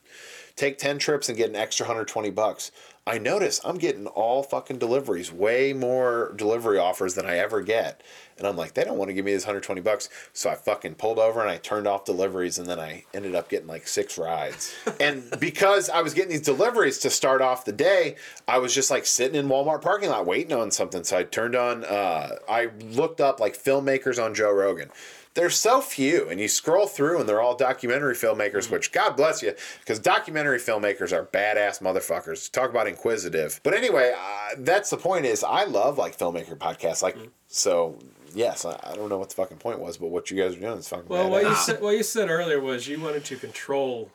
Take 0.58 0.76
ten 0.76 0.98
trips 0.98 1.28
and 1.28 1.38
get 1.38 1.50
an 1.50 1.54
extra 1.54 1.86
hundred 1.86 2.08
twenty 2.08 2.30
bucks. 2.30 2.72
I 3.06 3.16
notice 3.18 3.60
I'm 3.64 3.78
getting 3.78 4.08
all 4.08 4.42
fucking 4.42 4.78
deliveries, 4.78 5.32
way 5.32 5.72
more 5.72 6.34
delivery 6.34 6.78
offers 6.78 7.14
than 7.14 7.26
I 7.26 7.38
ever 7.38 7.62
get, 7.62 8.02
and 8.36 8.44
I'm 8.44 8.56
like, 8.56 8.74
they 8.74 8.82
don't 8.82 8.98
want 8.98 9.08
to 9.08 9.14
give 9.14 9.24
me 9.24 9.32
this 9.32 9.44
hundred 9.44 9.62
twenty 9.62 9.82
bucks. 9.82 10.08
So 10.32 10.50
I 10.50 10.56
fucking 10.56 10.96
pulled 10.96 11.20
over 11.20 11.40
and 11.40 11.48
I 11.48 11.58
turned 11.58 11.86
off 11.86 12.04
deliveries, 12.04 12.58
and 12.58 12.66
then 12.66 12.80
I 12.80 13.04
ended 13.14 13.36
up 13.36 13.48
getting 13.48 13.68
like 13.68 13.86
six 13.86 14.18
rides. 14.18 14.74
and 15.00 15.32
because 15.38 15.88
I 15.90 16.02
was 16.02 16.12
getting 16.12 16.32
these 16.32 16.42
deliveries 16.42 16.98
to 16.98 17.10
start 17.10 17.40
off 17.40 17.64
the 17.64 17.70
day, 17.70 18.16
I 18.48 18.58
was 18.58 18.74
just 18.74 18.90
like 18.90 19.06
sitting 19.06 19.36
in 19.36 19.46
Walmart 19.46 19.80
parking 19.80 20.10
lot 20.10 20.26
waiting 20.26 20.52
on 20.52 20.72
something. 20.72 21.04
So 21.04 21.18
I 21.18 21.22
turned 21.22 21.54
on. 21.54 21.84
Uh, 21.84 22.30
I 22.48 22.70
looked 22.80 23.20
up 23.20 23.38
like 23.38 23.56
filmmakers 23.56 24.20
on 24.20 24.34
Joe 24.34 24.50
Rogan 24.50 24.90
there's 25.38 25.56
so 25.56 25.80
few 25.80 26.28
and 26.28 26.38
you 26.40 26.48
scroll 26.48 26.86
through 26.86 27.20
and 27.20 27.28
they're 27.28 27.40
all 27.40 27.56
documentary 27.56 28.14
filmmakers 28.14 28.70
which 28.70 28.92
god 28.92 29.16
bless 29.16 29.40
you 29.42 29.54
because 29.80 29.98
documentary 29.98 30.58
filmmakers 30.58 31.12
are 31.12 31.24
badass 31.26 31.80
motherfuckers 31.80 32.50
talk 32.50 32.68
about 32.70 32.86
inquisitive 32.88 33.60
but 33.62 33.72
anyway 33.72 34.12
uh, 34.18 34.48
that's 34.58 34.90
the 34.90 34.96
point 34.96 35.24
is 35.24 35.42
i 35.44 35.64
love 35.64 35.96
like 35.96 36.18
filmmaker 36.18 36.56
podcasts 36.56 37.02
like 37.02 37.16
so 37.46 37.98
yes 38.34 38.64
I, 38.64 38.94
don't 38.94 39.08
know 39.08 39.16
what 39.18 39.28
the 39.30 39.36
fucking 39.36 39.58
point 39.58 39.78
was 39.78 39.96
but 39.96 40.08
what 40.08 40.30
you 40.30 40.36
guys 40.42 40.56
are 40.56 40.60
doing 40.60 40.78
is 40.78 40.88
fucking 40.88 41.06
Well, 41.08 41.30
what 41.30 41.42
you 41.44 41.48
badass. 41.50 41.56
said 41.64 41.80
what 41.80 41.96
you 41.96 42.02
said 42.02 42.28
earlier 42.28 42.60
was 42.60 42.86
you 42.88 43.00
wanted 43.00 43.24
to 43.26 43.36
control. 43.36 44.10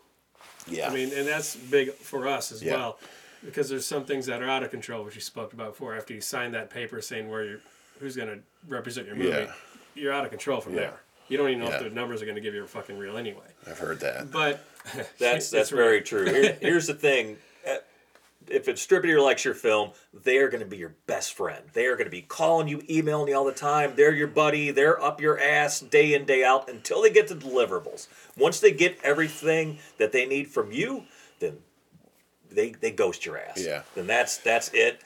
yeah 0.67 0.89
I 0.89 0.93
mean, 0.93 1.11
and 1.15 1.25
that's 1.27 1.55
big 1.55 1.93
for 1.93 2.27
us 2.27 2.51
as 2.51 2.61
Yeah. 2.61 2.73
well, 2.75 2.99
because 3.43 3.69
there's 3.69 3.85
some 3.85 4.05
things 4.05 4.25
that 4.27 4.41
are 4.41 4.47
out 4.49 4.61
of 4.63 4.71
control, 4.71 5.03
which 5.03 5.15
you 5.15 5.21
spoke 5.21 5.51
about 5.53 5.69
before. 5.71 5.95
After 5.97 6.13
you 6.13 6.21
sign 6.21 6.51
that 6.53 6.69
paper 6.69 7.01
saying 7.01 7.29
where 7.29 7.43
you're, 7.43 7.59
who's 7.99 8.15
going 8.15 8.29
to 8.29 8.39
represent 8.67 9.07
your 9.07 9.15
movie, 9.17 9.29
Yeah. 9.29 9.51
you're 9.95 10.13
out 10.13 10.23
of 10.25 10.29
control 10.29 10.61
from 10.61 10.73
Yeah. 10.75 10.79
there. 10.81 10.99
You 11.29 11.37
don't 11.37 11.49
even 11.49 11.61
know 11.61 11.69
Yeah. 11.69 11.77
if 11.77 11.83
the 11.83 11.89
numbers 11.89 12.21
are 12.21 12.25
going 12.25 12.35
to 12.35 12.41
give 12.41 12.53
you 12.53 12.63
a 12.63 12.67
fucking 12.67 12.97
real 12.97 13.17
anyway. 13.17 13.45
i've 13.67 13.79
heard 13.79 13.99
that 14.01 14.31
But 14.31 14.65
That's 15.19 15.49
that's 15.49 15.69
very 15.83 16.01
true. 16.01 16.25
Here, 16.25 16.57
here's 16.61 16.87
the 16.87 16.93
thing: 16.93 17.37
Uh, 17.67 17.75
if 18.47 18.67
a 18.67 18.73
distributor 18.73 19.21
likes 19.21 19.45
your 19.45 19.53
film, 19.53 19.91
they 20.13 20.37
are 20.39 20.49
going 20.49 20.59
to 20.63 20.69
be 20.69 20.75
your 20.75 20.93
best 21.07 21.33
friend. 21.33 21.63
They 21.71 21.85
are 21.85 21.95
going 21.95 22.07
to 22.07 22.11
be 22.11 22.21
calling 22.21 22.67
you, 22.67 22.81
emailing 22.89 23.29
you 23.29 23.35
all 23.37 23.45
the 23.45 23.53
time. 23.53 23.93
They're 23.95 24.11
your 24.13 24.27
buddy. 24.27 24.71
They're 24.71 25.01
up 25.01 25.21
your 25.21 25.39
ass 25.39 25.79
day 25.79 26.13
in 26.13 26.25
day 26.25 26.43
out 26.43 26.69
until 26.69 27.01
they 27.01 27.09
get 27.09 27.29
the 27.29 27.35
deliverables. 27.35 28.07
Once 28.37 28.59
they 28.59 28.71
get 28.73 28.97
everything 29.03 29.79
that 29.97 30.11
they 30.11 30.25
need 30.25 30.49
from 30.49 30.73
you, 30.73 31.05
then 31.39 31.59
they 32.51 32.71
they 32.71 32.91
ghost 32.91 33.25
your 33.25 33.37
ass. 33.37 33.63
Yeah. 33.65 33.83
Then 33.95 34.05
that's 34.07 34.35
that's 34.37 34.69
it. 34.73 34.99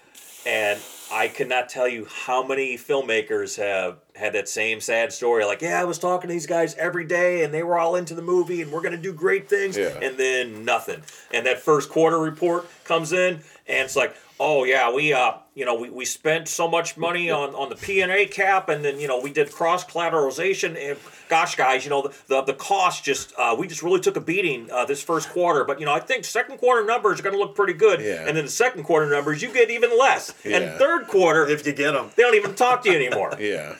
And 0.47 0.79
I 1.11 1.27
cannot 1.27 1.67
tell 1.67 1.89
you 1.89 2.07
how 2.09 2.41
many 2.41 2.77
filmmakers 2.77 3.57
have 3.57 3.97
had 4.15 4.31
that 4.33 4.47
same 4.47 4.79
sad 4.79 5.11
story. 5.11 5.43
Like, 5.43 5.61
yeah, 5.61 5.79
I 5.81 5.83
was 5.83 5.99
talking 5.99 6.29
to 6.29 6.33
these 6.33 6.47
guys 6.47 6.73
every 6.75 7.03
day, 7.03 7.43
and 7.43 7.53
they 7.53 7.63
were 7.63 7.77
all 7.77 7.97
into 7.97 8.13
the 8.15 8.21
movie, 8.21 8.61
and 8.61 8.71
we're 8.71 8.81
gonna 8.81 8.95
do 8.97 9.11
great 9.11 9.49
things, 9.49 9.77
Yeah. 9.77 9.97
and 10.01 10.17
then 10.17 10.63
nothing. 10.63 11.03
And 11.33 11.45
that 11.45 11.59
first 11.61 11.89
quarter 11.89 12.17
report 12.17 12.65
comes 12.85 13.11
in, 13.11 13.41
and 13.67 13.85
it's 13.85 13.95
like, 13.97 14.15
oh 14.39 14.63
yeah, 14.63 14.91
we 14.93 15.13
uh, 15.13 15.33
you 15.55 15.65
know, 15.65 15.75
we, 15.75 15.89
we 15.89 16.05
spent 16.05 16.47
so 16.47 16.67
much 16.67 16.97
money 16.97 17.29
on 17.31 17.55
on 17.55 17.69
the 17.69 17.75
P 17.75 18.01
and 18.01 18.11
A 18.11 18.25
cap, 18.25 18.69
and 18.69 18.83
then 18.85 18.99
you 18.99 19.07
know 19.07 19.19
we 19.19 19.31
did 19.31 19.51
cross 19.51 19.83
collateralization, 19.85 20.75
and 20.77 20.97
gosh, 21.29 21.55
guys, 21.55 21.83
you 21.83 21.89
know 21.89 22.03
the 22.03 22.13
the, 22.27 22.41
the 22.43 22.53
cost 22.53 23.03
just 23.03 23.33
uh, 23.37 23.55
we 23.57 23.67
just 23.67 23.81
really 23.83 23.99
took 23.99 24.15
a 24.15 24.21
beating 24.21 24.69
uh, 24.71 24.85
this 24.85 25.01
first 25.01 25.29
quarter, 25.29 25.63
but 25.63 25.79
you 25.79 25.85
know 25.85 25.93
I 25.93 25.99
think 25.99 26.25
second 26.25 26.57
quarter 26.57 26.85
numbers 26.85 27.19
are 27.19 27.23
gonna 27.23 27.37
look 27.37 27.55
pretty 27.55 27.73
good, 27.73 28.01
Yeah. 28.01 28.25
and 28.27 28.37
then 28.37 28.45
the 28.45 28.51
second 28.51 28.83
quarter 28.83 29.09
numbers 29.09 29.41
you 29.41 29.51
get 29.51 29.69
even 29.71 29.97
less, 29.97 30.33
Yeah. 30.43 30.57
and 30.57 30.79
third 30.79 31.07
quarter 31.07 31.47
If 31.47 31.65
you 31.65 31.73
get 31.73 31.93
them. 31.93 32.11
they 32.15 32.23
don't 32.23 32.35
even 32.35 32.53
talk 32.55 32.83
to 32.83 32.89
you 32.89 32.95
anymore. 32.95 33.33
yeah 33.39 33.75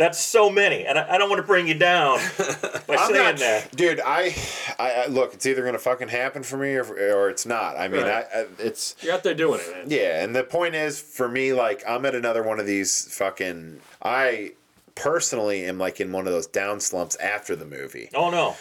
That's 0.00 0.18
so 0.18 0.48
many, 0.48 0.86
and 0.86 0.98
I, 0.98 1.14
I 1.14 1.18
don't 1.18 1.28
want 1.28 1.40
to 1.42 1.46
bring 1.46 1.68
you 1.68 1.74
down 1.74 2.18
by 2.86 2.96
I'm 2.96 3.12
saying 3.12 3.24
not, 3.24 3.36
that. 3.36 3.76
dude. 3.76 4.00
I, 4.00 4.34
I, 4.78 4.90
I 4.92 5.06
look. 5.08 5.34
It's 5.34 5.44
either 5.44 5.62
gonna 5.62 5.78
fucking 5.78 6.08
happen 6.08 6.42
for 6.42 6.56
me 6.56 6.74
or, 6.76 6.84
or 6.84 7.28
it's 7.28 7.44
not. 7.44 7.76
I 7.76 7.86
mean, 7.88 8.00
Right. 8.02 8.24
I, 8.34 8.40
I, 8.40 8.46
it's 8.58 8.96
you're 9.02 9.12
out 9.12 9.22
there 9.24 9.34
doing 9.34 9.60
it, 9.60 9.70
man. 9.70 9.84
Yeah, 9.88 10.24
and 10.24 10.34
the 10.34 10.42
point 10.42 10.74
is 10.74 10.98
for 10.98 11.28
me, 11.28 11.52
like 11.52 11.82
I'm 11.86 12.06
at 12.06 12.14
another 12.14 12.42
one 12.42 12.58
of 12.58 12.64
these 12.64 13.14
fucking. 13.14 13.80
I 14.02 14.52
personally 14.94 15.64
am 15.66 15.76
like 15.78 16.00
in 16.00 16.12
one 16.12 16.26
of 16.26 16.32
those 16.32 16.46
down 16.46 16.80
slumps 16.80 17.16
after 17.16 17.54
the 17.54 17.66
movie, 17.66 18.08
Oh 18.14 18.30
no, 18.30 18.56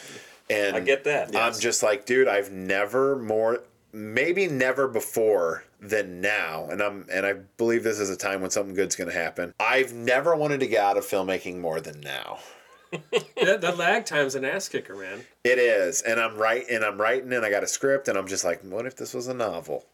and 0.50 0.76
I 0.76 0.82
get 0.82 1.06
that. 1.06 1.34
I'm 1.36 1.54
just 1.58 1.84
like, 1.84 2.06
dude, 2.06 2.28
I've 2.28 2.52
never 2.52 3.16
more, 3.18 3.64
maybe 3.92 4.48
never 4.48 4.88
before 4.88 5.64
than 5.82 6.22
now, 6.22 6.68
and 6.70 6.82
I'm 6.82 7.06
and 7.12 7.26
I 7.26 7.34
believe 7.58 7.84
this 7.84 8.00
is 8.00 8.10
a 8.10 8.18
time 8.18 8.42
when 8.42 8.52
something 8.52 8.76
good's 8.76 8.96
gonna 8.96 9.12
happen. 9.12 9.54
I've 9.60 9.94
never 9.94 10.36
wanted 10.36 10.60
to 10.62 10.68
get 10.68 10.84
out 10.84 10.98
of 10.98 11.06
filmmaking 11.06 11.60
more 11.60 11.80
than 11.82 12.02
now. 12.02 12.40
that, 12.92 13.62
that 13.62 13.78
lag 13.78 14.06
time's 14.06 14.34
an 14.36 14.44
ass 14.44 14.68
kicker, 14.68 14.96
man. 14.96 15.22
It 15.44 15.60
is, 15.60 16.02
and 16.02 16.20
I'm 16.20 16.36
right, 16.38 16.66
and 16.70 16.84
I'm 16.84 17.00
writing, 17.00 17.32
and 17.34 17.46
I 17.46 17.50
got 17.50 17.64
a 17.64 17.68
script, 17.68 18.08
and 18.08 18.18
I'm 18.18 18.28
just 18.28 18.44
like, 18.44 18.62
what 18.64 18.86
if 18.86 18.96
this 18.96 19.14
was 19.14 19.28
a 19.28 19.34
novel? 19.34 19.86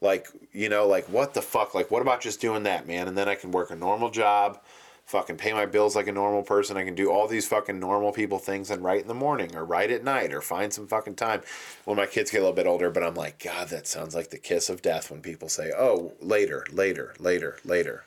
Like, 0.00 0.28
you 0.52 0.68
know, 0.68 0.86
like 0.86 1.06
what 1.06 1.34
the 1.34 1.42
fuck? 1.42 1.74
Like, 1.74 1.90
what 1.90 2.02
about 2.02 2.20
just 2.20 2.40
doing 2.40 2.62
that, 2.64 2.86
man? 2.86 3.08
And 3.08 3.18
then 3.18 3.28
I 3.28 3.34
can 3.34 3.50
work 3.50 3.70
a 3.70 3.76
normal 3.76 4.10
job, 4.10 4.60
fucking 5.08 5.38
pay 5.38 5.54
my 5.54 5.64
bills 5.64 5.96
like 5.96 6.06
a 6.06 6.12
normal 6.12 6.42
person. 6.42 6.76
I 6.76 6.84
can 6.84 6.94
do 6.94 7.10
all 7.10 7.26
these 7.26 7.48
fucking 7.48 7.80
normal 7.80 8.12
people 8.12 8.38
things 8.38 8.70
and 8.70 8.84
write 8.84 9.00
in 9.00 9.08
the 9.08 9.14
morning 9.14 9.56
or 9.56 9.64
write 9.64 9.90
at 9.90 10.04
night 10.04 10.34
or 10.34 10.42
find 10.42 10.70
some 10.70 10.86
fucking 10.86 11.14
time 11.14 11.40
when 11.86 11.96
my 11.96 12.04
kids 12.04 12.30
get 12.30 12.38
a 12.38 12.40
little 12.42 12.54
bit 12.54 12.66
older. 12.66 12.90
But 12.90 13.02
I'm 13.02 13.14
like, 13.14 13.42
God, 13.42 13.68
that 13.68 13.86
sounds 13.86 14.14
like 14.14 14.28
the 14.28 14.38
kiss 14.38 14.68
of 14.68 14.82
death 14.82 15.10
when 15.10 15.22
people 15.22 15.48
say, 15.48 15.72
oh, 15.76 16.12
later, 16.20 16.66
later, 16.70 17.14
later, 17.18 17.58
later. 17.64 18.04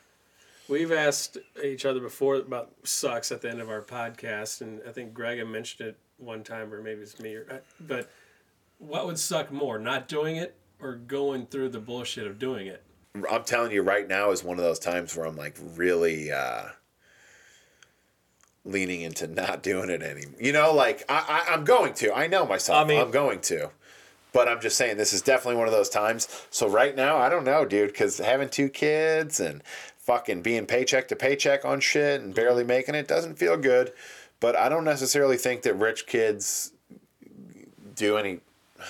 We've 0.69 0.91
asked 0.91 1.39
each 1.63 1.85
other 1.85 1.99
before 1.99 2.35
about 2.35 2.71
sucks 2.83 3.31
at 3.31 3.41
the 3.41 3.49
end 3.49 3.61
of 3.61 3.69
our 3.69 3.81
podcast, 3.81 4.61
and 4.61 4.79
I 4.87 4.91
think 4.91 5.13
Greg 5.13 5.39
had 5.39 5.47
mentioned 5.47 5.89
it 5.89 5.97
one 6.17 6.43
time, 6.43 6.71
or 6.71 6.83
maybe 6.83 7.01
it's 7.01 7.19
me. 7.19 7.33
Or, 7.33 7.47
uh, 7.51 7.57
but 7.79 8.11
what 8.77 9.07
would 9.07 9.17
suck 9.17 9.51
more, 9.51 9.79
not 9.79 10.07
doing 10.07 10.35
it 10.35 10.55
or 10.79 10.95
going 10.95 11.47
through 11.47 11.69
the 11.69 11.79
bullshit 11.79 12.27
of 12.27 12.37
doing 12.37 12.67
it? 12.67 12.83
I'm 13.29 13.43
telling 13.43 13.71
you 13.71 13.81
right 13.81 14.07
now 14.07 14.29
is 14.29 14.43
one 14.43 14.57
of 14.57 14.63
those 14.63 14.79
times 14.79 15.17
where 15.17 15.25
I'm 15.25 15.35
like 15.35 15.57
really 15.75 16.31
uh 16.31 16.69
leaning 18.63 19.01
into 19.01 19.27
not 19.27 19.63
doing 19.63 19.89
it 19.89 20.01
anymore. 20.01 20.39
You 20.39 20.53
know, 20.53 20.73
like 20.73 21.03
I, 21.09 21.43
I 21.49 21.53
I'm 21.53 21.63
going 21.63 21.93
to. 21.95 22.13
I 22.15 22.27
know 22.27 22.45
myself. 22.45 22.85
I 22.85 22.87
mean- 22.87 23.01
I'm 23.01 23.11
going 23.11 23.39
to. 23.41 23.71
But 24.33 24.47
I'm 24.47 24.61
just 24.61 24.77
saying 24.77 24.95
this 24.95 25.11
is 25.11 25.21
definitely 25.21 25.57
one 25.57 25.67
of 25.67 25.73
those 25.73 25.89
times. 25.89 26.45
So 26.51 26.69
right 26.69 26.95
now, 26.95 27.17
I 27.17 27.27
don't 27.27 27.43
know, 27.43 27.65
dude, 27.65 27.91
because 27.91 28.17
having 28.17 28.47
two 28.47 28.69
kids 28.69 29.41
and 29.41 29.61
fucking 29.97 30.41
being 30.41 30.65
paycheck 30.65 31.09
to 31.09 31.17
paycheck 31.17 31.65
on 31.65 31.81
shit 31.81 32.21
and 32.21 32.33
barely 32.33 32.63
making 32.63 32.95
it 32.95 33.09
doesn't 33.09 33.37
feel 33.37 33.57
good. 33.57 33.91
But 34.39 34.55
I 34.55 34.69
don't 34.69 34.85
necessarily 34.85 35.35
think 35.35 35.63
that 35.63 35.73
rich 35.73 36.07
kids 36.07 36.71
do 37.95 38.15
any. 38.17 38.39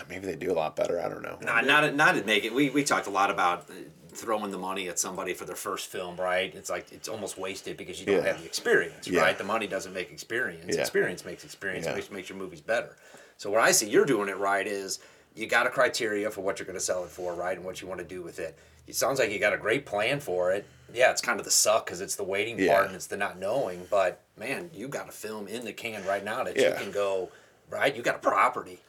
Maybe 0.07 0.27
they 0.27 0.35
do 0.35 0.51
a 0.51 0.53
lot 0.53 0.75
better. 0.75 1.01
I 1.01 1.09
don't 1.09 1.23
know. 1.23 1.39
Not, 1.41 1.65
not, 1.65 1.95
not 1.95 2.15
to 2.15 2.23
make 2.23 2.45
it. 2.45 2.53
We, 2.53 2.69
we 2.69 2.83
talked 2.83 3.07
a 3.07 3.11
lot 3.11 3.31
about 3.31 3.67
throwing 4.13 4.51
the 4.51 4.57
money 4.57 4.87
at 4.89 4.99
somebody 4.99 5.33
for 5.33 5.45
their 5.45 5.55
first 5.55 5.87
film, 5.87 6.15
right? 6.17 6.53
It's 6.53 6.69
like 6.69 6.91
it's 6.91 7.07
almost 7.07 7.37
wasted 7.37 7.77
because 7.77 7.99
you 7.99 8.05
don't 8.05 8.17
Yeah. 8.23 8.31
have 8.33 8.39
the 8.41 8.45
experience, 8.45 9.07
Yeah. 9.07 9.21
right? 9.21 9.37
The 9.37 9.43
money 9.43 9.67
doesn't 9.67 9.93
make 9.93 10.11
experience. 10.11 10.75
Yeah. 10.75 10.81
Experience 10.81 11.23
makes 11.25 11.43
experience. 11.43 11.85
Yeah. 11.85 11.95
Makes 11.95 12.11
makes 12.11 12.29
your 12.29 12.37
movies 12.37 12.61
better. 12.61 12.95
So 13.37 13.49
what 13.49 13.61
I 13.61 13.71
see 13.71 13.87
you're 13.89 14.05
doing 14.05 14.29
it 14.29 14.37
right 14.37 14.67
is 14.67 14.99
you 15.33 15.47
got 15.47 15.65
a 15.65 15.69
criteria 15.69 16.29
for 16.29 16.41
what 16.41 16.59
you're 16.59 16.65
going 16.65 16.77
to 16.77 16.83
sell 16.83 17.03
it 17.05 17.09
for, 17.09 17.33
right, 17.33 17.55
and 17.55 17.65
what 17.65 17.81
you 17.81 17.87
want 17.87 17.99
to 17.99 18.05
do 18.05 18.21
with 18.21 18.37
it. 18.39 18.57
It 18.87 18.95
sounds 18.95 19.19
like 19.19 19.31
you 19.31 19.39
got 19.39 19.53
a 19.53 19.57
great 19.57 19.85
plan 19.85 20.19
for 20.19 20.51
it. 20.51 20.65
Yeah, 20.93 21.11
it's 21.11 21.21
kind 21.21 21.39
of 21.39 21.45
the 21.45 21.51
suck 21.51 21.85
because 21.85 22.01
it's 22.01 22.15
the 22.15 22.23
waiting 22.25 22.57
part 22.67 22.87
and 22.87 22.95
it's 22.95 23.07
the 23.07 23.15
not 23.15 23.39
knowing. 23.39 23.87
But 23.89 24.19
man, 24.37 24.69
you 24.73 24.89
got 24.89 25.07
a 25.07 25.11
film 25.13 25.47
in 25.47 25.63
the 25.63 25.71
can 25.71 26.05
right 26.05 26.23
now 26.23 26.43
that 26.43 26.57
you 26.57 26.73
can 26.77 26.91
go. 26.91 27.29
Right, 27.71 27.95
you 27.95 28.01
got 28.01 28.15
a 28.15 28.19
property. 28.19 28.81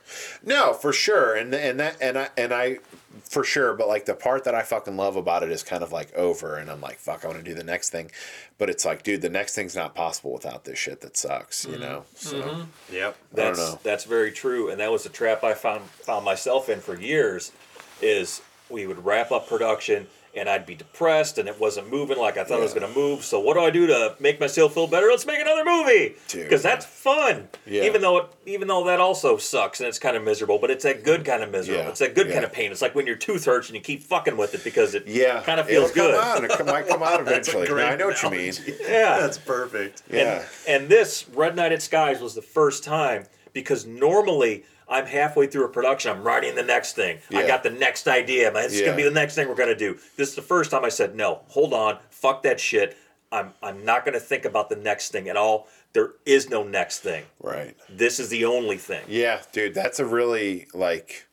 No, 0.45 0.73
for 0.73 0.93
sure, 0.93 1.37
and 1.37 1.55
and 1.55 1.79
that 1.79 1.97
and 2.01 2.19
I 2.19 2.29
and 2.37 2.53
I 2.53 2.79
for 3.23 3.45
sure. 3.45 3.75
But 3.75 3.87
like 3.87 4.07
the 4.07 4.15
part 4.15 4.43
that 4.45 4.57
I 4.57 4.63
fucking 4.63 4.97
love 4.97 5.15
about 5.15 5.45
it 5.45 5.53
is 5.53 5.63
kind 5.63 5.85
of 5.85 5.93
like 5.93 6.13
over, 6.15 6.57
and 6.57 6.69
I'm 6.69 6.81
like, 6.81 6.99
fuck, 6.99 7.25
I 7.25 7.29
want 7.29 7.39
to 7.39 7.45
do 7.45 7.55
the 7.55 7.63
next 7.63 7.91
thing, 7.91 8.11
but 8.59 8.69
it's 8.69 8.85
like, 8.85 9.05
dude, 9.05 9.23
the 9.23 9.31
next 9.31 9.55
thing's 9.55 9.77
not 9.77 9.95
possible 9.95 10.33
without 10.33 10.65
this 10.65 10.79
shit 10.79 11.01
that 11.03 11.17
sucks, 11.17 11.65
you 11.65 11.73
mm-hmm. 11.73 11.81
know. 11.81 12.05
So 12.17 12.43
mm-hmm. 12.43 12.95
Yep. 12.95 13.17
don't 13.35 13.47
That's 13.47 13.59
know. 13.59 13.81
that's 13.85 14.05
very 14.05 14.33
true, 14.33 14.69
and 14.71 14.81
that 14.81 14.91
was 14.91 15.05
the 15.05 15.11
trap 15.11 15.45
I 15.45 15.55
found 15.55 15.83
found 15.85 16.25
myself 16.25 16.69
in 16.69 16.81
for 16.81 16.99
years. 16.99 17.53
Is 18.01 18.43
we 18.69 18.89
would 18.89 19.05
wrap 19.05 19.31
up 19.31 19.49
production, 19.49 20.09
and 20.35 20.49
I'd 20.49 20.65
be 20.65 20.75
depressed, 20.75 21.37
and 21.39 21.47
it 21.49 21.61
wasn't 21.61 21.91
moving 21.91 22.17
like 22.17 22.39
I 22.39 22.45
thought 22.45 22.59
it 22.59 22.63
was 22.63 22.73
going 22.73 22.91
to 22.91 22.99
move. 22.99 23.23
So 23.25 23.39
what 23.41 23.55
do 23.55 23.61
I 23.61 23.71
do 23.71 23.87
to 23.89 24.17
make 24.19 24.41
myself 24.41 24.73
feel 24.75 24.87
better? 24.87 25.09
Let's 25.09 25.27
make 25.27 25.41
another 25.41 25.65
movie 25.65 26.15
because 26.33 26.63
that's 26.63 26.87
fun. 26.87 27.49
Yeah. 27.67 27.83
Even 27.85 28.01
though 28.01 28.17
it, 28.19 28.27
even 28.47 28.67
though 28.69 28.85
that 28.85 28.99
also 28.99 29.37
sucks 29.37 29.81
and 29.81 29.89
it's 29.89 29.99
kind 29.99 30.17
of 30.17 30.25
miserable, 30.25 30.59
but 30.59 30.71
it's 30.71 30.85
that 30.85 31.05
good 31.05 31.25
kind 31.25 31.43
of 31.43 31.51
miserable. 31.51 31.83
Yeah. 31.83 31.89
It's 31.91 31.99
that 32.01 32.15
good 32.15 32.29
Yeah. 32.29 32.33
kind 32.35 32.45
of 32.47 32.53
pain. 32.53 32.73
It's 32.73 32.81
like 32.83 32.95
when 32.95 33.07
your 33.07 33.17
tooth 33.17 33.45
hurts 33.45 33.69
and 33.69 33.77
you 33.77 33.83
keep 33.83 34.03
fucking 34.03 34.37
with 34.39 34.55
it 34.55 34.65
because 34.65 34.95
it 34.95 35.07
Yeah, 35.07 35.43
kind 35.43 35.61
of 35.61 35.67
feels 35.67 35.91
It'll 35.91 36.07
good. 36.09 36.15
Come 36.15 36.25
out. 36.25 36.61
It 36.61 36.67
might 36.67 36.89
come 36.89 37.03
out 37.03 37.21
eventually. 37.27 37.69
No, 37.69 37.75
great 37.75 37.87
I 37.87 37.97
know 37.97 38.07
what 38.07 38.23
you 38.23 38.31
mean. 38.31 38.53
Yeah. 38.81 39.19
That's 39.21 39.39
perfect. 39.39 40.03
Yeah. 40.11 40.45
And, 40.67 40.83
and 40.83 40.89
this 40.91 41.29
Red 41.35 41.57
Night 41.57 41.73
at 41.73 41.83
Skies 41.83 42.21
was 42.21 42.35
the 42.35 42.43
first 42.43 42.85
time 42.85 43.25
because 43.53 43.85
normally 43.87 44.65
I'm 44.89 45.07
halfway 45.07 45.47
through 45.47 45.65
a 45.65 45.69
production, 45.69 46.11
I'm 46.11 46.23
writing 46.23 46.55
the 46.55 46.63
next 46.63 46.95
thing. 46.95 47.19
I 47.33 47.47
got 47.47 47.63
the 47.63 47.71
next 47.71 48.07
idea. 48.09 48.53
man, 48.53 48.65
This 48.65 48.75
is 48.75 48.83
gonna 48.83 48.97
be 48.97 49.03
the 49.03 49.11
next 49.11 49.35
thing 49.35 49.49
we're 49.49 49.55
gonna 49.55 49.75
do. 49.75 49.99
This 50.17 50.31
is 50.31 50.35
the 50.35 50.43
first 50.43 50.71
time 50.71 50.85
I 50.85 50.89
said, 50.89 51.15
no, 51.15 51.41
hold 51.49 51.73
on, 51.73 51.99
fuck 52.11 52.43
that 52.43 52.61
shit. 52.61 52.97
I'm 53.31 53.53
I'm 53.63 53.85
not 53.85 54.05
gonna 54.05 54.21
think 54.21 54.45
about 54.45 54.69
the 54.69 54.77
next 54.77 55.11
thing 55.11 55.29
at 55.29 55.37
all. 55.37 55.69
There 55.95 56.13
is 56.27 56.49
no 56.51 56.63
next 56.63 57.01
thing. 57.01 57.25
Right. 57.41 57.77
This 57.89 58.19
is 58.21 58.29
the 58.29 58.45
only 58.45 58.77
thing. 58.77 59.05
Yeah, 59.09 59.43
dude, 59.53 59.75
that's 59.75 59.99
a 60.01 60.05
really 60.07 60.67
like 60.75 61.27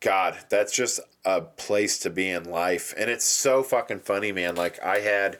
God, 0.00 0.36
that's 0.48 0.74
just 0.74 1.00
a 1.24 1.42
place 1.42 1.98
to 2.00 2.10
be 2.10 2.28
in 2.30 2.44
life. 2.44 2.94
And 2.96 3.10
it's 3.10 3.24
so 3.24 3.62
fucking 3.62 4.00
funny, 4.00 4.32
man. 4.32 4.56
Like 4.56 4.82
I 4.82 5.00
had 5.00 5.38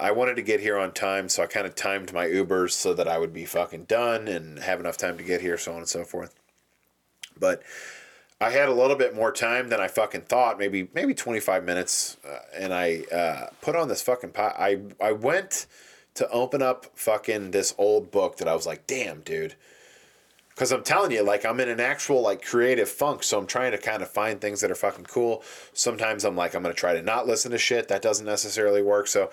I 0.00 0.10
wanted 0.12 0.36
to 0.36 0.42
get 0.42 0.60
here 0.60 0.78
on 0.78 0.92
time, 0.92 1.28
so 1.28 1.42
I 1.42 1.46
kind 1.46 1.66
of 1.66 1.74
timed 1.74 2.12
my 2.12 2.26
Ubers 2.26 2.72
so 2.72 2.94
that 2.94 3.08
I 3.08 3.18
would 3.18 3.32
be 3.32 3.44
fucking 3.44 3.84
done 3.84 4.28
and 4.28 4.58
have 4.60 4.80
enough 4.80 4.96
time 4.96 5.16
to 5.18 5.24
get 5.24 5.40
here, 5.40 5.58
so 5.58 5.72
on 5.72 5.78
and 5.78 5.88
so 5.88 6.04
forth. 6.04 6.34
But 7.38 7.62
I 8.40 8.50
had 8.50 8.68
a 8.68 8.74
little 8.74 8.96
bit 8.96 9.14
more 9.14 9.32
time 9.32 9.68
than 9.68 9.80
I 9.80 9.88
fucking 9.88 10.22
thought, 10.22 10.58
maybe 10.58 10.88
maybe 10.94 11.14
25 11.14 11.64
minutes, 11.64 12.16
uh, 12.26 12.38
and 12.56 12.72
I 12.72 13.02
uh, 13.12 13.46
put 13.60 13.74
on 13.74 13.88
this 13.88 14.02
fucking 14.02 14.30
pot. 14.30 14.54
I 14.58 14.80
I 15.00 15.12
went 15.12 15.66
to 16.14 16.28
open 16.30 16.62
up 16.62 16.86
fucking 16.94 17.52
this 17.52 17.74
old 17.78 18.10
book 18.10 18.38
that 18.38 18.48
I 18.48 18.54
was 18.54 18.66
like, 18.66 18.86
damn, 18.86 19.20
dude. 19.20 19.54
Because 20.48 20.72
I'm 20.72 20.82
telling 20.82 21.12
you, 21.12 21.22
like, 21.22 21.46
I'm 21.46 21.60
in 21.60 21.68
an 21.68 21.78
actual, 21.78 22.20
like, 22.20 22.44
creative 22.44 22.88
funk. 22.88 23.22
So 23.22 23.38
I'm 23.38 23.46
trying 23.46 23.70
to 23.70 23.78
kind 23.78 24.02
of 24.02 24.10
find 24.10 24.40
things 24.40 24.60
that 24.60 24.72
are 24.72 24.74
fucking 24.74 25.04
cool. 25.04 25.44
Sometimes 25.72 26.24
I'm 26.24 26.34
like, 26.34 26.56
I'm 26.56 26.64
to 26.64 26.74
try 26.74 26.94
to 26.94 27.02
not 27.02 27.28
listen 27.28 27.52
to 27.52 27.58
shit. 27.58 27.86
That 27.86 28.02
doesn't 28.02 28.26
necessarily 28.26 28.82
work. 28.82 29.06
So 29.06 29.30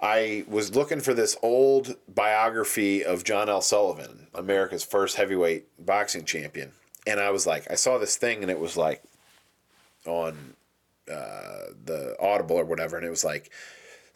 I 0.00 0.44
was 0.46 0.74
looking 0.74 1.00
for 1.00 1.14
this 1.14 1.36
old 1.42 1.96
biography 2.08 3.04
of 3.04 3.24
John 3.24 3.48
L. 3.48 3.62
Sullivan, 3.62 4.26
America's 4.34 4.84
first 4.84 5.16
heavyweight 5.16 5.66
boxing 5.84 6.24
champion. 6.24 6.72
And 7.06 7.20
I 7.20 7.30
was 7.30 7.46
like, 7.46 7.70
I 7.70 7.76
saw 7.76 7.98
this 7.98 8.16
thing 8.16 8.42
and 8.42 8.50
it 8.50 8.60
was 8.60 8.76
like 8.76 9.02
on 10.06 10.54
uh, 11.10 11.72
the 11.84 12.16
Audible 12.20 12.56
or 12.56 12.64
whatever. 12.64 12.96
And 12.96 13.06
it 13.06 13.10
was 13.10 13.24
like, 13.24 13.50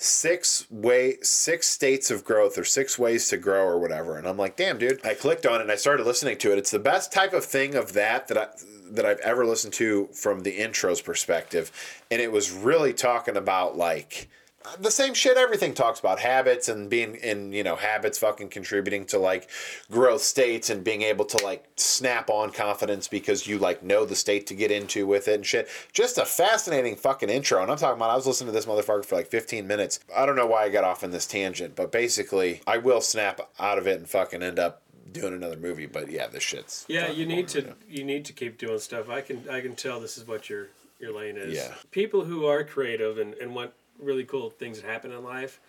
six 0.02 0.66
way 0.70 1.18
six 1.20 1.68
states 1.68 2.10
of 2.10 2.24
growth 2.24 2.56
or 2.56 2.64
six 2.64 2.98
ways 2.98 3.28
to 3.28 3.36
grow 3.36 3.64
or 3.66 3.78
whatever 3.78 4.16
and 4.16 4.26
i'm 4.26 4.38
like 4.38 4.56
damn 4.56 4.78
dude 4.78 4.98
i 5.04 5.12
clicked 5.12 5.44
on 5.44 5.56
it 5.56 5.60
and 5.60 5.70
i 5.70 5.76
started 5.76 6.06
listening 6.06 6.38
to 6.38 6.50
it 6.50 6.56
it's 6.56 6.70
the 6.70 6.78
best 6.78 7.12
type 7.12 7.34
of 7.34 7.44
thing 7.44 7.74
of 7.74 7.92
that 7.92 8.26
that 8.26 8.38
i 8.38 8.46
that 8.90 9.04
i've 9.04 9.18
ever 9.18 9.44
listened 9.44 9.74
to 9.74 10.06
from 10.06 10.40
the 10.40 10.58
intros 10.58 11.04
perspective 11.04 11.70
and 12.10 12.22
it 12.22 12.32
was 12.32 12.50
really 12.50 12.94
talking 12.94 13.36
about 13.36 13.76
like 13.76 14.30
the 14.78 14.90
same 14.90 15.14
shit 15.14 15.36
everything 15.38 15.72
talks 15.72 16.00
about 16.00 16.18
habits 16.20 16.68
and 16.68 16.90
being 16.90 17.14
in 17.16 17.52
you 17.52 17.62
know 17.62 17.76
habits 17.76 18.18
fucking 18.18 18.48
contributing 18.48 19.04
to 19.06 19.18
like 19.18 19.48
growth 19.90 20.20
states 20.20 20.68
and 20.68 20.84
being 20.84 21.02
able 21.02 21.24
to 21.24 21.42
like 21.42 21.64
snap 21.76 22.28
on 22.28 22.50
confidence 22.50 23.08
because 23.08 23.46
you 23.46 23.58
like 23.58 23.82
know 23.82 24.04
the 24.04 24.14
state 24.14 24.46
to 24.46 24.54
get 24.54 24.70
into 24.70 25.06
with 25.06 25.28
it 25.28 25.34
and 25.36 25.46
shit 25.46 25.68
just 25.92 26.18
a 26.18 26.24
fascinating 26.26 26.94
fucking 26.94 27.30
intro 27.30 27.62
and 27.62 27.70
i'm 27.70 27.78
talking 27.78 27.96
about 27.96 28.10
i 28.10 28.14
was 28.16 28.26
listening 28.26 28.48
to 28.48 28.52
this 28.52 28.66
motherfucker 28.66 29.04
for 29.04 29.16
like 29.16 29.28
15 29.28 29.66
minutes 29.66 29.98
i 30.14 30.26
don't 30.26 30.36
know 30.36 30.46
why 30.46 30.64
i 30.64 30.68
got 30.68 30.84
off 30.84 31.02
in 31.02 31.10
this 31.10 31.26
tangent 31.26 31.74
but 31.74 31.90
basically 31.90 32.60
i 32.66 32.76
will 32.76 33.00
snap 33.00 33.40
out 33.58 33.78
of 33.78 33.86
it 33.86 33.98
and 33.98 34.08
fucking 34.10 34.42
end 34.42 34.58
up 34.58 34.82
doing 35.10 35.32
another 35.32 35.56
movie 35.56 35.86
but 35.86 36.10
yeah 36.10 36.26
this 36.28 36.42
shit's 36.42 36.84
Yeah, 36.86 37.10
you 37.10 37.26
need 37.26 37.48
to 37.48 37.62
boring. 37.62 37.76
you 37.88 38.04
need 38.04 38.24
to 38.26 38.32
keep 38.32 38.58
doing 38.58 38.78
stuff. 38.78 39.08
I 39.08 39.22
can 39.22 39.42
I 39.50 39.60
can 39.60 39.74
tell 39.74 39.98
this 39.98 40.16
is 40.16 40.24
what 40.28 40.48
your 40.48 40.68
your 41.00 41.12
lane 41.12 41.36
is. 41.36 41.54
Yeah. 41.56 41.74
People 41.90 42.24
who 42.24 42.46
are 42.46 42.62
creative 42.62 43.18
and, 43.18 43.34
and 43.34 43.52
want 43.52 43.72
really 44.00 44.24
cool 44.24 44.50
things 44.50 44.80
that 44.80 44.88
happen 44.88 45.12
in 45.12 45.22
life, 45.22 45.60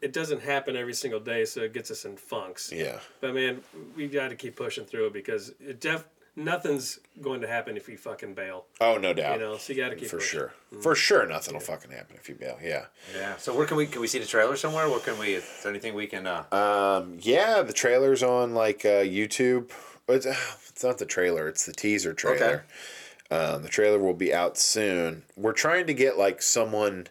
it 0.00 0.12
doesn't 0.12 0.42
happen 0.42 0.76
every 0.76 0.94
single 0.94 1.20
day, 1.20 1.44
so 1.44 1.60
it 1.62 1.72
gets 1.74 1.90
us 1.90 2.04
in 2.04 2.16
funks. 2.16 2.72
yeah 2.72 2.98
But 3.20 3.34
man, 3.34 3.60
we 3.96 4.08
got 4.08 4.28
to 4.28 4.36
keep 4.36 4.56
pushing 4.56 4.84
through 4.84 5.06
it 5.08 5.12
because 5.12 5.52
it 5.60 5.80
def 5.80 6.04
nothing's 6.36 7.00
going 7.20 7.40
to 7.40 7.48
happen 7.48 7.76
if 7.76 7.88
you 7.88 7.96
fucking 7.98 8.34
bail. 8.34 8.64
oh 8.80 8.96
no 8.96 9.12
doubt 9.12 9.34
You 9.34 9.40
know, 9.46 9.56
so 9.58 9.72
you 9.72 9.78
got 9.82 9.90
to 9.90 9.96
keep 9.96 10.08
for 10.08 10.18
pushing. 10.18 10.38
sure 10.40 10.54
for 10.80 10.94
sure 10.94 11.26
nothing 11.26 11.54
will 11.54 11.60
fucking 11.60 11.90
happen 11.90 12.16
if 12.16 12.28
you 12.28 12.34
bail 12.36 12.56
yeah 12.62 12.86
Yeah. 13.14 13.36
So 13.36 13.54
where 13.54 13.66
can 13.66 13.76
we 13.76 13.86
can 13.86 14.00
we 14.00 14.06
see 14.06 14.20
the 14.20 14.26
trailer 14.26 14.56
somewhere? 14.56 14.88
Where 14.88 15.00
can 15.00 15.18
we? 15.18 15.34
Is 15.34 15.44
there 15.62 15.70
anything 15.70 15.94
we 15.94 16.06
can? 16.06 16.26
Uh, 16.26 16.44
Um, 16.52 17.18
yeah, 17.20 17.62
the 17.62 17.72
trailer's 17.72 18.22
on 18.22 18.54
like 18.54 18.84
uh, 18.84 19.02
YouTube. 19.02 19.70
It's, 20.08 20.26
it's 20.26 20.82
not 20.84 20.98
the 20.98 21.04
trailer; 21.06 21.46
it's 21.48 21.66
the 21.66 21.72
teaser 21.72 22.14
trailer. 22.14 22.64
Um, 23.30 23.62
the 23.62 23.68
trailer 23.68 23.98
will 23.98 24.14
be 24.14 24.32
out 24.34 24.56
soon. 24.58 25.22
We're 25.36 25.52
trying 25.52 25.86
to 25.88 25.94
get 25.94 26.16
like 26.18 26.42
someone 26.42 27.06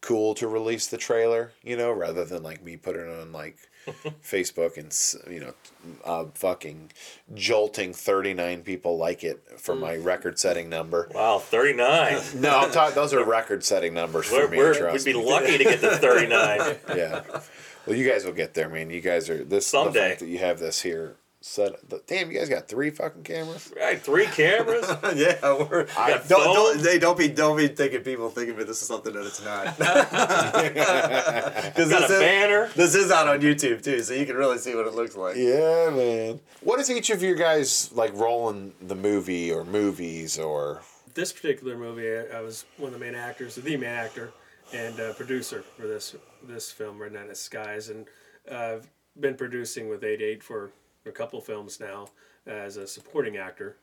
cool 0.00 0.34
to 0.34 0.46
release 0.48 0.86
the 0.86 0.96
trailer, 0.96 1.52
you 1.62 1.76
know, 1.76 1.90
rather 1.92 2.24
than 2.24 2.42
like 2.42 2.62
me 2.62 2.76
putting 2.76 3.02
it 3.02 3.20
on 3.20 3.32
like 3.32 3.56
Facebook 4.22 4.76
and 4.76 5.32
you 5.32 5.40
know, 5.40 5.54
uh, 6.04 6.24
fucking 6.34 6.92
jolting 7.34 7.92
thirty 7.92 8.34
nine 8.34 8.62
people 8.62 8.96
like 8.98 9.24
it 9.24 9.42
for 9.58 9.74
my 9.74 9.96
record 9.96 10.38
setting 10.38 10.68
number. 10.68 11.08
Wow, 11.14 11.38
39. 11.38 12.20
No, 12.36 12.58
I'm 12.58 12.70
talking. 12.70 12.94
Those 12.94 13.14
are 13.14 13.24
record 13.24 13.64
setting 13.64 13.94
numbers 13.94 14.26
for 14.26 14.36
We're, 14.46 14.48
me. 14.48 14.56
we're, 14.58 14.74
trust 14.74 15.06
we'd 15.06 15.12
be 15.14 15.18
me. 15.18 15.24
lucky 15.30 15.58
to 15.58 15.64
get 15.64 15.80
to 15.80 15.90
39. 15.96 16.76
Yeah. 16.96 17.22
Well, 17.86 17.96
you 17.96 18.06
guys 18.08 18.24
will 18.26 18.32
get 18.34 18.52
there, 18.54 18.68
man. 18.68 18.90
You 18.90 19.00
guys 19.00 19.30
are 19.30 19.42
this 19.44 19.64
The 19.64 19.78
Someday. 19.78 20.08
fact 20.10 20.20
that 20.20 20.28
you 20.28 20.38
have 20.38 20.58
this 20.58 20.82
here 20.82 21.16
set. 21.40 21.88
The, 21.88 22.02
damn, 22.06 22.30
you 22.30 22.38
guys 22.38 22.48
got 22.48 22.68
three 22.68 22.90
fucking 22.90 23.22
cameras. 23.22 23.72
Right, 23.76 24.00
three 24.00 24.26
cameras. 24.26 24.86
yeah, 25.16 25.36
we're. 25.42 25.86
I- 25.96 26.20
don't, 26.28 26.44
don't, 26.54 26.82
they 26.82 26.98
don't 26.98 27.16
be 27.18 27.28
don't 27.28 27.56
be 27.56 27.68
thinking 27.68 28.00
people 28.00 28.28
thinking 28.30 28.56
that 28.56 28.66
this 28.66 28.82
is 28.82 28.88
something 28.88 29.12
that 29.12 29.26
it's 29.26 29.44
not. 29.44 29.76
Because 31.68 31.90
Got 31.90 32.00
this 32.02 32.10
a 32.10 32.14
is, 32.14 32.20
banner. 32.20 32.70
this 32.74 32.94
is 32.94 33.10
out 33.10 33.28
on 33.28 33.40
YouTube 33.40 33.82
too, 33.82 34.00
so 34.02 34.14
you 34.14 34.26
can 34.26 34.36
really 34.36 34.58
see 34.58 34.74
what 34.74 34.86
it 34.86 34.94
looks 34.94 35.16
like. 35.16 35.36
Yeah, 35.36 35.90
man. 35.90 36.40
What 36.62 36.80
is 36.80 36.90
each 36.90 37.10
of 37.10 37.22
you 37.22 37.34
guys 37.36 37.90
like 37.92 38.12
rolling 38.14 38.72
the 38.80 38.94
movie 38.94 39.52
or 39.52 39.64
movies 39.64 40.38
or? 40.38 40.82
This 41.14 41.32
particular 41.32 41.76
movie, 41.76 42.08
I 42.10 42.38
I 42.38 42.40
was 42.40 42.64
one 42.76 42.92
of 42.92 42.98
the 42.98 43.04
main 43.04 43.14
actors, 43.14 43.54
the 43.54 43.62
main 43.76 43.84
actor, 43.84 44.32
and 44.72 44.98
uh, 45.00 45.12
producer 45.14 45.62
for 45.76 45.86
this 45.86 46.14
this 46.42 46.70
film, 46.70 46.98
Red 47.00 47.12
Night 47.12 47.28
at 47.28 47.36
Skies, 47.36 47.88
and 47.88 48.06
uh, 48.50 48.76
I've 48.76 48.88
been 49.18 49.34
producing 49.34 49.88
with 49.88 50.04
88 50.04 50.42
for 50.42 50.70
a 51.08 51.12
couple 51.12 51.40
films 51.40 51.80
now 51.80 52.08
as 52.46 52.76
a 52.76 52.86
supporting 52.86 53.36
actor. 53.36 53.76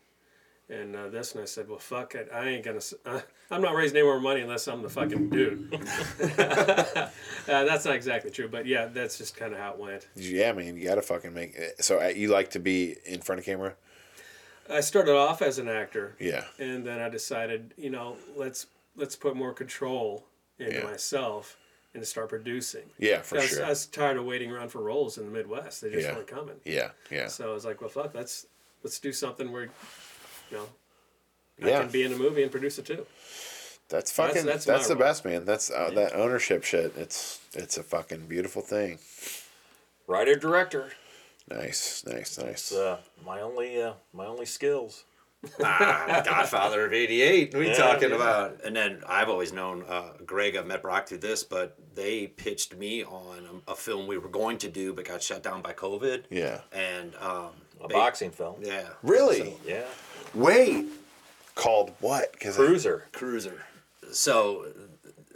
And 0.68 0.96
uh, 0.96 1.10
this, 1.10 1.34
and 1.34 1.44
I 1.44 1.46
said, 1.46 1.70
well, 1.70 1.78
fuck 1.78 2.16
it, 2.16 2.28
I 2.34 2.48
ain't 2.48 2.66
gonna. 2.66 2.80
Uh, 3.06 3.22
I'm 3.52 3.62
not 3.62 3.76
raising 3.76 3.98
any 3.98 4.06
more 4.06 4.20
money 4.20 4.42
unless 4.42 4.68
I'm 4.68 4.82
the 4.82 4.90
fucking 4.90 5.30
dude. 5.30 5.72
uh, 6.40 7.10
that's 7.46 7.86
not 7.86 7.94
exactly 7.96 8.32
true, 8.32 8.48
but 8.48 8.66
yeah, 8.66 8.86
that's 8.86 9.18
just 9.20 9.38
kind 9.38 9.54
of 9.54 9.60
how 9.60 9.74
it 9.74 9.78
went. 9.80 10.08
Yeah, 10.16 10.54
man. 10.54 10.76
You 10.76 10.86
gotta 10.86 11.04
fucking 11.04 11.34
make. 11.34 11.54
It. 11.56 11.84
So 11.84 12.02
uh, 12.02 12.08
you 12.08 12.30
like 12.30 12.50
to 12.52 12.60
be 12.60 12.96
in 13.06 13.22
front 13.22 13.40
of 13.40 13.46
camera? 13.46 13.76
I 14.68 14.82
started 14.82 15.16
off 15.16 15.44
as 15.44 15.60
an 15.60 15.68
actor, 15.70 16.16
Yeah. 16.20 16.46
and 16.58 16.84
then 16.84 17.00
I 17.00 17.10
decided, 17.10 17.76
you 17.78 17.92
know, 17.92 18.18
let's 18.36 18.66
let's 18.96 19.16
put 19.16 19.36
more 19.36 19.54
control 19.54 20.26
into 20.58 20.78
Yeah. 20.78 20.84
myself 20.86 21.58
and 21.96 22.06
start 22.06 22.30
producing. 22.30 22.84
Yeah, 23.00 23.22
for 23.22 23.38
I 23.38 23.42
was, 23.42 23.50
sure. 23.50 23.66
I 23.66 23.70
was 23.70 23.86
tired 23.88 24.18
of 24.18 24.26
waiting 24.26 24.52
around 24.52 24.70
for 24.70 24.82
roles 24.82 25.18
in 25.18 25.26
the 25.26 25.32
Midwest; 25.32 25.82
they 25.82 25.90
just 25.90 26.08
Yeah. 26.08 26.14
weren't 26.16 26.28
coming. 26.28 26.56
Yeah. 26.66 26.90
Yeah. 27.10 27.28
So 27.28 27.50
I 27.50 27.54
was 27.54 27.66
like, 27.66 27.82
well, 27.82 27.90
fuck, 27.90 28.14
let's 28.14 28.46
let's 28.84 29.00
do 29.00 29.12
something 29.14 29.52
where, 29.52 29.64
you 30.52 30.58
know, 30.58 30.68
Yeah. 31.58 31.80
I 31.80 31.82
can 31.84 31.92
be 31.92 32.04
in 32.04 32.14
a 32.14 32.18
movie 32.18 32.44
and 32.44 32.52
produce 32.52 32.78
it 32.78 32.86
too. 32.86 33.06
That's 33.90 34.12
fucking. 34.12 34.46
that's 34.46 34.66
That's, 34.66 34.84
my 34.84 34.88
the 34.90 34.96
role. 35.00 35.08
best, 35.10 35.26
man. 35.26 35.46
That's 35.46 35.72
uh, 35.72 35.92
that 35.96 36.14
ownership 36.14 36.64
shit. 36.64 36.94
It's 36.98 37.40
it's 37.54 37.78
a 37.78 37.84
fucking 37.84 38.28
beautiful 38.28 38.62
thing. 38.62 39.00
Writer 40.08 40.36
director. 40.36 40.92
Nice, 41.50 42.04
nice, 42.08 42.38
nice. 42.40 42.72
It's 42.72 42.74
uh, 42.74 42.98
my 43.26 43.42
only 43.42 43.82
uh, 43.82 43.94
my 44.14 44.26
only 44.26 44.46
skills. 44.46 45.04
Ah, 45.64 46.22
Godfather 46.26 46.86
of 46.86 46.94
'88. 46.94 47.54
What 47.54 47.62
are 47.62 47.66
Yeah, 47.66 47.74
talking 47.74 48.10
yeah. 48.10 48.16
about? 48.16 48.62
And 48.66 48.76
then 48.76 49.02
I've 49.08 49.30
always 49.30 49.54
known 49.54 49.84
uh, 49.88 50.14
Greg. 50.26 50.56
I've 50.56 50.68
met 50.68 50.82
Brock 50.82 51.08
through 51.08 51.20
this, 51.20 51.44
but 51.44 51.78
they 51.96 52.28
pitched 52.28 52.76
me 52.76 53.04
on 53.04 53.62
a, 53.68 53.72
a 53.72 53.76
film 53.76 54.08
we 54.08 54.18
were 54.18 54.30
going 54.30 54.58
to 54.60 54.70
do, 54.70 54.94
but 54.94 55.06
got 55.06 55.22
shut 55.24 55.44
down 55.44 55.62
by 55.62 55.74
COVID. 55.74 56.24
Yeah. 56.30 56.62
And 56.74 57.14
um, 57.16 57.50
A 57.84 57.88
they- 57.88 57.94
boxing 57.94 58.32
film. 58.32 58.56
Yeah. 58.62 58.88
Really? 59.04 59.56
Yeah. 59.66 59.84
Wait. 60.34 60.86
Called 61.56 61.92
what? 62.02 62.34
Because 62.34 62.56
Cruiser. 62.56 63.06
Cruiser. 63.14 63.62
So 64.12 64.66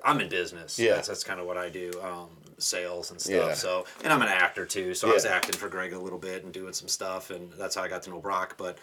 I'm 0.03 0.19
in 0.21 0.29
business. 0.29 0.77
Yeah. 0.77 0.95
That's, 0.95 1.07
that's 1.07 1.23
kind 1.23 1.39
of 1.39 1.45
what 1.45 1.57
I 1.57 1.69
do. 1.69 1.91
Um, 2.03 2.27
sales 2.57 3.09
and 3.11 3.21
stuff. 3.21 3.33
Yeah. 3.33 3.53
So 3.53 3.85
and 4.03 4.11
I'm 4.11 4.21
an 4.21 4.27
actor 4.27 4.65
too. 4.65 4.93
So 4.93 5.09
I 5.09 5.13
was 5.13 5.25
acting 5.25 5.55
for 5.55 5.69
Greg 5.69 5.93
a 5.93 5.99
little 5.99 6.19
bit 6.19 6.43
and 6.43 6.51
doing 6.51 6.73
some 6.73 6.89
stuff, 6.89 7.29
and 7.31 7.53
that's 7.53 7.75
how 7.75 7.83
I 7.83 7.87
got 7.87 8.03
to 8.03 8.09
know 8.09 8.19
Brock. 8.19 8.55
But 8.57 8.77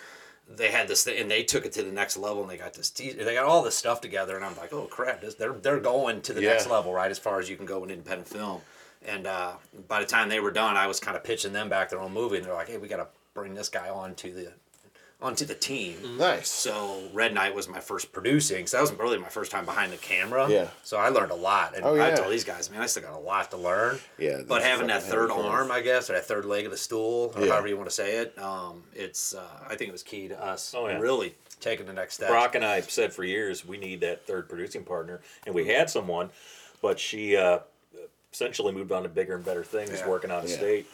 they 0.48 0.70
had 0.70 0.86
this 0.88 1.02
thing, 1.04 1.18
and 1.18 1.30
they 1.30 1.42
took 1.42 1.66
it 1.66 1.72
to 1.72 1.82
the 1.82 1.90
next 1.92 2.16
level, 2.16 2.42
and 2.42 2.50
they 2.50 2.56
got 2.56 2.74
this. 2.74 2.90
Te- 2.90 3.12
they 3.12 3.34
got 3.34 3.44
all 3.44 3.62
this 3.62 3.74
stuff 3.76 4.00
together, 4.00 4.36
and 4.36 4.44
I'm 4.44 4.56
like, 4.56 4.72
oh 4.72 4.84
crap, 4.86 5.20
this, 5.20 5.34
they're 5.34 5.52
they're 5.52 5.80
going 5.80 6.22
to 6.22 6.32
the 6.32 6.42
Yeah. 6.42 6.50
next 6.50 6.68
level, 6.68 6.92
right? 6.92 7.10
As 7.10 7.18
far 7.18 7.40
as 7.40 7.48
you 7.50 7.56
can 7.56 7.66
go 7.66 7.82
in 7.84 7.90
independent 7.90 8.28
film. 8.28 8.60
And 9.04 9.26
uh, 9.26 9.52
by 9.88 10.00
the 10.00 10.06
time 10.06 10.28
they 10.28 10.40
were 10.40 10.50
done, 10.50 10.76
I 10.76 10.86
was 10.86 10.98
kind 11.00 11.16
of 11.16 11.22
pitching 11.24 11.52
them 11.52 11.68
back 11.68 11.90
their 11.90 12.00
own 12.00 12.12
movie, 12.12 12.36
and 12.36 12.44
they're 12.46 12.54
like, 12.54 12.68
hey, 12.68 12.76
we 12.78 12.88
got 12.88 12.96
to 12.96 13.06
bring 13.34 13.54
this 13.54 13.68
guy 13.68 13.88
on 13.88 14.14
to 14.16 14.32
the 14.32 14.52
onto 15.20 15.46
the 15.46 15.54
team. 15.54 16.18
Nice. 16.18 16.48
So 16.48 17.02
Red 17.14 17.32
Knight 17.32 17.54
was 17.54 17.68
my 17.68 17.80
first 17.80 18.12
producing. 18.12 18.66
So 18.66 18.76
that 18.76 18.82
was 18.82 18.92
really 18.92 19.16
my 19.18 19.28
first 19.30 19.50
time 19.50 19.64
behind 19.64 19.90
the 19.92 19.96
camera. 19.96 20.46
Yeah. 20.48 20.68
So 20.82 20.98
I 20.98 21.08
learned 21.08 21.30
a 21.32 21.36
lot, 21.36 21.74
and 21.74 21.84
Oh, 21.84 21.94
I 21.94 22.08
yeah. 22.10 22.16
told 22.16 22.30
these 22.32 22.44
guys, 22.44 22.70
man, 22.70 22.82
I 22.82 22.86
still 22.86 23.02
got 23.02 23.14
a 23.14 23.18
lot 23.18 23.50
to 23.52 23.56
learn. 23.56 23.98
Yeah, 24.18 24.42
But 24.46 24.62
having 24.62 24.88
that 24.88 25.02
third 25.02 25.30
arm, 25.30 25.72
I 25.72 25.80
guess, 25.80 26.10
or 26.10 26.12
that 26.14 26.26
third 26.26 26.44
leg 26.44 26.66
of 26.66 26.70
the 26.70 26.76
stool, 26.76 27.32
or 27.34 27.44
Yeah. 27.46 27.52
however 27.52 27.68
you 27.68 27.76
want 27.78 27.88
to 27.88 27.94
say 27.94 28.16
it, 28.18 28.38
um, 28.38 28.82
it's 28.94 29.34
uh, 29.34 29.42
I 29.66 29.74
think 29.76 29.88
it 29.88 29.92
was 29.92 30.02
key 30.02 30.28
to 30.28 30.42
us 30.42 30.74
Oh, 30.76 30.86
yeah. 30.86 30.98
really 30.98 31.34
taking 31.60 31.86
the 31.86 31.94
next 31.94 32.14
step. 32.16 32.28
Brock 32.28 32.54
and 32.54 32.64
I 32.64 32.82
said 32.82 33.14
for 33.14 33.24
years 33.24 33.64
we 33.64 33.78
need 33.78 34.00
that 34.02 34.26
third 34.26 34.48
producing 34.50 34.84
partner, 34.84 35.22
and 35.46 35.54
we 35.54 35.66
had 35.66 35.88
someone, 35.88 36.28
but 36.82 37.00
she 37.00 37.36
uh, 37.38 37.60
essentially 38.34 38.72
moved 38.72 38.92
on 38.92 39.02
to 39.04 39.08
bigger 39.08 39.34
and 39.34 39.44
better 39.44 39.64
things, 39.64 39.92
Yeah. 39.92 40.08
working 40.08 40.30
out 40.30 40.44
of 40.44 40.50
Yeah. 40.50 40.56
state 40.56 40.86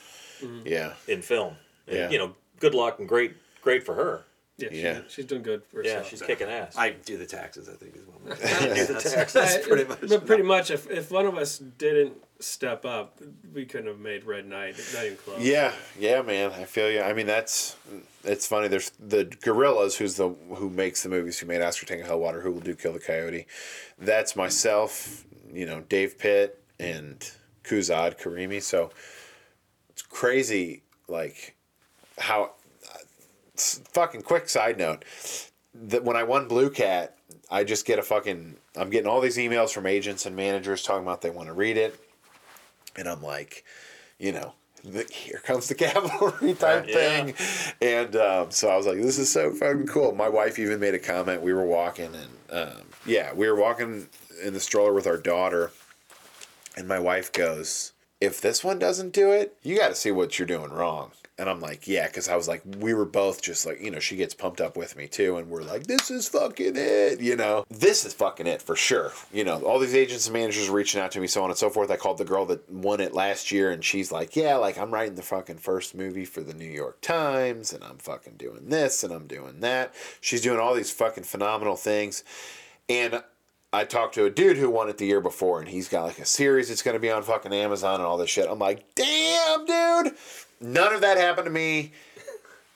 Yeah. 0.65 0.93
in 1.09 1.23
film. 1.23 1.57
And, 1.89 1.97
Yeah. 1.97 2.11
You 2.11 2.19
know, 2.19 2.37
good 2.61 2.73
luck 2.77 3.01
and 3.01 3.09
great, 3.09 3.35
great 3.63 3.85
for 3.85 3.95
her. 3.95 4.25
Yeah, 4.59 4.69
Yeah. 4.71 4.95
She, 5.09 5.15
she's 5.15 5.25
doing 5.25 5.43
good 5.43 5.65
for 5.65 5.83
Yeah, 5.83 5.95
herself. 5.95 6.11
she's 6.11 6.23
kicking 6.23 6.49
ass. 6.49 6.77
I 6.77 6.91
do 6.91 7.17
the 7.17 7.27
taxes, 7.27 7.69
I 7.69 7.73
think, 7.73 7.97
as 7.97 8.03
well. 8.07 8.37
do 8.77 8.85
the 8.93 9.01
taxes. 9.01 9.33
That's 9.33 9.57
uh, 9.57 9.61
pretty 9.67 9.85
much. 9.85 10.01
But 10.09 10.27
pretty 10.27 10.43
much, 10.43 10.71
if, 10.71 10.91
if 10.91 11.11
one 11.11 11.25
of 11.27 11.37
us 11.39 11.59
didn't 11.59 12.13
step 12.39 12.85
up, 12.85 13.19
we 13.55 13.65
couldn't 13.65 13.87
have 13.87 13.99
made 13.99 14.25
Red 14.25 14.47
Knight. 14.47 14.77
Not 14.95 15.05
even 15.05 15.17
close. 15.17 15.41
Yeah, 15.41 15.73
yeah, 15.99 16.21
man. 16.23 16.53
I 16.53 16.65
feel 16.65 16.91
you. 16.91 17.01
I 17.01 17.15
mean, 17.15 17.27
that's 17.27 17.77
it's 18.25 18.47
funny. 18.47 18.69
There's 18.69 18.91
the 19.01 19.25
Gorillas, 19.25 19.97
who's 19.97 20.17
the 20.17 20.29
who 20.29 20.69
makes 20.69 21.03
the 21.03 21.09
movies, 21.09 21.39
who 21.39 21.47
made 21.47 21.63
Oscar 21.63 21.87
Tango 21.87 22.05
Hellwater, 22.07 22.43
who 22.43 22.53
will 22.53 22.61
do 22.61 22.75
Kill 22.75 22.93
the 22.93 23.01
Coyote. 23.01 23.47
That's 23.99 24.37
myself, 24.37 25.25
you 25.53 25.65
know, 25.65 25.81
Dave 25.81 26.19
Pitt 26.19 26.63
and 26.79 27.19
Kuzad 27.65 28.21
Karimi. 28.21 28.61
So 28.63 28.91
it's 29.89 30.03
crazy, 30.03 30.83
like 31.09 31.57
how. 32.19 32.53
Fucking 33.93 34.23
quick 34.23 34.49
side 34.49 34.79
note 34.79 35.05
that 35.75 36.05
when 36.05 36.17
I 36.17 36.23
won 36.25 36.49
Blue 36.49 36.71
Cat, 36.71 37.17
I 37.51 37.65
just 37.65 37.87
get 37.87 37.99
a 37.99 38.03
fucking. 38.03 38.57
I'm 38.77 38.91
getting 38.91 39.09
all 39.09 39.21
these 39.21 39.37
emails 39.37 39.73
from 39.73 39.87
agents 39.87 40.27
and 40.27 40.35
managers 40.37 40.83
talking 40.83 41.03
about 41.03 41.21
they 41.23 41.31
want 41.31 41.49
to 41.49 41.55
read 41.55 41.77
it, 41.77 41.99
and 42.97 43.09
I'm 43.09 43.23
like, 43.23 43.65
you 44.19 44.33
know, 44.33 44.55
the, 44.85 45.05
here 45.11 45.41
comes 45.45 45.69
the 45.69 45.75
cavalry 45.77 46.55
type 46.55 46.87
Yeah. 46.89 46.95
thing, 47.25 47.35
and 47.81 48.17
um, 48.17 48.51
so 48.51 48.69
I 48.69 48.77
was 48.77 48.87
like, 48.87 48.99
this 49.01 49.19
is 49.19 49.31
so 49.33 49.51
fucking 49.53 49.87
cool. 49.87 50.13
My 50.13 50.29
wife 50.29 50.59
even 50.59 50.81
made 50.81 50.95
a 50.95 50.99
comment. 50.99 51.43
We 51.43 51.53
were 51.53 51.67
walking, 51.67 52.15
and 52.15 52.69
um, 52.69 52.83
yeah, 53.07 53.33
we 53.33 53.49
were 53.49 53.57
walking 53.57 54.09
in 54.43 54.53
the 54.55 54.61
stroller 54.61 54.93
with 54.93 55.07
our 55.07 55.19
daughter, 55.19 55.71
and 56.77 56.87
my 56.89 56.99
wife 56.99 57.33
goes, 57.33 57.93
"If 58.21 58.41
this 58.41 58.63
one 58.65 58.79
doesn't 58.79 59.13
do 59.13 59.31
it, 59.33 59.57
you 59.63 59.79
got 59.79 59.89
to 59.89 59.95
see 59.95 60.11
what 60.11 60.39
you're 60.39 60.47
doing 60.47 60.71
wrong." 60.71 61.13
And 61.39 61.49
I'm 61.49 61.61
like, 61.61 61.89
yeah, 61.89 62.07
because 62.07 62.29
I 62.29 62.37
was 62.37 62.47
like, 62.47 62.63
we 62.79 62.93
were 62.93 63.07
both 63.07 63.41
just 63.41 63.65
like, 63.65 63.81
you 63.81 63.91
know, 63.91 64.01
she 64.01 64.17
gets 64.17 64.35
pumped 64.35 64.61
up 64.61 64.77
with 64.77 64.97
me 64.97 65.09
too, 65.09 65.39
and 65.39 65.49
we're 65.49 65.63
like, 65.63 65.87
this 65.87 66.11
is 66.11 66.29
fucking 66.29 66.75
it, 66.77 67.21
you 67.21 67.37
know, 67.37 67.65
this 67.71 68.05
is 68.05 68.13
fucking 68.13 68.47
it 68.47 68.61
for 68.61 68.77
sure. 68.77 69.13
You 69.33 69.43
know, 69.45 69.61
all 69.63 69.79
these 69.79 69.95
agents 69.95 70.27
and 70.27 70.35
managers 70.35 70.69
reaching 70.69 71.01
out 71.01 71.11
to 71.13 71.21
me, 71.21 71.27
so 71.27 71.43
on 71.43 71.49
and 71.49 71.59
so 71.59 71.71
forth. 71.71 71.91
I 71.91 71.97
called 71.97 72.19
the 72.19 72.27
girl 72.27 72.45
that 72.47 72.71
won 72.71 73.01
it 73.01 73.15
last 73.15 73.51
year, 73.51 73.71
and 73.71 73.83
she's 73.83 74.13
like, 74.13 74.37
yeah, 74.37 74.57
like 74.57 74.77
I'm 74.77 74.93
writing 74.93 75.15
the 75.15 75.23
fucking 75.23 75.57
first 75.57 75.95
movie 75.95 76.27
for 76.27 76.43
the 76.43 76.55
New 76.55 76.71
York 76.71 77.01
Times, 77.01 77.73
and 77.73 77.83
I'm 77.83 77.99
fucking 77.99 78.35
doing 78.37 78.69
this, 78.69 79.03
and 79.03 79.13
I'm 79.13 79.27
doing 79.27 79.61
that. 79.61 79.95
She's 80.21 80.43
doing 80.43 80.61
all 80.61 80.75
these 80.75 80.91
fucking 80.91 81.25
phenomenal 81.25 81.77
things, 81.77 82.25
and 82.91 83.23
I 83.73 83.85
talked 83.85 84.15
to 84.17 84.27
a 84.27 84.31
dude 84.31 84.59
who 84.59 84.69
won 84.69 84.91
it 84.91 84.99
the 84.99 85.07
year 85.07 85.23
before, 85.23 85.61
and 85.61 85.69
he's 85.69 85.89
got 85.89 86.05
like 86.05 86.19
a 86.19 86.27
series 86.27 86.69
that's 86.69 86.83
going 86.83 86.95
to 86.95 87.01
be 87.01 87.11
on 87.11 87.23
fucking 87.23 87.55
Amazon 87.55 87.95
and 87.95 88.05
all 88.05 88.19
this 88.19 88.29
shit. 88.29 88.47
I'm 88.51 88.59
like, 88.59 88.95
damn, 88.95 89.65
dude. 89.65 90.15
None 90.63 90.93
of 90.93 91.01
that 91.01 91.17
happened 91.17 91.47
to 91.47 91.51
me 91.51 91.93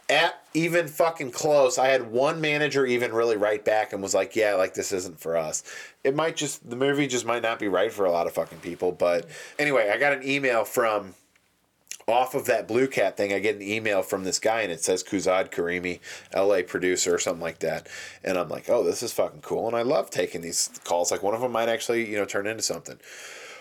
at 0.08 0.40
even 0.54 0.86
fucking 0.88 1.32
close. 1.32 1.78
I 1.78 1.88
had 1.88 2.10
one 2.10 2.40
manager 2.40 2.86
even 2.86 3.12
really 3.12 3.36
write 3.36 3.64
back 3.64 3.92
and 3.92 4.02
was 4.02 4.14
like, 4.14 4.36
yeah, 4.36 4.54
like 4.54 4.74
this 4.74 4.92
isn't 4.92 5.18
for 5.18 5.36
us. 5.36 5.64
It 6.04 6.14
might 6.14 6.36
just, 6.36 6.68
the 6.68 6.76
movie 6.76 7.06
just 7.06 7.26
might 7.26 7.42
not 7.42 7.58
be 7.58 7.68
right 7.68 7.92
for 7.92 8.04
a 8.04 8.12
lot 8.12 8.26
of 8.26 8.32
fucking 8.32 8.58
people. 8.58 8.92
But 8.92 9.28
anyway, 9.58 9.90
I 9.92 9.98
got 9.98 10.12
an 10.12 10.26
email 10.26 10.64
from 10.64 11.14
off 12.08 12.34
of 12.36 12.46
that 12.46 12.68
Blue 12.68 12.86
Cat 12.86 13.16
thing, 13.16 13.32
I 13.32 13.40
get 13.40 13.56
an 13.56 13.62
email 13.62 14.00
from 14.02 14.22
this 14.22 14.38
guy 14.38 14.60
and 14.60 14.70
it 14.70 14.82
says 14.82 15.02
Kuzad 15.02 15.50
Karimi, 15.50 15.98
LA 16.34 16.62
producer 16.62 17.12
or 17.14 17.18
something 17.18 17.42
like 17.42 17.58
that. 17.60 17.88
And 18.22 18.38
I'm 18.38 18.48
like, 18.48 18.70
oh, 18.70 18.84
this 18.84 19.02
is 19.02 19.12
fucking 19.12 19.40
cool. 19.40 19.66
And 19.66 19.76
I 19.76 19.82
love 19.82 20.10
taking 20.10 20.40
these 20.40 20.70
calls. 20.84 21.10
Like 21.10 21.24
one 21.24 21.34
of 21.34 21.40
them 21.40 21.50
might 21.50 21.68
actually, 21.68 22.08
you 22.08 22.16
know, 22.16 22.24
turn 22.24 22.46
into 22.46 22.62
something. 22.62 22.98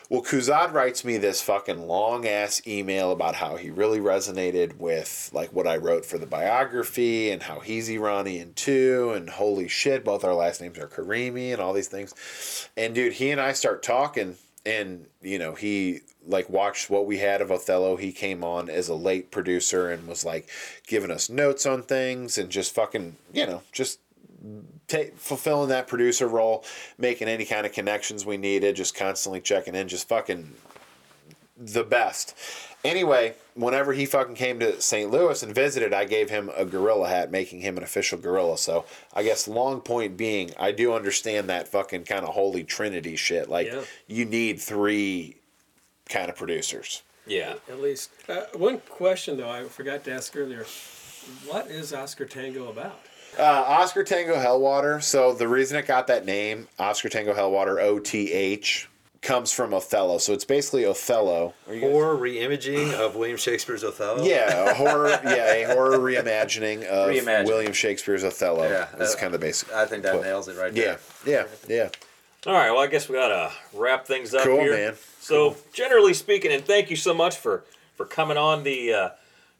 Well, 0.07 0.21
Kuzad 0.21 0.71
writes 0.71 1.03
me 1.03 1.17
this 1.17 1.41
fucking 1.41 1.87
long 1.87 2.27
ass 2.27 2.61
email 2.67 3.11
about 3.11 3.35
how 3.35 3.55
he 3.55 3.71
really 3.71 3.99
resonated 3.99 4.77
with 4.77 5.31
like 5.33 5.51
what 5.51 5.65
I 5.65 5.77
wrote 5.77 6.05
for 6.05 6.19
the 6.19 6.27
biography 6.27 7.31
and 7.31 7.41
how 7.41 7.59
he's 7.59 7.89
Iranian 7.89 8.53
too. 8.53 9.13
And 9.15 9.29
holy 9.29 9.67
shit, 9.67 10.05
both 10.05 10.23
our 10.23 10.35
last 10.35 10.61
names 10.61 10.77
are 10.77 10.87
Karimi 10.87 11.51
and 11.51 11.61
all 11.61 11.73
these 11.73 11.87
things. 11.87 12.69
And 12.77 12.93
dude, 12.93 13.13
he 13.13 13.31
and 13.31 13.41
I 13.41 13.53
start 13.53 13.81
talking 13.81 14.37
and 14.65 15.05
you 15.21 15.37
know 15.37 15.53
he 15.53 16.01
like 16.27 16.49
watched 16.49 16.89
what 16.89 17.05
we 17.05 17.19
had 17.19 17.41
of 17.41 17.51
Othello. 17.51 17.95
He 17.95 18.11
came 18.11 18.43
on 18.43 18.69
as 18.69 18.89
a 18.89 18.95
late 18.95 19.31
producer 19.31 19.89
and 19.91 20.07
was 20.07 20.25
like 20.25 20.49
giving 20.87 21.11
us 21.11 21.29
notes 21.29 21.65
on 21.65 21.83
things 21.83 22.37
and 22.37 22.49
just 22.49 22.73
fucking 22.73 23.15
you 23.33 23.45
know 23.45 23.61
just 23.71 23.99
ta 24.87 25.03
fulfilling 25.15 25.69
that 25.69 25.87
producer 25.87 26.27
role, 26.27 26.63
making 26.97 27.27
any 27.27 27.45
kind 27.45 27.65
of 27.65 27.71
connections 27.73 28.25
we 28.25 28.37
needed, 28.37 28.75
just 28.75 28.95
constantly 28.95 29.41
checking 29.41 29.75
in, 29.75 29.87
just 29.87 30.07
fucking 30.07 30.53
the 31.57 31.83
best. 31.83 32.35
Anyway, 32.83 33.33
whenever 33.55 33.93
he 33.93 34.05
fucking 34.05 34.35
came 34.35 34.59
to 34.59 34.79
St. 34.79 35.09
Louis 35.09 35.41
and 35.41 35.55
visited, 35.55 35.91
I 35.93 36.05
gave 36.05 36.29
him 36.29 36.51
a 36.55 36.65
gorilla 36.65 37.07
hat, 37.07 37.31
making 37.31 37.61
him 37.61 37.77
an 37.77 37.83
official 37.83 38.19
gorilla. 38.19 38.57
So 38.59 38.85
I 39.13 39.23
guess 39.23 39.47
long 39.47 39.81
point 39.81 40.17
being, 40.17 40.51
I 40.59 40.71
do 40.71 40.93
understand 40.93 41.49
that 41.49 41.67
fucking 41.67 42.03
kind 42.03 42.23
of 42.25 42.35
holy 42.35 42.63
trinity 42.63 43.15
shit. 43.15 43.49
Like 43.49 43.67
Yeah. 43.67 43.81
you 44.07 44.25
need 44.25 44.59
three 44.59 45.37
kind 46.09 46.29
of 46.29 46.35
producers. 46.35 47.01
yeah. 47.25 47.55
At 47.67 47.81
least. 47.81 48.11
Uh, 48.29 48.41
one 48.53 48.79
question, 48.87 49.37
though, 49.37 49.49
I 49.49 49.63
forgot 49.63 50.03
to 50.03 50.11
ask 50.13 50.35
earlier. 50.37 50.65
What 51.47 51.65
is 51.71 51.91
Oscar 51.91 52.25
Tango 52.25 52.69
about? 52.69 52.99
Uh, 53.37 53.43
Oscar 53.67 54.03
Tango 54.03 54.35
Hellwater. 54.35 55.01
So 55.03 55.33
the 55.33 55.47
reason 55.47 55.77
it 55.77 55.87
got 55.87 56.07
that 56.07 56.25
name, 56.25 56.67
Oscar 56.79 57.09
Tango 57.09 57.33
Hellwater, 57.33 57.81
O 57.81 57.99
T 57.99 58.31
H, 58.31 58.89
comes 59.21 59.51
from 59.51 59.73
Othello. 59.73 60.17
So 60.19 60.33
it's 60.33 60.45
basically 60.45 60.85
Othello. 60.85 61.53
Are 61.67 61.73
you 61.73 61.81
guys- 61.81 61.91
Horror 61.91 62.15
reimaging 62.17 62.93
of 62.93 63.15
William 63.15 63.37
Shakespeare's 63.37 63.83
Othello. 63.83 64.23
Yeah, 64.23 64.69
a 64.71 64.73
horror. 64.75 65.09
yeah, 65.23 65.53
a 65.53 65.63
horror 65.73 65.97
reimagining 65.97 66.83
of 66.85 67.09
Reimagining. 67.09 67.45
William 67.47 67.73
Shakespeare's 67.73 68.23
Othello. 68.23 68.63
Yeah, 68.69 68.87
that's 68.97 69.15
uh, 69.15 69.17
kind 69.17 69.33
of 69.33 69.41
the 69.41 69.45
basic. 69.45 69.71
I 69.73 69.85
think 69.85 70.03
that 70.03 70.13
put. 70.13 70.23
nails 70.23 70.47
it 70.47 70.57
right 70.57 70.73
Yeah, 70.73 70.97
there. 71.25 71.47
yeah, 71.67 71.67
yeah. 71.67 71.75
Yeah. 71.83 71.89
All 72.47 72.53
right. 72.53 72.69
Well, 72.71 72.81
I 72.81 72.87
guess 72.87 73.09
we 73.09 73.15
gotta 73.15 73.51
wrap 73.73 74.05
things 74.05 74.35
up 74.35 74.43
Cool, 74.43 74.59
here. 74.59 74.71
man. 74.73 74.93
So, 75.19 75.57
generally 75.73 76.13
speaking, 76.13 76.51
and 76.51 76.63
thank 76.63 76.91
you 76.91 76.95
so 76.95 77.11
much 77.13 77.35
for 77.37 77.63
for 77.95 78.05
coming 78.05 78.37
on 78.37 78.63
the 78.63 78.93
uh, 78.93 79.09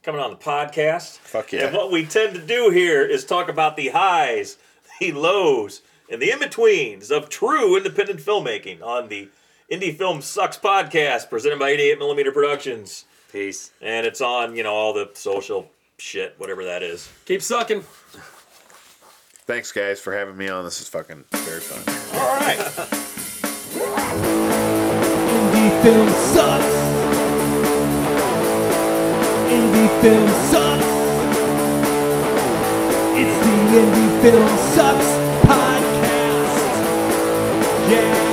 coming 0.06 0.22
on 0.22 0.30
the 0.30 0.38
podcast. 0.38 1.18
Fuck 1.18 1.52
yeah. 1.52 1.66
And 1.66 1.76
what 1.76 1.92
we 1.92 2.06
tend 2.06 2.36
to 2.36 2.42
do 2.42 2.70
here 2.70 3.04
is 3.04 3.26
talk 3.26 3.50
about 3.50 3.76
the 3.76 3.90
highs, 3.90 4.58
the 5.00 5.12
lows, 5.12 5.82
and 6.12 6.22
the 6.22 6.30
in 6.32 6.38
betweens 6.38 7.10
of 7.10 7.28
true 7.28 7.76
independent 7.76 8.20
filmmaking 8.20 8.84
on 8.84 9.10
the 9.10 9.30
Indie 9.72 9.98
Film 9.98 10.22
Sucks 10.22 10.60
podcast, 10.60 11.28
presented 11.32 11.58
by 11.58 11.76
88mm 11.76 12.32
Productions, 12.34 13.06
Peace. 13.32 13.72
and 13.82 14.06
it's 14.06 14.22
on 14.22 14.56
you 14.56 14.62
know 14.62 14.74
all 14.76 14.94
the 14.94 15.10
social 15.16 15.72
shit, 15.98 16.36
whatever 16.38 16.64
that 16.66 16.84
is. 16.84 17.12
Keep 17.26 17.42
sucking. 17.42 17.82
Thanks, 19.48 19.72
guys, 19.72 20.00
for 20.00 20.16
having 20.16 20.38
me 20.38 20.48
on. 20.50 20.64
This 20.66 20.82
is 20.82 20.88
fucking 20.88 21.24
very 21.32 21.62
fun. 21.62 22.20
All 22.20 22.36
right. 22.38 22.58
Indie 25.56 25.84
film 25.84 26.10
sucks. 26.10 26.85
Indie 29.76 30.02
film 30.02 30.30
sucks. 30.50 30.86
It's 33.20 33.38
the 33.44 33.56
Indie 33.78 34.22
Film 34.22 34.48
Sucks 34.74 35.10
podcast. 35.46 36.58
Yeah. 37.92 38.25